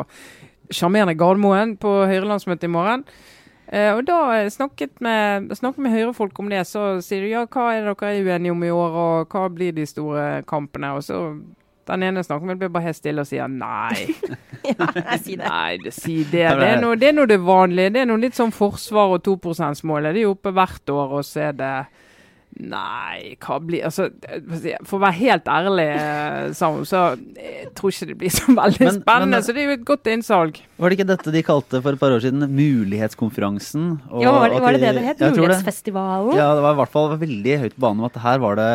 sjarmerende 0.73 1.15
Gardermoen 1.17 1.75
på 1.79 1.91
Høyre-landsmøtet 2.09 2.67
i 2.67 2.71
morgen. 2.71 3.05
Uh, 3.67 3.97
og 3.97 4.05
da 4.07 4.47
snakket 4.53 5.01
med, 5.03 5.51
snakket 5.59 5.83
med 5.83 5.91
Høyre-folk 5.91 6.39
om 6.39 6.49
det, 6.51 6.63
så 6.69 6.97
sier 7.03 7.25
de 7.25 7.33
ja, 7.33 7.45
hva 7.51 7.69
er 7.73 7.83
det 7.83 7.97
dere 7.99 8.13
er 8.15 8.27
uenige 8.27 8.55
om 8.55 8.63
i 8.63 8.73
år, 8.73 8.99
og 9.03 9.33
hva 9.33 9.47
blir 9.51 9.75
de 9.75 9.87
store 9.89 10.27
kampene? 10.47 10.93
Og 10.95 11.03
så 11.03 11.21
den 11.87 12.03
ene 12.03 12.23
snakker 12.23 12.47
med 12.47 12.59
blir 12.59 12.71
bare 12.71 12.89
helt 12.89 12.99
stille 12.99 13.23
og 13.23 13.29
sier 13.29 13.47
nei. 13.47 14.07
ja, 14.67 14.87
jeg 14.95 15.19
sier 15.23 15.39
det. 15.39 15.47
Nei, 15.47 15.77
det, 15.83 15.93
si 15.95 16.17
det. 16.23 16.43
Det 16.59 16.71
er, 16.73 16.81
noe, 16.83 16.97
det 16.99 17.13
det 17.31 17.39
vanlige. 17.39 17.93
Det 17.95 18.03
er 18.03 18.09
noe 18.09 18.23
litt 18.23 18.35
sånn 18.35 18.51
forsvar 18.55 19.15
og 19.15 19.23
2 19.23 19.37
%-målet. 19.53 20.17
De 20.17 20.25
er 20.25 20.31
oppe 20.31 20.51
hvert 20.55 20.91
år, 20.91 21.15
og 21.19 21.27
så 21.27 21.47
er 21.49 21.55
det 21.55 21.73
Nei, 22.57 23.35
hva 23.43 23.57
blir 23.61 23.85
Altså, 23.85 24.07
for 24.87 24.97
å 24.97 25.03
være 25.03 25.17
helt 25.19 25.49
ærlig, 25.51 25.85
eh, 25.93 26.47
så, 26.57 26.71
så 26.89 27.01
jeg 27.37 27.69
tror 27.77 27.93
ikke 27.93 28.07
det 28.09 28.15
blir 28.23 28.33
så 28.33 28.47
veldig 28.49 28.87
men, 28.87 28.97
spennende. 29.01 29.35
Men, 29.35 29.45
så 29.45 29.53
det 29.53 29.61
er 29.61 29.69
jo 29.69 29.75
et 29.77 29.85
godt 29.85 30.09
innsalg. 30.09 30.57
Var 30.77 30.89
det 30.89 30.97
ikke 30.97 31.07
dette 31.11 31.33
de 31.33 31.43
kalte 31.45 31.81
for 31.83 31.97
et 31.97 32.01
par 32.01 32.15
år 32.15 32.23
siden 32.23 32.47
Mulighetskonferansen? 32.49 33.85
ja, 34.23 34.33
var 34.33 34.53
det, 34.53 34.61
var 34.63 34.77
det 34.77 34.81
det 34.81 34.93
det 34.97 35.05
het? 35.05 35.23
Mulighetsfestivalen? 35.37 36.33
Ja, 36.37 36.49
det 36.57 36.65
var 36.65 36.75
i 36.75 36.79
hvert 36.81 36.93
fall 36.93 37.13
veldig 37.21 37.59
høyt 37.63 37.77
på 37.77 37.83
banen 37.85 38.09
at 38.09 38.19
her 38.25 38.41
var 38.41 38.57
det 38.59 38.67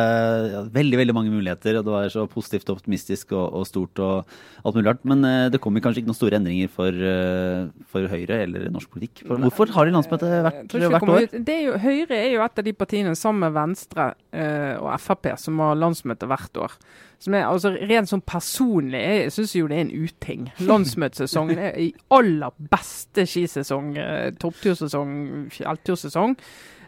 ja, 0.53 0.63
veldig 0.79 1.03
veldig 1.03 1.17
mange 1.19 1.35
muligheter. 1.35 1.81
Og 1.81 1.87
det 1.87 1.95
var 1.97 2.15
så 2.15 2.27
positivt 2.31 2.71
og 2.71 2.79
optimistisk 2.79 3.35
og, 3.35 3.45
og 3.61 3.67
stort 3.69 4.03
og 4.03 4.33
alt 4.63 4.79
mulig 4.79 4.93
rart. 4.93 5.03
Men 5.09 5.27
uh, 5.27 5.51
det 5.51 5.63
kommer 5.63 5.83
kanskje 5.83 6.05
ikke 6.05 6.13
noen 6.13 6.21
store 6.21 6.39
endringer 6.39 6.71
for, 6.71 6.95
uh, 6.95 7.67
for 7.91 8.07
Høyre 8.13 8.45
eller 8.47 8.71
norsk 8.71 8.95
politikk. 8.95 9.25
For, 9.27 9.43
hvorfor 9.49 9.75
har 9.75 9.91
de 9.91 9.97
landsmøte 9.99 10.31
hvert, 10.31 10.79
hvert 10.79 11.11
år? 11.19 11.29
Er 11.43 11.63
jo, 11.67 11.77
Høyre 11.83 12.19
er 12.19 12.31
jo 12.37 12.47
et 12.47 12.63
av 12.63 12.67
de 12.67 12.77
partiene 12.77 13.15
sammen 13.19 13.47
med 13.47 13.57
Venstre 13.59 13.72
Venstre 13.73 14.13
eh, 14.37 14.77
og 14.79 14.93
Frp 15.01 15.33
som 15.41 15.61
har 15.63 15.79
landsmøte 15.81 16.29
hvert 16.31 16.61
år. 16.61 16.77
Som 17.23 17.37
er, 17.39 17.47
altså 17.47 17.73
Rent 17.77 18.11
sånn 18.11 18.25
personlig, 18.27 19.01
jeg 19.01 19.33
syns 19.37 19.55
jo 19.57 19.69
det 19.71 19.79
er 19.79 19.85
en 19.87 19.95
uting. 20.09 20.51
Landsmøtesesongen 20.67 21.61
er 21.63 21.79
i 21.81 21.89
aller 22.13 22.55
beste 22.73 23.27
skisesong, 23.31 23.95
eh, 24.01 24.29
topptursesong, 24.43 25.15
fjelltursesong. 25.55 26.37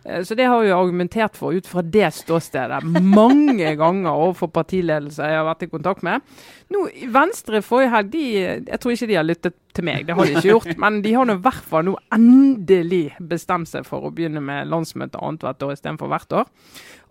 Eh, 0.05 0.23
så 0.23 0.37
det 0.37 0.47
har 0.51 0.63
jeg 0.65 0.77
argumentert 0.77 1.37
for 1.39 1.57
ut 1.57 1.69
fra 1.69 1.83
det 1.83 2.11
ståstedet 2.19 2.83
mange 2.85 3.75
ganger 3.83 4.13
overfor 4.13 4.53
partiledelser 4.55 5.31
jeg 5.33 5.41
har 5.41 5.49
vært 5.49 5.67
i 5.67 5.71
kontakt 5.73 6.05
med. 6.07 6.25
Nå, 6.75 6.87
Venstre 7.15 7.63
forrige 7.65 7.93
helg, 7.95 8.11
de, 8.13 8.25
jeg 8.69 8.81
tror 8.81 8.95
ikke 8.95 9.11
de 9.11 9.19
har 9.19 9.29
lyttet 9.29 9.59
til 9.75 9.87
meg, 9.89 10.07
det 10.07 10.17
har 10.17 10.29
de 10.29 10.37
ikke 10.37 10.51
gjort. 10.53 10.75
Men 10.85 11.01
de 11.05 11.15
har 11.17 11.29
nå 11.29 11.39
i 11.39 11.45
hvert 11.45 11.71
fall 11.71 11.87
nå 11.89 11.97
endelig 12.15 13.07
bestemt 13.19 13.71
seg 13.71 13.87
for 13.89 14.07
å 14.07 14.13
begynne 14.15 14.43
med 14.45 14.71
landsmøte 14.71 15.21
annethvert 15.21 15.65
år 15.67 15.75
istedenfor 15.77 16.13
hvert 16.13 16.37
år. 16.43 16.53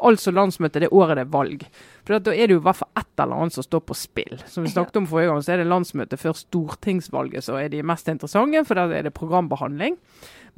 Altså 0.04 0.34
landsmøte 0.36 0.82
det 0.84 0.92
året 0.92 1.16
det 1.20 1.26
er 1.28 1.34
valg. 1.34 1.66
For 2.04 2.20
Da 2.20 2.34
er 2.34 2.50
det 2.50 2.58
jo 2.58 2.62
i 2.62 2.66
hvert 2.66 2.80
fall 2.82 2.92
ett 3.00 3.24
eller 3.24 3.40
annet 3.40 3.56
som 3.56 3.64
står 3.64 3.84
på 3.88 3.96
spill. 3.96 4.40
Som 4.50 4.66
vi 4.66 4.74
snakket 4.74 5.00
om 5.00 5.08
forrige 5.08 5.32
gang, 5.32 5.44
så 5.46 5.54
er 5.54 5.62
det 5.62 5.70
landsmøte 5.72 6.20
før 6.20 6.36
stortingsvalget 6.36 7.46
som 7.46 7.60
er 7.60 7.72
de 7.72 7.84
mest 7.86 8.10
interessante, 8.12 8.66
for 8.68 8.80
da 8.80 8.90
er 8.92 9.08
det 9.08 9.14
programbehandling. 9.16 9.96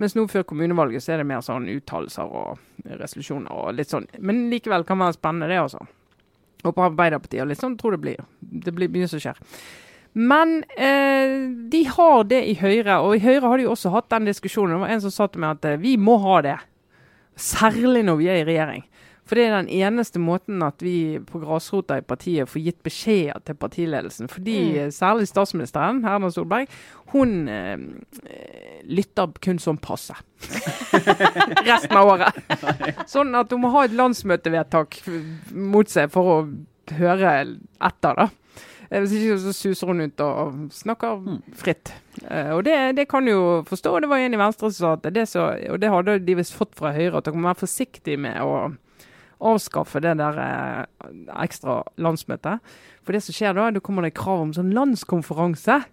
Mens 0.02 0.16
nå 0.18 0.26
før 0.28 0.44
kommunevalget 0.48 1.04
så 1.04 1.14
er 1.16 1.22
det 1.22 1.30
mer 1.30 1.44
sånn 1.46 1.70
uttalelser 1.72 2.28
og 2.28 2.60
resolusjoner 3.00 3.52
og 3.54 3.78
litt 3.78 3.94
sånn. 3.94 4.08
Men 4.20 4.50
likevel 4.52 4.84
kan 4.88 5.00
være 5.00 5.16
spennende, 5.16 5.48
det 5.52 5.62
også. 5.62 5.86
Og 6.66 6.74
på 6.76 6.84
Arbeiderpartiet 6.84 7.44
og 7.46 7.52
litt 7.52 7.62
sånn 7.62 7.78
tror 7.80 7.96
det 7.96 8.04
blir. 8.04 8.26
Det 8.40 8.74
blir 8.76 8.92
mye 8.92 9.08
som 9.08 9.22
skjer. 9.24 9.40
Men 10.16 10.62
eh, 10.80 11.38
de 11.72 11.82
har 11.92 12.24
det 12.28 12.42
i 12.48 12.56
Høyre, 12.60 13.02
og 13.04 13.18
i 13.18 13.24
Høyre 13.24 13.50
har 13.52 13.60
de 13.60 13.66
jo 13.68 13.74
også 13.74 13.92
hatt 13.92 14.12
den 14.14 14.28
diskusjonen. 14.30 14.78
Det 14.78 14.84
var 14.86 14.94
en 14.96 15.04
som 15.04 15.14
sa 15.14 15.28
til 15.28 15.44
meg 15.44 15.58
at 15.58 15.70
eh, 15.74 15.82
vi 15.82 15.96
må 16.00 16.16
ha 16.24 16.38
det. 16.44 16.58
Særlig 17.36 18.06
når 18.08 18.20
vi 18.22 18.30
er 18.32 18.40
i 18.40 18.46
regjering. 18.48 18.86
For 19.26 19.40
det 19.40 19.48
er 19.48 19.56
den 19.56 19.72
eneste 19.74 20.22
måten 20.22 20.62
at 20.62 20.84
vi 20.86 21.18
på 21.26 21.42
grasrota 21.42 21.98
i 21.98 22.06
partiet 22.06 22.50
får 22.50 22.62
gitt 22.68 22.84
beskjeder 22.86 23.42
til 23.48 23.58
partiledelsen. 23.58 24.30
Fordi 24.30 24.60
mm. 24.76 24.94
særlig 24.94 25.28
statsministeren, 25.32 26.04
Erna 26.06 26.30
Solberg, 26.34 26.70
hun 27.16 27.50
eh, 27.50 27.74
lytter 28.86 29.34
kun 29.42 29.62
sånn 29.62 29.82
passe. 29.82 30.14
Resten 31.66 31.98
av 31.98 32.14
året. 32.14 32.40
Sånn 33.10 33.34
at 33.38 33.54
hun 33.54 33.66
må 33.66 33.74
ha 33.74 33.88
et 33.88 33.98
landsmøtevedtak 33.98 35.02
mot 35.58 35.90
seg 35.90 36.14
for 36.14 36.34
å 36.36 36.40
høre 36.94 37.38
etter, 37.82 38.22
da. 38.22 38.30
Eh, 38.90 39.02
hvis 39.02 39.18
ikke 39.18 39.42
så 39.42 39.54
suser 39.58 39.90
hun 39.90 40.06
ut 40.06 40.22
og 40.22 40.58
snakker 40.76 41.18
mm. 41.22 41.44
fritt. 41.58 41.94
Uh, 42.22 42.56
og 42.56 42.66
det, 42.68 42.78
det, 43.00 43.10
kan 43.10 43.26
jo 43.28 43.64
forstå. 43.68 43.98
Det 44.06 44.10
var 44.12 44.22
en 44.22 44.38
i 44.38 44.40
Venstre 44.40 44.70
som 44.70 44.78
sa 44.78 44.96
at 45.00 45.14
det 45.16 45.28
så, 45.32 45.50
og 45.74 45.82
det 45.82 45.92
hadde 45.92 46.20
de 46.26 46.38
visst 46.38 46.56
fått 46.56 46.78
fra 46.78 46.94
Høyre, 46.96 47.18
at 47.18 47.28
dere 47.28 47.40
må 47.40 47.50
være 47.50 47.66
forsiktige 47.66 48.22
med 48.22 48.38
å 48.46 48.76
avskaffe 49.46 50.02
det 50.04 50.16
der 50.20 50.40
eh, 50.42 51.12
ekstra 51.44 51.82
landsmøtet. 52.02 52.64
For 53.06 53.16
det 53.16 53.22
som 53.26 53.38
skjer 53.38 53.56
da, 53.58 53.70
da 53.76 53.84
kommer 53.84 54.06
det 54.06 54.16
krav 54.18 54.44
om 54.48 54.54
sånn 54.56 54.74
landskonferanse. 54.76 55.84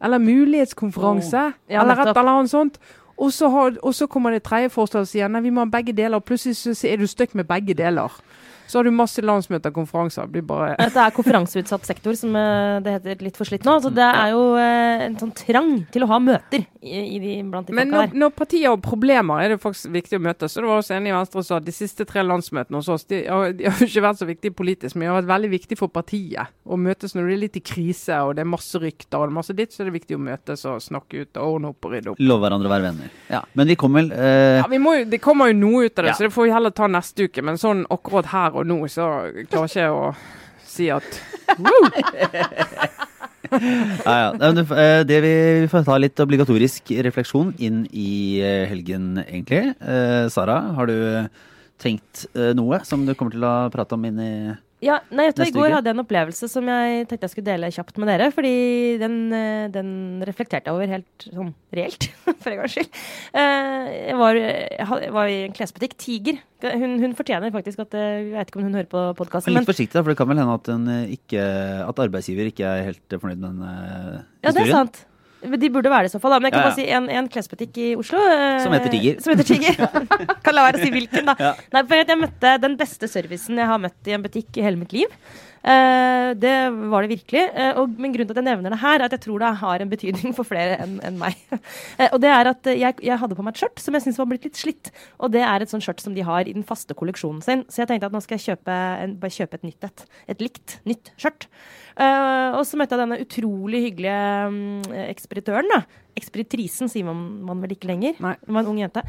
Eller 0.00 0.22
mulighetskonferanse. 0.22 1.44
Oh. 1.50 1.60
Ja, 1.68 1.82
eller 1.82 2.00
et 2.06 2.14
eller 2.14 2.32
annet 2.38 2.52
sånt. 2.54 2.80
Og 3.20 3.34
så, 3.36 3.50
har, 3.52 3.74
og 3.84 3.92
så 3.94 4.06
kommer 4.08 4.32
det 4.32 4.46
tredje 4.46 4.70
forslag 4.72 5.04
og 5.04 5.10
sier 5.10 5.28
nei, 5.28 5.42
vi 5.44 5.52
må 5.52 5.66
ha 5.66 5.68
begge 5.68 5.92
deler. 5.92 6.22
Plutselig 6.24 6.56
så 6.56 6.88
er 6.88 7.02
du 7.02 7.08
stuck 7.10 7.34
med 7.36 7.50
begge 7.50 7.76
deler. 7.76 8.14
Så 8.70 8.78
har 8.78 8.86
du 8.86 8.92
masse 8.94 9.22
landsmøter 9.24 9.72
og 9.72 9.80
konferanser. 9.80 10.28
Det 10.28 10.36
blir 10.38 10.46
bare 10.46 10.76
Dette 10.84 11.02
er 11.02 11.14
konferanseutsatt 11.16 11.88
sektor, 11.88 12.14
som 12.18 12.36
eh, 12.38 12.78
det 12.84 12.96
heter 12.98 13.24
litt 13.26 13.38
for 13.40 13.48
slitt 13.48 13.66
nå. 13.66 13.76
Så 13.82 13.90
det 13.94 14.06
er 14.06 14.30
jo 14.34 14.44
eh, 14.60 15.06
en 15.08 15.16
sånn 15.20 15.32
trang 15.36 15.72
til 15.90 16.06
å 16.06 16.10
ha 16.12 16.20
møter 16.22 16.62
i, 16.80 17.00
i 17.16 17.18
de, 17.22 17.32
blant 17.50 17.66
de 17.68 17.74
Men 17.76 17.90
folka 17.90 18.06
når, 18.12 18.18
når 18.22 18.34
partier 18.38 18.68
har 18.70 18.78
problemer, 18.84 19.42
er 19.44 19.54
det 19.54 19.60
faktisk 19.62 19.90
viktig 19.94 20.20
å 20.20 20.24
møtes. 20.28 20.54
Så 20.54 20.62
det 20.62 20.70
var 20.70 20.80
også 20.84 20.94
enig 20.96 21.10
i 21.12 21.16
Venstre 21.16 21.42
som 21.42 21.48
sa 21.50 21.58
at 21.60 21.66
de 21.66 21.74
siste 21.74 22.06
tre 22.08 22.22
landsmøtene 22.24 22.78
hos 22.80 22.88
oss 22.94 23.04
de 23.10 23.24
har, 23.26 23.52
de 23.58 23.66
har 23.68 23.82
ikke 23.86 24.04
vært 24.06 24.22
så 24.22 24.28
viktige 24.30 24.54
politisk, 24.56 24.94
men 24.96 25.08
de 25.08 25.10
har 25.12 25.18
vært 25.20 25.32
veldig 25.34 25.50
viktige 25.56 25.80
for 25.80 25.92
partiet. 25.92 26.54
Å 26.70 26.78
møtes 26.78 27.16
når 27.16 27.26
det 27.26 27.34
er 27.36 27.42
litt 27.44 27.58
i 27.60 27.64
krise 27.66 28.20
og 28.24 28.36
det 28.38 28.44
er 28.44 28.48
masse 28.50 28.78
rykter 28.80 29.18
og 29.18 29.26
det 29.26 29.32
er 29.34 29.36
masse 29.40 29.56
ditt, 29.58 29.74
så 29.74 29.82
er 29.82 29.90
det 29.90 29.96
viktig 29.98 30.16
å 30.16 30.22
møtes 30.22 30.64
og 30.70 30.78
snakke 30.84 31.24
ut 31.24 31.40
og 31.42 31.56
ordne 31.56 31.72
opp 31.74 31.88
og 31.90 31.94
rydde 31.96 32.12
opp. 32.14 32.22
Love 32.22 32.44
hverandre 32.46 32.70
å 32.70 32.74
være 32.74 32.86
venner. 32.88 33.12
Ja. 33.32 33.42
Men 33.58 33.70
vi 33.72 33.76
kommer 33.80 34.04
vel 34.04 34.12
eh, 34.14 34.60
Ja, 34.60 34.66
vi 34.70 34.78
må 34.82 34.94
Det 35.10 35.20
kommer 35.22 35.50
jo 35.50 35.58
noe 35.58 35.84
ut 35.88 35.98
av 35.98 36.04
det, 36.06 36.12
Ja. 36.12 36.16
så 36.18 36.26
det 36.28 36.32
får 36.34 36.48
vi 36.48 36.54
heller 36.54 36.74
ta 36.76 36.86
neste 36.90 37.26
uke. 37.28 37.42
Men 37.46 37.58
sånn 37.60 37.84
akkurat 37.90 38.30
her 38.32 38.56
og 38.56 38.59
nå, 38.66 38.76
så 38.90 39.06
klarer 39.50 39.68
ikke 39.70 39.82
jeg 39.82 39.92
å 39.94 40.14
si 40.70 40.88
at 40.92 41.20
Ja, 43.50 44.14
ja. 44.14 44.28
Eh, 44.38 45.02
Det 45.08 45.20
vi, 45.24 45.32
vi 45.64 45.68
får 45.70 45.86
ta 45.88 45.96
litt 45.98 46.20
obligatorisk 46.22 46.92
refleksjon 47.06 47.54
inn 47.58 47.82
i 47.90 48.38
eh, 48.44 48.66
helgen, 48.70 49.16
egentlig. 49.24 49.72
Eh, 49.80 50.28
Sara, 50.30 50.60
har 50.76 50.86
du 50.90 50.96
tenkt 51.80 52.26
noe 52.54 52.82
som 52.84 53.06
du 53.08 53.14
kommer 53.16 53.32
til 53.32 53.44
å 53.48 53.54
prate 53.72 53.96
om 53.96 54.04
inn 54.04 54.18
i 54.20 54.32
Ja, 54.80 54.94
nei, 55.12 55.26
vet 55.28 55.36
du, 55.36 55.42
I 55.44 55.52
går 55.52 55.66
uke? 55.66 55.74
hadde 55.76 55.90
jeg 55.90 55.96
en 55.98 56.02
opplevelse 56.02 56.48
som 56.48 56.68
jeg 56.72 57.02
tenkte 57.10 57.26
jeg 57.28 57.32
skulle 57.34 57.48
dele 57.50 57.68
kjapt 57.74 57.98
med 58.00 58.08
dere. 58.08 58.30
Fordi 58.32 58.52
den, 59.02 59.16
eh, 59.36 59.66
den 59.74 59.90
reflekterte 60.24 60.70
jeg 60.70 60.76
over 60.78 60.88
helt 60.88 61.26
sånn 61.26 61.50
reelt, 61.76 62.06
for 62.40 62.48
en 62.54 62.62
gangs 62.62 62.76
skyld. 62.78 62.88
Eh, 63.36 63.90
Jeg 64.10 64.16
var, 64.16 64.40
jeg 64.40 65.12
var 65.18 65.28
i 65.28 65.36
en 65.48 65.56
klesbutikk. 65.56 65.98
Tiger. 66.00 66.40
Hun, 66.64 66.96
hun 67.02 67.12
fortjener 67.16 67.52
faktisk 67.52 67.80
at 67.84 67.94
eh, 67.96 68.08
Jeg 68.30 68.32
vet 68.38 68.50
ikke 68.52 68.60
om 68.60 68.66
hun 68.70 68.74
hører 68.80 68.88
på 68.92 69.04
podkasten, 69.20 69.52
Litt 69.52 69.62
men 69.62 69.68
forsiktig, 69.68 69.92
da, 69.98 70.02
for 70.04 70.12
det 70.14 70.18
kan 70.20 70.28
vel 70.32 70.40
hende 70.40 70.56
at, 70.56 70.72
eh, 70.72 71.14
ikke, 71.18 71.44
at 71.90 72.02
arbeidsgiver 72.06 72.48
ikke 72.52 72.64
er 72.72 72.88
helt 72.88 73.04
eh, 73.16 73.20
fornøyd 73.20 73.40
med 73.44 73.48
den 73.50 73.62
historien? 73.68 74.26
ja, 74.48 74.56
det 74.56 74.64
er 74.64 74.72
sant. 74.74 75.02
De 75.40 75.70
burde 75.72 75.88
være 75.92 76.04
det 76.06 76.10
i 76.10 76.14
så 76.14 76.20
fall. 76.20 76.34
Da. 76.34 76.38
Men 76.40 76.50
jeg 76.50 76.52
kan 76.52 76.60
Ja, 76.60 76.66
ja. 76.66 76.70
bare 76.70 76.78
si 76.78 76.88
en, 76.96 77.06
en 77.08 77.28
klesbutikk 77.32 77.78
i 77.80 77.88
Oslo 77.96 78.20
eh, 78.20 78.58
Som 78.64 78.74
heter 78.76 78.92
Tiger. 78.92 79.20
Som 79.24 79.32
heter 79.32 79.48
Tiger. 79.48 79.78
kan 80.44 80.56
la 80.56 80.66
være 80.66 80.80
å 80.80 80.84
si 80.84 80.90
hvilken, 80.92 81.30
da. 81.32 81.52
Nei, 81.72 81.84
for 81.88 81.96
jeg 82.00 82.18
møtte 82.20 82.56
den 82.60 82.76
beste 82.80 83.08
servicen 83.08 83.60
jeg 83.60 83.70
har 83.70 83.80
møtt 83.80 84.10
i 84.10 84.16
en 84.16 84.26
butikk 84.26 84.60
i 84.60 84.66
hele 84.66 84.80
mitt 84.80 84.92
liv. 84.96 85.08
Eh, 85.60 86.30
det 86.40 86.54
var 86.88 87.04
det 87.04 87.12
virkelig. 87.12 87.42
Eh, 87.52 87.76
og, 87.76 87.92
men 88.00 88.14
grunnen 88.14 88.30
til 88.30 88.36
at 88.36 88.40
jeg 88.40 88.48
nevner 88.48 88.72
det 88.72 88.80
her, 88.80 88.96
er 88.98 89.06
at 89.06 89.16
jeg 89.16 89.24
tror 89.26 89.42
det 89.42 89.50
har 89.60 89.82
en 89.84 89.92
betydning 89.92 90.36
for 90.36 90.48
flere 90.48 90.78
enn 90.84 90.98
en 91.06 91.20
meg. 91.20 91.36
Eh, 92.00 92.08
og 92.14 92.20
det 92.22 92.30
er 92.32 92.48
at 92.48 92.68
jeg, 92.70 92.96
jeg 93.04 93.18
hadde 93.18 93.36
på 93.36 93.44
meg 93.44 93.52
et 93.52 93.60
skjørt 93.60 93.80
som 93.82 93.94
jeg 93.96 94.04
syns 94.04 94.18
var 94.20 94.28
blitt 94.30 94.46
litt 94.46 94.58
slitt. 94.58 94.90
Og 95.20 95.32
det 95.34 95.42
er 95.44 95.62
et 95.62 95.72
sånt 95.72 95.84
skjørt 95.84 96.00
som 96.00 96.14
de 96.16 96.24
har 96.24 96.48
i 96.48 96.54
den 96.54 96.64
faste 96.66 96.94
kolleksjonen 96.96 97.42
sin. 97.44 97.64
Så 97.68 97.82
jeg 97.82 97.90
tenkte 97.90 98.08
at 98.08 98.14
nå 98.14 98.22
skal 98.24 98.38
jeg 98.38 98.46
kjøpe 98.52 98.76
en, 99.04 99.16
bare 99.20 99.34
kjøpe 99.34 99.58
et 99.58 99.66
nytt 99.68 99.86
et. 99.88 100.04
Et 100.32 100.44
likt, 100.44 100.76
nytt 100.88 101.12
skjørt. 101.20 101.48
Eh, 102.00 102.56
og 102.56 102.62
så 102.64 102.78
møtte 102.80 102.96
jeg 102.96 103.02
denne 103.02 103.20
utrolig 103.20 103.82
hyggelige 103.88 104.22
mm, 104.54 104.94
ekspeditøren. 105.10 105.68
da. 105.74 105.82
Ekspeditrisen 106.20 106.90
sier 106.92 107.06
man, 107.08 107.20
man 107.46 107.60
vel 107.64 107.74
ikke 107.76 107.90
lenger. 107.90 108.16
Nei. 108.22 108.36
Hun 108.46 108.56
var 108.56 108.64
en 108.64 108.72
ung 108.72 108.80
jente. 108.80 109.04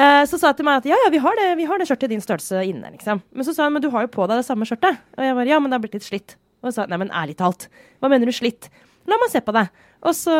Eh, 0.00 0.22
så 0.24 0.38
sa 0.40 0.52
hun 0.52 0.56
til 0.56 0.64
meg 0.64 0.80
at 0.80 0.88
ja, 0.88 0.96
ja, 1.04 1.08
vi 1.12 1.20
har 1.20 1.36
det, 1.36 1.48
vi 1.58 1.66
har 1.68 1.80
det 1.80 1.86
skjørtet 1.90 2.08
i 2.08 2.14
din 2.14 2.24
størrelse 2.24 2.62
inne. 2.64 2.92
liksom. 2.94 3.20
Men 3.36 3.46
så 3.46 3.52
sa 3.56 3.66
hun 3.66 3.76
men 3.76 3.84
du 3.84 3.90
har 3.92 4.06
jo 4.06 4.12
på 4.14 4.28
deg 4.30 4.40
det 4.40 4.46
samme 4.48 4.68
skjørtet. 4.68 5.00
Og 5.18 5.26
jeg 5.26 5.36
bare 5.36 5.52
ja, 5.52 5.58
men 5.60 5.72
det 5.72 5.76
har 5.76 5.84
blitt 5.84 5.98
litt 5.98 6.06
slitt. 6.06 6.36
Og 6.64 6.72
sa 6.76 6.86
nei, 6.88 7.00
men 7.00 7.12
ærlig 7.16 7.36
talt, 7.40 7.68
hva 8.00 8.08
mener 8.12 8.28
du 8.28 8.36
slitt? 8.36 8.68
La 9.08 9.16
meg 9.20 9.32
se 9.32 9.40
på 9.44 9.52
det. 9.56 9.66
Og 10.06 10.16
så 10.16 10.34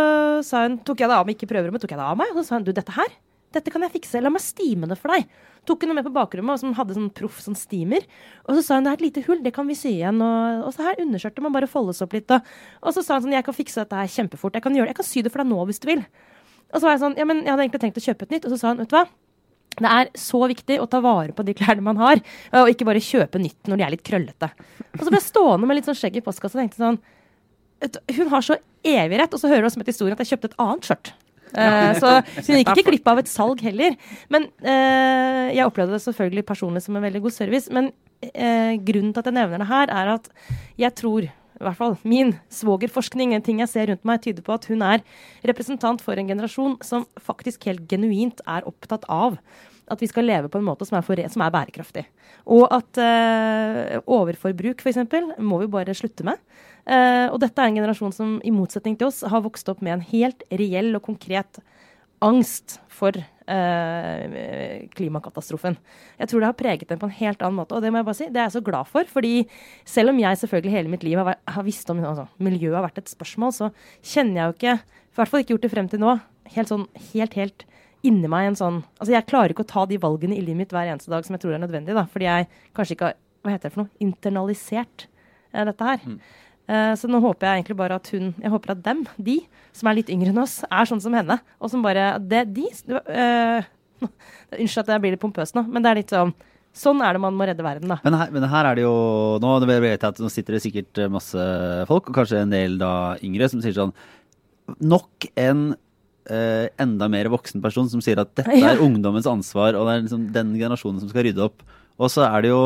sa 0.46 0.64
hun, 0.66 0.78
tok 0.84 1.02
jeg 1.02 1.10
det 1.10 1.16
av 1.16 1.26
meg, 1.28 1.36
ikke 1.36 1.48
prøverommet, 1.50 1.82
tok 1.82 1.92
jeg 1.92 2.00
det 2.00 2.06
av 2.06 2.18
meg. 2.20 2.32
Og 2.32 2.40
så 2.40 2.46
sa 2.48 2.58
hun 2.58 2.66
du, 2.68 2.72
dette 2.76 2.94
her, 2.96 3.12
dette 3.56 3.72
kan 3.72 3.84
jeg 3.84 3.92
fikse, 3.96 4.20
la 4.22 4.32
meg 4.32 4.44
stime 4.44 4.88
det 4.88 4.96
for 5.00 5.12
deg. 5.12 5.28
Tok 5.68 5.84
hun 5.84 5.90
noe 5.90 5.98
med 5.98 6.06
på 6.06 6.12
bakrommet 6.14 6.60
som 6.62 6.72
hadde 6.76 6.96
sånn 6.96 7.10
proff 7.16 7.40
sånn 7.44 7.58
steamer. 7.58 8.06
Og 8.46 8.56
så 8.56 8.64
sa 8.64 8.78
hun 8.78 8.86
det 8.86 8.94
er 8.94 9.00
et 9.00 9.06
lite 9.08 9.24
hull, 9.26 9.40
det 9.44 9.52
kan 9.56 9.68
vi 9.68 9.76
sy 9.76 9.96
igjen. 9.98 10.20
Og, 10.24 10.64
og 10.68 10.76
så 10.76 10.86
her 10.86 11.02
underskjørtet 11.04 11.44
må 11.44 11.52
bare 11.52 11.68
foldes 11.68 12.00
opp 12.04 12.16
litt. 12.16 12.30
Og, 12.32 12.52
og 12.80 12.96
så 12.96 13.04
sa 13.04 13.18
hun 13.18 13.26
sånn 13.26 13.36
jeg 13.36 13.48
kan 13.48 13.56
fikse 13.56 13.82
dette 13.82 14.00
her 14.00 14.12
kjempefort. 14.12 14.56
Jeg 14.56 14.64
kan 14.64 14.76
gjøre 14.76 14.88
det, 14.88 14.94
jeg 14.94 15.00
kan 15.02 15.10
sy 15.10 15.24
det 15.26 15.34
for 15.34 15.44
deg 15.44 15.52
nå 15.52 15.68
hvis 15.68 15.82
du 15.82 15.90
vil. 15.90 16.04
Og 16.70 16.78
så 16.78 16.86
var 16.86 16.94
jeg 16.94 17.02
sånn 17.02 17.18
ja, 17.18 17.26
men 17.26 17.42
jeg 17.42 17.50
hadde 17.52 17.66
egentlig 17.66 17.82
tenkt 17.82 18.00
å 18.00 18.06
kjøpe 18.06 18.28
et 18.28 18.36
nytt. 18.36 18.46
Og 18.46 18.54
så 18.54 18.60
sa 18.62 18.72
hun 18.72 18.84
vet 18.84 18.92
du 18.92 18.96
hva. 18.96 19.08
Det 19.80 19.92
er 19.96 20.10
så 20.18 20.42
viktig 20.50 20.76
å 20.82 20.88
ta 20.90 21.00
vare 21.04 21.34
på 21.36 21.46
de 21.46 21.54
klærne 21.56 21.84
man 21.84 22.00
har, 22.00 22.20
og 22.60 22.72
ikke 22.72 22.86
bare 22.88 23.02
kjøpe 23.04 23.40
nytt 23.42 23.70
når 23.70 23.80
de 23.80 23.86
er 23.86 23.94
litt 23.96 24.04
krøllete. 24.06 24.50
Og 24.92 25.02
så 25.02 25.08
ble 25.08 25.20
jeg 25.20 25.28
stående 25.28 25.68
med 25.68 25.80
litt 25.80 25.88
sånn 25.88 25.98
skjegg 25.98 26.20
i 26.20 26.24
postkassa 26.24 26.58
og 26.58 26.62
tenkte 26.64 26.80
sånn 26.80 27.00
Hun 28.18 28.28
har 28.32 28.44
så 28.44 28.58
evig 28.84 29.20
rett, 29.20 29.32
og 29.32 29.40
så 29.40 29.48
hører 29.48 29.64
du 29.64 29.70
også 29.70 29.80
med 29.80 29.88
til 29.88 29.96
historien 29.96 30.16
at 30.16 30.22
jeg 30.24 30.34
kjøpte 30.34 30.52
et 30.52 30.60
annet 30.60 30.88
skjørt. 30.88 31.12
Eh, 31.50 31.98
så 31.98 32.12
hun 32.20 32.60
gikk 32.60 32.70
ikke 32.74 32.86
glipp 32.92 33.10
av 33.10 33.20
et 33.22 33.30
salg 33.30 33.62
heller. 33.64 33.96
Men 34.32 34.48
uh, 34.64 35.48
jeg 35.50 35.66
opplevde 35.66 35.96
det 35.96 36.04
selvfølgelig 36.04 36.46
personlig 36.48 36.84
som 36.84 36.96
en 36.96 37.04
veldig 37.04 37.24
god 37.26 37.36
service. 37.36 37.72
Men 37.74 37.90
uh, 37.90 38.72
grunnen 38.86 39.12
til 39.14 39.22
at 39.22 39.30
jeg 39.30 39.38
nevner 39.38 39.64
det 39.64 39.70
her, 39.70 39.94
er 40.02 40.14
at 40.16 40.32
jeg 40.80 40.96
tror 41.00 41.30
i 41.60 41.64
hvert 41.66 41.76
fall 41.76 41.98
min 42.08 42.32
svogerforskning, 42.48 43.34
en 43.36 43.44
ting 43.44 43.58
jeg 43.60 43.68
ser 43.68 43.90
rundt 43.90 44.06
meg, 44.08 44.22
tyder 44.24 44.44
på 44.44 44.54
at 44.54 44.64
hun 44.70 44.80
er 44.86 45.02
representant 45.44 46.00
for 46.00 46.16
en 46.16 46.30
generasjon 46.30 46.78
som 46.86 47.04
faktisk 47.20 47.66
helt 47.68 47.84
genuint 47.90 48.40
er 48.48 48.64
opptatt 48.68 49.04
av 49.12 49.36
at 49.90 50.02
vi 50.02 50.08
skal 50.10 50.28
leve 50.28 50.50
på 50.50 50.60
en 50.60 50.66
måte 50.66 50.86
som 50.88 50.98
er, 50.98 51.04
for, 51.06 51.20
som 51.32 51.44
er 51.44 51.54
bærekraftig. 51.54 52.04
Og 52.50 52.66
at 52.72 53.00
eh, 53.02 53.98
overforbruk, 54.06 54.84
f.eks., 54.84 55.02
må 55.38 55.60
vi 55.62 55.70
bare 55.72 55.96
slutte 55.96 56.26
med. 56.26 56.40
Eh, 56.86 57.26
og 57.28 57.40
dette 57.42 57.60
er 57.60 57.70
en 57.70 57.80
generasjon 57.80 58.14
som 58.14 58.38
i 58.46 58.54
motsetning 58.54 58.96
til 58.98 59.10
oss 59.10 59.22
har 59.26 59.44
vokst 59.44 59.68
opp 59.72 59.82
med 59.84 59.98
en 59.98 60.06
helt 60.12 60.46
reell 60.50 60.94
og 60.96 61.04
konkret 61.08 61.60
angst 62.24 62.78
for 62.92 63.16
eh, 63.16 64.86
klimakatastrofen. 64.94 65.78
Jeg 66.20 66.30
tror 66.30 66.42
det 66.42 66.50
har 66.50 66.58
preget 66.58 66.90
dem 66.90 67.00
på 67.00 67.08
en 67.08 67.18
helt 67.20 67.42
annen 67.42 67.60
måte. 67.62 67.76
Og 67.76 67.84
det 67.84 67.92
må 67.92 68.00
jeg 68.00 68.08
bare 68.10 68.18
si, 68.18 68.28
det 68.28 68.42
er 68.42 68.48
jeg 68.48 68.58
så 68.58 68.64
glad 68.64 68.90
for. 68.90 69.08
fordi 69.08 69.34
selv 69.88 70.12
om 70.12 70.20
jeg 70.20 70.42
selvfølgelig 70.42 70.76
hele 70.76 70.92
mitt 70.92 71.06
liv 71.06 71.18
har, 71.18 71.40
har 71.48 71.66
visst 71.66 71.90
om 71.90 72.02
altså, 72.04 72.28
miljøet 72.38 72.76
har 72.78 72.86
vært 72.86 73.02
et 73.02 73.12
spørsmål, 73.12 73.56
så 73.56 73.70
kjenner 74.02 74.42
jeg 74.42 74.44
jo 74.44 74.58
ikke, 74.58 74.76
i 75.10 75.18
hvert 75.18 75.32
fall 75.32 75.44
ikke 75.44 75.54
gjort 75.56 75.66
det 75.66 75.74
frem 75.74 75.90
til 75.90 76.04
nå, 76.04 76.16
helt 76.54 76.70
sånn 76.70 76.86
helt, 77.12 77.36
helt 77.38 77.66
inni 78.06 78.28
meg 78.32 78.48
en 78.48 78.56
sånn 78.58 78.76
Altså 78.96 79.12
jeg 79.12 79.26
klarer 79.28 79.52
ikke 79.52 79.64
å 79.66 79.72
ta 79.72 79.82
de 79.88 79.98
valgene 80.00 80.36
i 80.36 80.44
livet 80.44 80.62
mitt 80.62 80.70
hver 80.74 80.88
eneste 80.88 81.12
dag 81.12 81.26
som 81.26 81.36
jeg 81.36 81.42
tror 81.42 81.56
er 81.56 81.62
nødvendig, 81.62 81.96
da. 81.96 82.06
Fordi 82.08 82.28
jeg 82.28 82.48
kanskje 82.76 82.96
ikke 82.96 83.10
har 83.10 83.18
hva 83.40 83.54
heter 83.54 83.68
det 83.70 83.74
for 83.74 83.84
noe, 83.84 83.92
internalisert 84.04 85.06
eh, 85.54 85.64
dette 85.64 85.86
her. 85.86 86.02
Eh, 86.70 86.92
så 87.00 87.10
nå 87.10 87.20
håper 87.24 87.46
jeg 87.46 87.60
egentlig 87.60 87.78
bare 87.80 87.96
at 87.98 88.10
hun 88.14 88.30
Jeg 88.36 88.52
håper 88.52 88.74
at 88.74 88.84
dem, 88.84 89.02
de 89.16 89.40
som 89.76 89.88
er 89.90 89.98
litt 90.00 90.12
yngre 90.12 90.32
enn 90.32 90.42
oss, 90.42 90.60
er 90.68 90.88
sånn 90.88 91.02
som 91.02 91.16
henne. 91.16 91.40
Og 91.58 91.72
som 91.72 91.84
bare 91.84 92.12
det, 92.20 92.44
De 92.54 92.68
eh, 92.68 93.70
Unnskyld 94.60 94.84
at 94.84 94.94
jeg 94.94 95.02
blir 95.04 95.16
litt 95.16 95.22
pompøs 95.22 95.54
nå, 95.56 95.66
men 95.68 95.84
det 95.84 95.92
er 95.92 96.02
litt 96.02 96.16
sånn 96.16 96.36
Sånn 96.70 97.00
er 97.02 97.16
det 97.16 97.18
man 97.18 97.34
må 97.34 97.48
redde 97.48 97.64
verden, 97.66 97.90
da. 97.90 97.96
Men 98.04 98.14
her, 98.14 98.28
men 98.30 98.44
her 98.46 98.66
er 98.68 98.76
det 98.78 98.84
jo 98.84 98.92
nå, 99.42 99.56
det 99.58 99.88
at 100.06 100.20
nå 100.22 100.28
sitter 100.30 100.54
det 100.54 100.60
sikkert 100.62 101.00
masse 101.10 101.46
folk, 101.88 102.12
og 102.12 102.14
kanskje 102.20 102.44
en 102.44 102.52
del 102.54 102.76
da 102.78 103.16
yngre, 103.26 103.48
som 103.50 103.58
sier 103.64 103.74
sånn 103.74 103.90
Nok 104.78 105.26
en 105.34 105.72
eh, 106.32 106.68
enda 106.80 107.08
mer 107.12 107.28
voksen 107.32 107.62
person 107.64 107.88
som 107.90 108.02
sier 108.04 108.20
at 108.22 108.32
dette 108.38 108.54
er 108.54 108.80
ungdommens 108.82 109.28
ansvar, 109.30 109.76
og 109.76 109.88
det 109.88 109.96
er 109.96 110.06
liksom 110.06 110.28
den 110.34 110.54
generasjonen 110.60 111.02
som 111.02 111.10
skal 111.12 111.26
rydde 111.28 111.44
opp. 111.50 111.64
Og 112.00 112.12
så 112.12 112.24
er 112.28 112.46
det 112.46 112.52
jo 112.54 112.62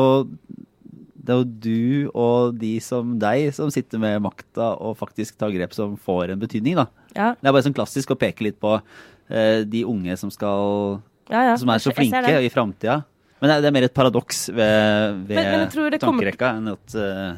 det 1.25 1.33
er 1.33 1.39
jo 1.41 1.47
du 1.65 2.11
og 2.13 2.59
de 2.61 2.75
som 2.85 3.15
deg 3.21 3.49
som 3.57 3.71
sitter 3.73 3.97
med 4.01 4.21
makta 4.21 4.75
og 4.77 4.93
faktisk 4.99 5.39
tar 5.41 5.53
grep 5.55 5.73
som 5.73 5.95
får 5.97 6.35
en 6.35 6.41
betydning, 6.41 6.77
da. 6.77 6.85
Ja, 7.15 7.31
Det 7.33 7.49
er 7.49 7.55
bare 7.55 7.65
sånn 7.65 7.77
klassisk 7.77 8.13
å 8.13 8.19
peke 8.19 8.45
litt 8.45 8.59
på 8.61 8.75
eh, 8.77 9.63
de 9.65 9.81
unge 9.89 10.17
som 10.21 10.29
skal 10.33 10.99
ja, 11.31 11.41
ja. 11.41 11.53
Som 11.57 11.71
er 11.73 11.81
så 11.81 11.89
flinke 11.95 12.37
i 12.45 12.51
framtida. 12.53 12.99
Men 13.41 13.49
det 13.49 13.55
er, 13.55 13.63
det 13.63 13.69
er 13.71 13.73
mer 13.75 13.87
et 13.87 13.95
paradoks 13.95 14.43
ved, 14.53 15.23
ved 15.31 15.97
tankerekka 16.03 16.51
enn 16.59 16.69
at 16.75 16.95
eh, 17.01 17.31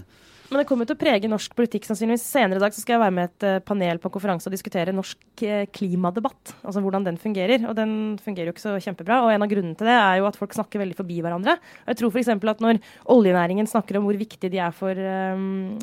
Men 0.48 0.62
det 0.62 0.68
kommer 0.70 0.88
til 0.88 0.96
å 0.96 1.00
prege 1.00 1.28
norsk 1.28 1.52
politikk 1.58 1.84
sannsynligvis. 1.90 2.24
Senere 2.24 2.62
i 2.62 2.64
dag 2.64 2.72
så 2.72 2.80
skal 2.80 2.96
jeg 2.96 3.02
være 3.02 3.16
med 3.18 3.28
et 3.28 3.44
eh, 3.44 3.58
panel 3.68 3.98
på 4.00 4.08
en 4.08 4.14
konferanse 4.14 4.48
og 4.48 4.54
diskutere 4.56 4.94
norsk 4.96 5.42
eh, 5.44 5.66
klimadebatt. 5.76 6.54
Altså 6.62 6.80
hvordan 6.84 7.04
den 7.04 7.18
fungerer. 7.20 7.66
Og 7.68 7.76
den 7.76 7.92
fungerer 8.24 8.48
jo 8.48 8.54
ikke 8.56 8.64
så 8.64 8.76
kjempebra. 8.86 9.20
Og 9.26 9.34
en 9.34 9.44
av 9.44 9.52
grunnene 9.52 9.76
til 9.76 9.90
det 9.90 9.98
er 9.98 10.22
jo 10.22 10.28
at 10.30 10.40
folk 10.40 10.56
snakker 10.56 10.80
veldig 10.80 10.96
forbi 10.96 11.20
hverandre. 11.26 11.58
Og 11.84 11.92
jeg 11.92 12.00
tror 12.00 12.16
f.eks. 12.16 12.32
at 12.32 12.64
når 12.64 12.80
oljenæringen 13.12 13.68
snakker 13.68 14.00
om 14.00 14.08
hvor 14.08 14.20
viktig 14.22 14.52
de 14.54 14.62
er 14.64 14.72
for 14.76 14.96
um, 14.96 15.76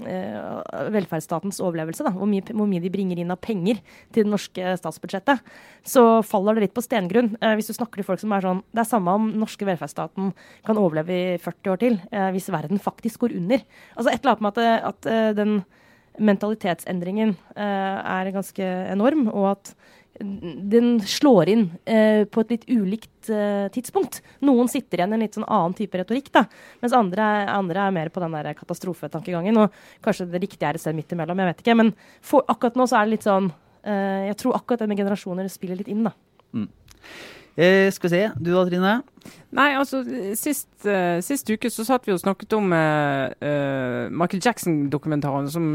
velferdsstatens 0.95 1.61
overlevelse, 1.61 2.07
da, 2.07 2.15
hvor, 2.17 2.31
mye, 2.31 2.47
hvor 2.49 2.69
mye 2.71 2.81
de 2.81 2.93
bringer 2.95 3.21
inn 3.21 3.35
av 3.35 3.43
penger 3.45 3.83
til 4.15 4.25
det 4.25 4.33
norske 4.33 4.75
statsbudsjettet, 4.81 5.45
så 5.85 6.07
faller 6.25 6.57
det 6.57 6.67
litt 6.67 6.77
på 6.77 6.85
stengrunn. 6.85 7.35
Hvis 7.59 7.69
du 7.69 7.77
snakker 7.77 8.01
til 8.01 8.09
folk 8.09 8.23
som 8.23 8.33
er 8.33 8.45
sånn 8.47 8.63
Det 8.73 8.81
er 8.81 8.89
samme 8.89 9.13
om 9.19 9.29
norske 9.43 9.67
velferdsstaten 9.69 10.33
kan 10.65 10.81
overleve 10.81 11.15
i 11.15 11.39
40 11.43 11.75
år 11.75 11.83
til, 11.85 12.01
hvis 12.33 12.51
verden 12.55 12.81
faktisk 12.81 13.27
går 13.27 13.37
under. 13.37 13.65
Altså 13.95 14.13
et 14.13 14.23
eller 14.23 14.35
annet 14.35 14.47
med 14.47 14.54
at, 14.54 14.54
eh, 14.61 14.79
at 14.91 15.11
eh, 15.11 15.33
den 15.37 15.63
mentalitetsendringen 16.21 17.35
eh, 17.57 17.99
er 17.99 18.33
ganske 18.35 18.71
enorm, 18.93 19.27
og 19.33 19.51
at 19.57 19.75
den 20.21 21.01
slår 21.03 21.51
inn 21.51 21.65
eh, 21.91 22.23
på 22.31 22.45
et 22.45 22.53
litt 22.55 22.67
ulikt 22.71 23.31
eh, 23.35 23.67
tidspunkt. 23.75 24.21
Noen 24.47 24.71
sitter 24.71 25.01
igjen 25.01 25.15
i 25.15 25.17
en 25.17 25.25
litt 25.25 25.35
sånn 25.35 25.49
annen 25.49 25.75
type 25.75 25.99
retorikk, 25.99 26.31
da, 26.35 26.45
mens 26.85 26.95
andre, 26.95 27.27
andre 27.51 27.89
er 27.89 27.97
mer 27.97 28.13
på 28.15 28.23
den 28.23 28.37
der 28.37 28.53
katastrofetankegangen. 28.55 29.59
Og 29.59 29.75
kanskje 30.05 30.29
det 30.31 30.45
riktige 30.45 30.71
er 30.71 30.79
et 30.79 30.85
sted 30.85 30.95
midt 30.95 31.15
imellom, 31.17 31.43
jeg 31.43 31.51
vet 31.51 31.65
ikke. 31.65 31.79
Men 31.83 31.91
for, 32.23 32.47
akkurat 32.47 32.79
nå 32.79 32.87
så 32.91 33.01
er 33.01 33.09
det 33.09 33.17
litt 33.17 33.27
sånn 33.27 33.51
eh, 33.83 34.31
Jeg 34.31 34.39
tror 34.43 34.61
akkurat 34.61 34.85
det 34.85 34.91
med 34.93 35.03
generasjoner 35.03 35.51
spiller 35.51 35.83
litt 35.83 35.91
inn, 35.91 36.07
da. 36.07 36.15
Mm. 36.55 36.69
Eh, 37.57 37.93
skal 37.95 38.11
vi 38.11 38.17
se, 38.17 38.23
du 38.43 38.51
da 38.51 38.65
Trine? 38.67 38.95
Nei, 39.55 39.69
altså 39.79 40.01
sist, 40.35 40.73
uh, 40.89 41.21
sist, 41.23 41.47
uke 41.47 41.71
så 41.71 41.85
satt 41.87 42.09
vi 42.09 42.13
og 42.13 42.19
snakket 42.19 42.57
om 42.57 42.73
uh, 42.75 43.31
uh, 43.31 44.11
Michael 44.11 44.43
Jackson-dokumentaren 44.43 45.47
som 45.53 45.69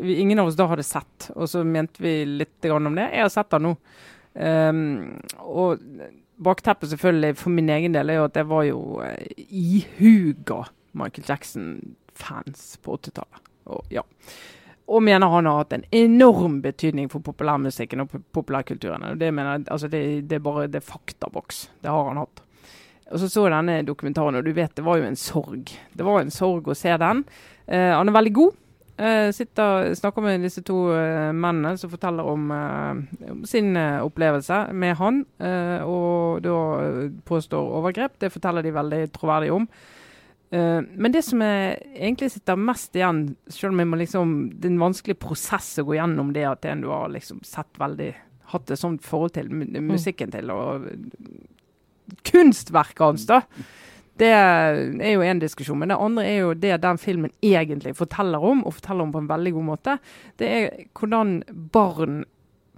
vi, 0.00 0.16
ingen 0.16 0.40
av 0.40 0.48
oss 0.48 0.56
da 0.56 0.70
hadde 0.70 0.86
sett. 0.88 1.28
Og 1.36 1.50
så 1.52 1.60
mente 1.68 2.00
vi 2.00 2.14
litt 2.24 2.70
om 2.72 2.96
det. 2.96 3.10
Jeg 3.12 3.26
har 3.26 3.34
sett 3.34 3.52
den 3.52 3.68
nå. 3.68 3.74
Um, 4.30 4.80
og 5.44 5.84
bakteppet 6.40 6.94
selvfølgelig 6.94 7.36
for 7.36 7.52
min 7.52 7.68
egen 7.76 7.92
del 7.92 8.08
er 8.08 8.22
jo 8.22 8.28
at 8.30 8.38
jeg 8.40 8.48
var 8.48 8.64
jo 8.64 8.80
ihuga 9.36 10.62
Michael 10.96 11.28
Jackson-fans 11.28 12.72
på 12.80 12.96
80-tallet. 12.96 13.44
Ja 13.92 14.06
og 14.90 15.02
mener 15.06 15.30
han 15.30 15.46
har 15.46 15.60
hatt 15.60 15.74
en 15.76 15.84
enorm 15.94 16.58
betydning 16.64 17.10
for 17.12 17.22
populærmusikken 17.22 18.02
og 18.02 18.14
populærkulturen. 18.34 19.04
Og 19.12 19.20
Det, 19.20 19.28
mener, 19.34 19.62
altså 19.70 19.88
det, 19.88 20.28
det, 20.28 20.40
er 20.40 20.46
bare 20.46 20.66
det 20.66 20.80
er 20.80 20.86
faktaboks. 20.88 21.68
Det 21.82 21.90
har 21.90 22.08
han 22.08 22.18
hatt. 22.18 22.42
Og 23.10 23.18
Så 23.18 23.28
så 23.28 23.46
jeg 23.46 23.54
denne 23.54 23.82
dokumentaren, 23.86 24.38
og 24.38 24.44
du 24.44 24.52
vet 24.54 24.74
det 24.74 24.84
var 24.86 24.98
jo 24.98 25.06
en 25.06 25.18
sorg. 25.18 25.70
Det 25.94 26.06
var 26.06 26.20
en 26.20 26.34
sorg 26.34 26.68
å 26.70 26.74
se 26.78 26.96
den. 26.98 27.22
Eh, 27.66 27.92
han 27.94 28.10
er 28.10 28.18
veldig 28.18 28.34
god. 28.34 28.58
Eh, 29.00 29.30
sitter, 29.32 29.94
snakker 29.94 30.22
med 30.22 30.42
disse 30.44 30.62
to 30.66 30.90
eh, 30.92 31.30
mennene 31.32 31.78
som 31.78 31.90
forteller 31.90 32.26
om, 32.26 32.50
eh, 32.52 33.30
om 33.30 33.46
sin 33.48 33.76
eh, 33.76 34.02
opplevelse 34.04 34.58
med 34.74 34.98
han. 34.98 35.22
Eh, 35.38 35.86
og 35.86 36.42
da 36.44 36.58
påstår 37.30 37.72
overgrep. 37.78 38.18
Det 38.20 38.32
forteller 38.34 38.66
de 38.66 38.74
veldig 38.74 39.02
troverdig 39.14 39.54
om. 39.54 39.70
Uh, 40.50 40.80
men 40.82 41.12
det 41.14 41.22
som 41.22 41.42
jeg 41.44 41.76
egentlig 41.94 42.30
sitter 42.34 42.58
mest 42.58 42.96
igjen, 42.98 43.22
selv 43.46 43.74
om 43.74 43.82
jeg 43.82 43.90
må 43.90 44.00
liksom, 44.00 44.32
det 44.56 44.66
er 44.66 44.74
en 44.74 44.82
vanskelig 44.82 45.18
prosess 45.22 45.76
å 45.78 45.86
gå 45.86 45.94
gjennom 45.98 46.32
det 46.34 46.48
at 46.48 46.66
en 46.66 46.82
du 46.82 46.90
har 46.90 47.12
liksom 47.12 47.44
sett 47.46 47.78
veldig 47.78 48.10
hatt 48.50 48.72
et 48.72 48.80
sånt 48.80 49.04
forhold 49.06 49.36
til 49.36 49.50
mm. 49.52 49.78
musikken 49.86 50.32
til, 50.34 50.50
og 50.50 50.88
kunstverket 52.26 53.04
hans, 53.04 53.28
da. 53.30 53.44
Det 54.20 54.28
er 54.34 55.12
jo 55.14 55.22
én 55.24 55.38
diskusjon. 55.40 55.78
Men 55.80 55.92
det 55.92 56.00
andre 56.02 56.24
er 56.28 56.40
jo 56.42 56.56
det 56.58 56.74
den 56.82 56.98
filmen 57.00 57.32
egentlig 57.40 57.94
forteller 57.96 58.42
om, 58.44 58.64
og 58.66 58.74
forteller 58.76 59.06
om 59.06 59.14
på 59.14 59.22
en 59.22 59.30
veldig 59.30 59.52
god 59.56 59.66
måte. 59.70 59.94
Det 60.36 60.50
er 60.50 60.82
hvordan 60.98 61.38
barn 61.72 62.24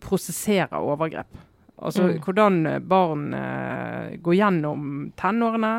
prosesserer 0.03 0.79
overgrep. 0.79 1.41
Altså 1.83 2.05
mm. 2.07 2.21
hvordan 2.23 2.61
barn 2.87 3.27
uh, 3.35 4.15
går 4.23 4.39
gjennom 4.39 4.87
tenårene 5.19 5.75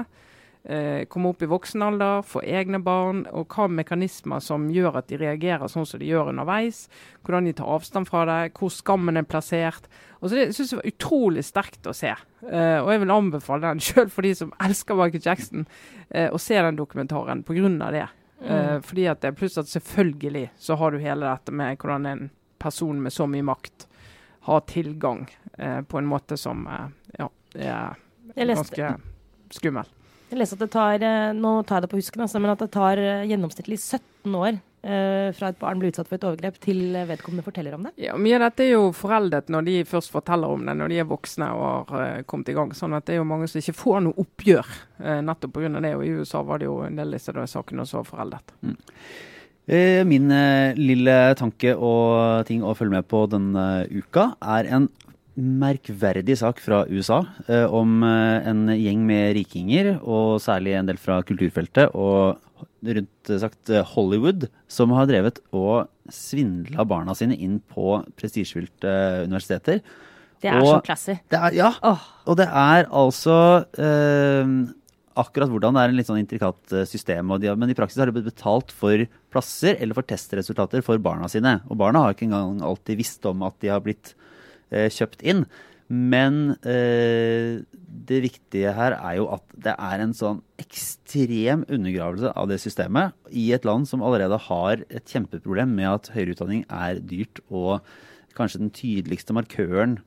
eh, 0.64 1.04
komme 1.12 1.32
opp 1.34 1.44
i 1.44 1.50
voksen 1.50 1.84
alder, 1.86 2.24
få 2.28 2.44
egne 2.44 2.80
barn, 2.84 3.24
og 3.32 3.54
hva 3.54 3.68
mekanismer 3.72 4.44
som 4.44 4.70
gjør 4.74 5.00
at 5.02 5.10
de 5.12 5.20
reagerer 5.22 5.72
sånn 5.72 5.88
som 5.90 6.02
de 6.02 6.10
gjør 6.10 6.32
underveis. 6.34 6.86
Hvordan 7.24 7.50
de 7.50 7.56
tar 7.58 7.72
avstand 7.76 8.10
fra 8.10 8.26
det, 8.30 8.40
hvor 8.58 8.74
skammen 8.74 9.20
er 9.20 9.28
plassert. 9.28 9.88
Og 10.22 10.30
så 10.30 10.36
Det 10.36 10.56
syns 10.56 10.74
jeg 10.74 10.82
var 10.82 10.92
utrolig 10.94 11.46
sterkt 11.46 11.88
å 11.88 11.96
se. 11.96 12.14
Eh, 12.14 12.80
og 12.80 12.92
jeg 12.92 13.04
vil 13.04 13.16
anbefale 13.16 13.70
den 13.70 13.84
sjøl 13.88 14.10
for 14.10 14.28
de 14.28 14.36
som 14.36 14.54
elsker 14.60 15.00
Michael 15.00 15.24
Jackson, 15.24 15.68
eh, 16.10 16.30
å 16.32 16.40
se 16.40 16.60
den 16.60 16.80
dokumentaren 16.80 17.44
pga. 17.44 17.92
det. 17.92 18.10
Mm. 18.44 18.82
fordi 18.84 19.06
at 19.08 19.22
det, 19.22 19.38
Pluss 19.38 19.58
at 19.58 19.70
selvfølgelig 19.72 20.50
så 20.60 20.76
har 20.76 20.92
du 20.92 20.98
hele 21.00 21.24
dette 21.24 21.52
med 21.56 21.78
hvordan 21.78 22.06
en 22.06 22.30
person 22.60 23.00
med 23.00 23.14
så 23.14 23.24
mye 23.24 23.46
makt 23.46 23.88
har 24.44 24.60
tilgang 24.68 25.28
eh, 25.58 25.82
på 25.82 25.98
en 25.98 26.06
måte 26.06 26.38
som 26.38 26.68
eh, 26.68 26.88
ja, 27.20 27.30
er 27.56 27.96
ganske 28.36 28.96
skummel. 29.50 29.88
Jeg 30.34 30.40
leste 30.42 30.56
at 30.58 30.64
det 30.64 30.74
tar 30.74 31.04
eh, 31.06 31.32
nå 31.38 31.50
tar 31.62 31.78
jeg 31.78 31.86
det 31.86 31.90
på 31.92 32.00
husken, 32.00 32.24
altså, 32.26 32.40
men 32.42 32.52
at 32.56 32.62
det 32.64 32.72
tar 32.74 32.98
eh, 32.98 33.26
gjennomsnittlig 33.30 33.76
17 33.78 34.34
år 34.34 34.56
eh, 34.58 35.28
fra 35.38 35.52
et 35.52 35.60
barn 35.62 35.78
blir 35.78 35.92
utsatt 35.94 36.08
for 36.10 36.18
et 36.18 36.26
overgrep, 36.26 36.56
til 36.64 36.96
vedkommende 37.06 37.46
forteller 37.46 37.76
om 37.78 37.86
det. 37.86 37.92
Ja, 38.02 38.16
Mye 38.18 38.40
av 38.40 38.48
dette 38.48 38.66
er 38.66 38.72
jo 38.72 38.88
foreldet 38.98 39.52
når 39.54 39.68
de 39.68 39.76
først 39.86 40.10
forteller 40.10 40.56
om 40.56 40.66
det, 40.66 40.74
når 40.80 40.90
de 40.90 40.98
er 41.04 41.12
voksne 41.12 41.52
og 41.54 41.94
har 41.94 42.18
uh, 42.18 42.24
kommet 42.26 42.50
i 42.50 42.56
gang. 42.58 42.74
sånn 42.74 42.98
at 42.98 43.06
det 43.06 43.14
er 43.14 43.22
jo 43.22 43.28
mange 43.30 43.52
som 43.52 43.62
ikke 43.62 43.78
får 43.78 44.02
noe 44.08 44.26
oppgjør 44.26 44.74
uh, 45.04 45.20
nettopp 45.30 45.54
pga. 45.60 45.72
det. 45.78 45.94
Og 46.00 46.08
i 46.08 46.16
USA 46.18 46.42
var 46.50 46.64
det 46.64 46.72
jo 46.72 46.80
en 46.88 46.98
del 46.98 47.14
av 47.14 47.20
disse 47.20 47.48
sakene 47.54 47.86
som 47.86 48.02
var 48.02 48.10
foreldet. 48.10 48.58
Mm. 48.66 48.76
Min 50.10 50.34
lille 50.76 51.14
tanke 51.40 51.72
og 51.72 52.44
ting 52.50 52.66
å 52.68 52.74
følge 52.76 52.98
med 52.98 53.06
på 53.08 53.22
denne 53.32 53.86
uka 53.94 54.34
er 54.58 54.68
en 54.76 54.90
merkverdig 55.34 56.36
sak 56.38 56.60
fra 56.62 56.84
USA 56.92 57.24
eh, 57.48 57.66
om 57.66 58.04
eh, 58.06 58.46
en 58.50 58.68
gjeng 58.70 59.02
med 59.08 59.34
rikinger, 59.40 59.96
og 60.02 60.38
særlig 60.44 60.76
en 60.78 60.90
del 60.90 61.00
fra 61.02 61.22
kulturfeltet 61.26 61.96
og 61.98 62.38
rundt 62.84 63.32
eh, 63.32 63.42
sagt 63.42 63.72
eh, 63.74 63.86
Hollywood, 63.96 64.48
som 64.70 64.94
har 64.94 65.10
drevet 65.10 65.42
og 65.56 65.90
svindla 66.14 66.86
barna 66.86 67.16
sine 67.18 67.38
inn 67.40 67.58
på 67.74 67.98
prestisjefylte 68.20 68.94
universiteter. 69.26 69.82
Det 70.44 70.52
er 70.52 70.60
og 70.60 70.70
så 70.70 70.80
classy. 70.86 71.18
ja. 71.56 71.72
Oh. 71.82 72.02
Og 72.28 72.38
det 72.38 72.50
er 72.50 72.90
altså 72.92 73.38
eh, 73.80 74.56
akkurat 75.18 75.50
hvordan 75.50 75.78
det 75.78 75.82
er 75.82 75.94
en 75.94 75.98
litt 75.98 76.10
sånn 76.10 76.22
intrikat 76.22 76.76
system. 76.90 77.32
De, 77.42 77.50
men 77.58 77.72
i 77.72 77.78
praksis 77.78 78.02
har 78.02 78.10
de 78.10 78.18
blitt 78.18 78.30
betalt 78.30 78.74
for 78.76 79.06
plasser 79.34 79.80
eller 79.80 79.98
for 79.98 80.06
testresultater 80.06 80.86
for 80.86 81.02
barna 81.02 81.30
sine. 81.32 81.62
Og 81.72 81.80
barna 81.80 82.04
har 82.04 82.14
ikke 82.14 82.28
engang 82.28 82.62
alltid 82.66 83.02
visst 83.02 83.26
om 83.30 83.46
at 83.48 83.58
de 83.64 83.72
har 83.74 83.82
blitt 83.86 84.14
Eh, 84.14 84.32
kjøpt 84.74 85.24
inn. 85.26 85.46
Men 85.94 86.56
eh, 86.66 87.60
det 88.08 88.22
viktige 88.24 88.72
her 88.74 88.96
er 88.96 89.18
jo 89.20 89.28
at 89.36 89.44
det 89.66 89.74
er 89.76 90.02
en 90.02 90.16
sånn 90.16 90.40
ekstrem 90.62 91.66
undergravelse 91.68 92.32
av 92.40 92.48
det 92.50 92.60
systemet 92.64 93.14
i 93.30 93.50
et 93.56 93.68
land 93.68 93.86
som 93.90 94.04
allerede 94.06 94.40
har 94.48 94.86
et 94.88 95.06
kjempeproblem 95.12 95.76
med 95.78 95.90
at 95.92 96.10
høyere 96.16 96.38
utdanning 96.38 96.66
er 96.72 97.04
dyrt, 97.04 97.44
og 97.52 97.84
kanskje 98.38 98.64
den 98.64 98.74
tydeligste 98.74 99.36
markøren 99.38 100.00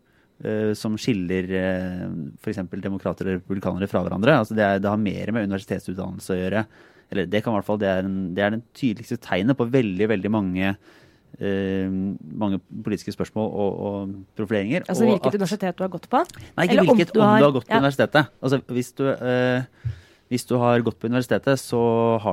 eh, 0.42 0.72
som 0.78 0.96
skiller 0.98 1.54
eh, 1.60 2.04
f.eks. 2.40 2.64
demokrater 2.72 3.30
og 3.30 3.38
republikanere 3.38 3.90
fra 3.90 4.02
hverandre. 4.02 4.40
Altså 4.40 4.58
det, 4.58 4.66
er, 4.66 4.82
det, 4.82 4.90
har 4.90 5.00
mer 5.00 5.34
med 5.36 5.50
universitetsutdannelse 5.50 6.34
å 6.34 6.40
gjøre. 6.40 6.66
Eller 7.12 7.28
det 7.30 7.44
kan 7.44 7.54
hvert 7.54 7.68
fall, 7.68 7.78
det 7.78 7.92
er, 7.92 8.06
en, 8.08 8.22
det 8.34 8.42
er 8.42 8.56
den 8.56 8.66
tydeligste 8.74 9.20
tegnet 9.22 9.60
på 9.60 9.68
veldig, 9.70 10.14
veldig 10.16 10.32
mange 10.34 10.72
Uh, 10.74 11.05
mange 11.36 12.58
politiske 12.84 13.12
spørsmål 13.12 13.50
og, 13.50 13.78
og 13.88 14.14
profileringer. 14.38 14.86
Altså 14.88 15.04
Hvilket 15.04 15.28
at, 15.28 15.38
universitet 15.40 15.76
du 15.76 15.84
har 15.84 15.92
gått 15.92 16.08
på? 16.08 16.22
Nei, 16.56 16.64
ikke 16.64 16.72
Eller 16.72 16.88
hvilket, 16.88 17.12
om 17.12 17.20
du 17.20 17.24
har, 17.24 17.36
om 17.36 17.38
du 17.38 17.48
har 17.48 17.56
gått 17.58 17.68
på 17.68 17.74
ja. 17.74 17.80
universitetet. 17.84 18.34
Altså 18.40 18.60
Hvis 18.72 18.92
du, 18.96 19.04
uh, 19.12 19.96
hvis 20.32 20.46
du 20.48 20.56
har 20.58 20.82
gått 20.82 20.98
på 20.98 21.06
universitetet, 21.06 21.60
så, 21.62 21.80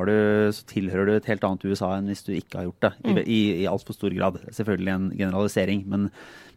du, 0.08 0.16
så, 0.56 0.64
tilhører 0.70 1.10
du 1.10 1.14
et 1.14 1.28
helt 1.30 1.44
annet 1.46 1.66
USA 1.68 1.92
enn 1.98 2.08
hvis 2.10 2.26
du 2.26 2.32
ikke 2.34 2.58
har 2.62 2.70
gjort 2.70 2.88
det. 2.88 2.94
Mm. 3.04 3.20
I, 3.20 3.26
i, 3.26 3.42
i 3.62 3.68
altfor 3.70 3.98
stor 3.98 4.16
grad. 4.16 4.40
Selvfølgelig 4.56 4.94
en 4.94 5.10
generalisering, 5.20 5.84
men, 5.92 6.08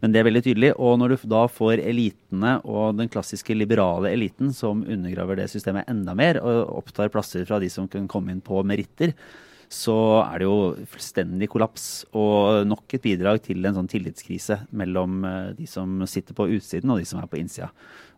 men, 0.01 0.15
det 0.15 0.23
er 0.23 0.29
veldig 0.31 0.45
tydelig. 0.47 0.71
Og 0.81 0.97
når 1.03 1.13
du 1.13 1.27
da 1.35 1.43
får 1.53 1.83
elitene 1.85 2.55
og 2.65 2.97
den 3.01 3.13
klassiske 3.13 3.57
liberale 3.59 4.15
eliten 4.17 4.55
som 4.57 4.81
undergraver 4.87 5.43
det 5.43 5.51
systemet 5.53 5.91
enda 5.93 6.17
mer, 6.17 6.41
og 6.41 6.79
opptar 6.81 7.13
plasser 7.13 7.45
fra 7.49 7.61
de 7.61 7.69
som 7.73 7.91
kan 7.91 8.09
komme 8.09 8.33
inn 8.33 8.45
på 8.45 8.65
meritter, 8.65 9.13
så 9.73 9.97
er 10.23 10.41
det 10.41 10.47
jo 10.47 10.87
fullstendig 10.93 11.49
kollaps. 11.53 12.07
Og 12.17 12.65
nok 12.69 12.97
et 12.97 13.05
bidrag 13.05 13.43
til 13.45 13.65
en 13.67 13.77
sånn 13.79 13.91
tillitskrise 13.91 14.63
mellom 14.77 15.23
eh, 15.27 15.53
de 15.59 15.69
som 15.71 16.03
sitter 16.09 16.37
på 16.37 16.49
utsiden 16.57 16.93
og 16.93 17.03
de 17.03 17.09
som 17.09 17.23
er 17.23 17.31
på 17.31 17.41
innsida. 17.41 17.71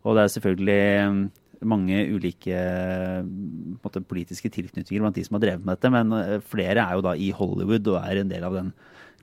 Og 0.05 0.16
det 0.16 0.24
er 0.24 0.34
selvfølgelig 0.36 0.80
mm, 1.12 1.22
mange 1.66 2.03
ulike 2.14 2.59
måte, 3.82 4.03
politiske 4.05 4.51
tilknytninger 4.53 5.03
blant 5.03 5.18
de 5.18 5.24
som 5.26 5.38
har 5.38 5.44
drevet 5.46 5.64
med 5.64 5.76
dette, 5.76 5.92
men 5.94 6.14
eh, 6.16 6.38
flere 6.44 6.84
er 6.84 6.99
jo 6.99 7.07
da 7.09 7.14
i 7.18 7.32
Hollywood 7.34 7.94
og 7.94 8.01
er 8.03 8.22
en 8.22 8.32
del 8.32 8.46
av 8.46 8.59
den 8.59 8.72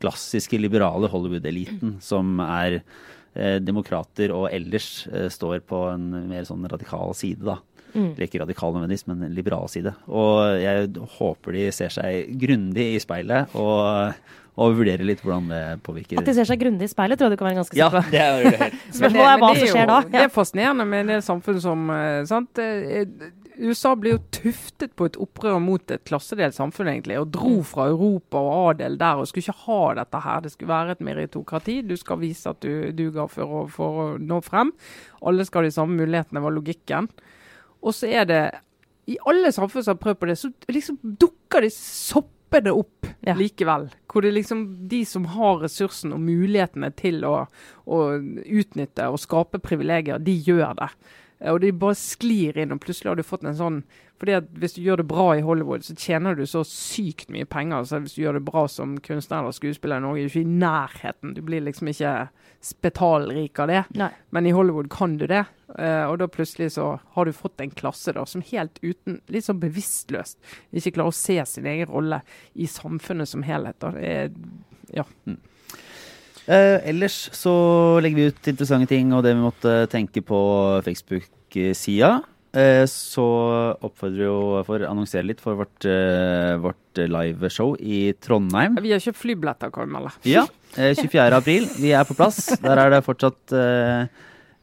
klassiske 0.03 0.59
liberale 0.59 1.07
Hollywood-eliten 1.11 1.97
som 2.03 2.39
er 2.43 2.81
eh, 2.81 3.61
demokrater 3.63 4.33
og 4.35 4.49
ellers 4.51 5.05
eh, 5.11 5.29
står 5.31 5.63
på 5.67 5.85
en 5.93 6.09
mer 6.27 6.47
sånn 6.47 6.67
radikal 6.71 7.15
side, 7.17 7.45
da. 7.47 7.59
Mm. 7.95 8.09
Ikke 8.25 8.41
radikal 8.41 8.73
nødvendigvis, 8.75 9.05
men 9.07 9.27
liberal 9.35 9.69
side. 9.71 9.93
Og 10.11 10.57
jeg 10.59 10.89
håper 11.17 11.55
de 11.55 11.69
ser 11.75 11.93
seg 11.95 12.33
grundig 12.41 12.89
i 12.95 12.99
speilet 12.99 13.55
og, 13.55 14.17
og 14.59 14.75
vurderer 14.75 15.07
litt 15.07 15.23
hvordan 15.23 15.47
det 15.53 15.63
påvirker. 15.85 16.19
At 16.19 16.27
de 16.27 16.35
ser 16.35 16.49
seg 16.49 16.59
grundig 16.61 16.89
i 16.89 16.91
speilet, 16.91 17.19
tror 17.19 17.31
jeg 17.31 17.37
du 17.37 17.41
kan 17.41 17.49
være 17.49 17.61
ganske 17.61 17.77
sikker 17.77 17.95
på. 17.95 18.03
Ja, 18.17 18.35
det 18.35 18.51
er 18.51 18.51
det. 18.65 18.83
Spørsmålet 18.89 19.31
er 19.31 19.41
hva 19.45 19.53
som 19.55 19.71
skjer 19.71 19.89
da. 19.91 20.03
Det 20.11 20.21
er 20.25 20.35
fascinerende 20.35 20.87
med 20.91 21.11
det 21.13 21.23
samfunnet 21.25 21.65
som 21.65 21.89
eh, 21.95 22.21
sant? 22.29 22.61
Eh, 22.61 23.31
USA 23.55 23.93
ble 23.95 24.15
jo 24.15 24.21
tuftet 24.35 24.95
på 24.99 25.07
et 25.07 25.17
opprør 25.21 25.61
mot 25.63 25.91
et 25.93 26.03
klassedelt 26.07 26.55
samfunn, 26.57 26.89
egentlig, 26.91 27.19
og 27.21 27.29
dro 27.31 27.53
mm. 27.61 27.67
fra 27.69 27.87
Europa 27.91 28.41
og 28.41 28.55
adel 28.73 28.97
der 28.99 29.21
og 29.21 29.29
skulle 29.29 29.45
ikke 29.45 29.65
ha 29.69 29.79
dette 30.01 30.21
her. 30.25 30.41
Det 30.43 30.51
skulle 30.51 30.73
være 30.73 30.95
et 30.97 31.05
meritokrati. 31.07 31.77
Du 31.87 31.95
skal 31.99 32.19
vise 32.23 32.51
at 32.51 32.59
du 32.65 32.91
duger 32.95 33.31
for 33.31 33.61
å, 33.61 33.63
for 33.71 34.01
å 34.01 34.07
nå 34.19 34.41
frem. 34.43 34.73
Alle 35.23 35.47
skal 35.47 35.63
ha 35.63 35.69
de 35.69 35.77
samme 35.77 35.95
mulighetene, 36.01 36.43
var 36.43 36.55
logikken. 36.55 37.07
Og 37.85 37.93
så 37.93 38.09
er 38.09 38.29
det 38.29 38.43
I 39.11 39.19
alle 39.29 39.51
samfunn 39.53 39.85
som 39.85 39.95
har 39.95 40.01
prøvd 40.01 40.21
på 40.21 40.29
det, 40.31 40.37
så 40.41 40.49
liksom 40.73 40.97
dukker 41.21 41.61
de 41.61 41.69
soppene 41.73 42.73
opp 42.73 43.05
ja. 43.25 43.35
likevel. 43.37 43.91
Hvor 44.09 44.25
det 44.25 44.33
liksom 44.33 44.63
de 44.89 45.03
som 45.05 45.27
har 45.35 45.61
ressursen 45.61 46.15
og 46.15 46.23
mulighetene 46.25 46.89
til 46.97 47.21
å, 47.27 47.35
å 47.85 47.99
utnytte 48.17 49.11
og 49.11 49.21
skape 49.21 49.61
privilegier, 49.61 50.17
de 50.17 50.33
gjør 50.47 50.73
det. 50.81 50.89
Eh, 51.41 51.51
Og 51.53 51.61
de 51.61 51.71
bare 51.71 51.95
sklir 51.99 52.57
inn, 52.57 52.71
og 52.71 52.79
plutselig 52.81 53.11
har 53.11 53.15
du 53.19 53.23
fått 53.23 53.43
en 53.43 53.55
sånn 53.57 53.83
fordi 54.15 54.31
at 54.37 54.45
Hvis 54.55 54.77
du 54.77 54.81
gjør 54.81 55.01
det 55.01 55.07
bra 55.09 55.25
i 55.35 55.41
Hollywood, 55.43 55.83
så 55.83 55.91
tjener 55.99 56.37
du 56.37 56.45
så 56.47 56.61
sykt 56.63 57.27
mye 57.29 57.43
penger. 57.43 57.83
Så 57.83 57.99
hvis 57.99 58.13
du 58.15 58.21
gjør 58.21 58.37
det 58.37 58.45
bra 58.47 58.61
som 58.71 58.93
kunstner 59.03 59.41
eller 59.41 59.51
skuespiller 59.51 59.97
i 59.99 60.03
Norge, 60.05 60.21
er 60.23 60.29
du 60.29 60.31
ikke 60.31 60.47
i 60.47 60.53
nærheten. 60.61 61.33
Du 61.35 61.41
blir 61.43 61.59
liksom 61.65 61.89
ikke 61.91 62.13
spetalrik 62.63 63.59
av 63.59 63.67
det. 63.67 63.81
Nei. 63.99 64.07
Men 64.31 64.47
i 64.47 64.53
Hollywood 64.55 64.87
kan 64.89 65.17
du 65.19 65.27
det. 65.27 65.43
Eh, 65.77 66.05
og 66.07 66.19
da 66.21 66.29
plutselig 66.31 66.71
så 66.77 66.93
har 67.17 67.25
du 67.27 67.33
fått 67.35 67.59
en 67.59 67.75
klasse 67.75 68.13
da, 68.15 68.23
som 68.25 68.41
helt 68.53 68.79
uten, 68.81 69.19
litt 69.27 69.43
sånn 69.49 69.59
bevisstløst, 69.59 70.39
ikke 70.71 70.95
klarer 70.95 71.11
å 71.11 71.17
se 71.19 71.35
sin 71.51 71.67
egen 71.67 71.91
rolle 71.91 72.21
i 72.55 72.67
samfunnet 72.71 73.27
som 73.27 73.43
helhet. 73.43 73.75
Da. 73.83 73.91
Det 73.91 74.13
er, 74.13 74.31
ja. 74.95 75.03
Eh, 76.45 76.77
ellers 76.91 77.15
så 77.33 77.51
legger 78.03 78.19
vi 78.19 78.29
ut 78.29 78.49
interessante 78.51 78.89
ting 78.91 79.11
og 79.15 79.23
det 79.25 79.33
vi 79.33 79.41
måtte 79.45 79.75
tenke 79.89 80.21
på 80.25 80.39
Facebook-sida. 80.85 82.19
Eh, 82.55 82.85
så 82.87 83.25
oppfordrer 83.83 84.27
jo 84.29 84.35
for 84.67 84.79
å 84.79 84.87
annonsere 84.87 85.27
litt 85.27 85.41
for 85.43 85.57
vårt, 85.59 85.85
eh, 85.89 86.55
vårt 86.61 87.01
liveshow 87.01 87.73
i 87.81 88.13
Trondheim. 88.23 88.77
Vi 88.79 88.93
har 88.93 89.03
kjøpt 89.03 89.19
flybilletter, 89.19 89.73
kan 89.73 89.89
vi 89.89 89.93
melde. 89.97 90.13
Ja, 90.23 90.45
eh, 90.77 90.93
24. 90.95 91.35
april. 91.35 91.67
Vi 91.81 91.91
er 91.91 92.05
på 92.05 92.15
plass. 92.15 92.45
Der 92.61 92.77
er 92.79 92.89
det 92.93 93.03
fortsatt 93.03 93.51
eh, 93.51 94.07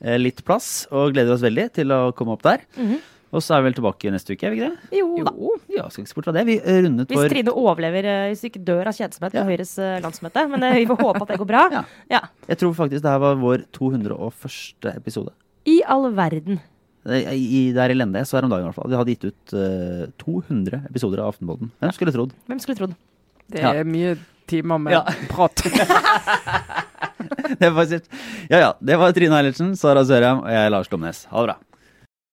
eh, 0.00 0.16
litt 0.18 0.42
plass, 0.44 0.86
og 0.90 1.12
gleder 1.12 1.34
oss 1.34 1.44
veldig 1.44 1.72
til 1.74 1.92
å 1.92 2.14
komme 2.16 2.32
opp 2.38 2.42
der. 2.42 2.64
Mhm. 2.78 3.00
Og 3.32 3.40
så 3.40 3.54
er 3.56 3.62
vi 3.62 3.70
vel 3.70 3.76
tilbake 3.78 4.10
neste 4.12 4.34
uke, 4.36 4.44
er 4.44 4.52
vi 4.52 4.58
ikke 4.60 4.70
det? 4.74 4.98
Jo 4.98 5.06
da. 5.24 5.32
Ja, 5.72 5.86
skal 5.88 6.02
ikke 6.04 6.10
se 6.10 6.16
bort 6.18 6.26
fra 6.28 6.34
det. 6.36 6.42
Vi 6.50 6.56
eh, 6.60 6.80
rundet 6.84 7.08
Hvis 7.08 7.20
vår 7.22 7.30
Trine 7.32 7.54
overlever, 7.56 8.08
eh, 8.12 8.24
hvis 8.32 8.42
du 8.44 8.48
ikke 8.50 8.64
dør 8.68 8.90
av 8.90 8.98
kjedsomhet 8.98 9.32
på 9.32 9.40
Ja. 9.40 9.44
Høyres 9.48 9.72
eh, 9.80 9.94
landsmøte. 10.04 10.42
Men 10.52 10.66
eh, 10.68 10.74
vi 10.82 10.88
får 10.90 11.00
håpe 11.00 11.22
at 11.24 11.32
det 11.32 11.38
går 11.40 11.48
bra. 11.48 11.62
Ja. 11.78 11.82
Ja. 12.12 12.20
Jeg 12.50 12.60
tror 12.60 12.74
faktisk 12.76 13.02
det 13.06 13.14
her 13.14 13.22
var 13.22 13.40
vår 13.40 13.64
201. 13.72 14.92
episode. 14.92 15.32
I 15.64 15.78
all 15.88 16.10
verden. 16.12 16.60
I, 17.08 17.22
i, 17.34 17.60
der 17.74 17.90
i 17.90 17.96
Lende, 17.96 18.20
så 18.28 18.36
her 18.36 18.44
om 18.46 18.52
dagen 18.52 18.66
i 18.66 18.68
hvert 18.68 18.76
fall. 18.78 18.90
Vi 18.92 18.98
hadde 19.00 19.14
gitt 19.16 19.24
ut 19.32 19.54
uh, 19.56 20.04
200 20.22 20.84
episoder 20.90 21.22
av 21.24 21.32
Aftenpodden. 21.32 21.72
Hvem 21.82 21.94
skulle 21.96 22.12
trodd? 22.14 22.36
Hvem 22.46 22.60
skulle 22.62 22.78
trodd? 22.78 22.92
Det 23.50 23.64
Ja. 23.64 23.72
er 23.80 23.88
mye 23.88 24.12
timer 24.46 24.78
med 24.78 24.92
Ja. 24.94 25.02
prat. 25.32 25.64
Det 27.58 27.70
var, 27.70 27.86
ja, 28.50 28.58
ja. 28.58 28.70
Det 28.80 28.96
var 28.98 29.12
Trine 29.14 29.36
Eilertsen, 29.38 29.74
Sara 29.78 30.02
Sørheim 30.06 30.40
og 30.42 30.50
jeg, 30.50 30.70
Lars 30.72 30.88
Lomnes. 30.90 31.24
Ha 31.30 31.42
det 31.42 31.52
bra. 31.52 31.56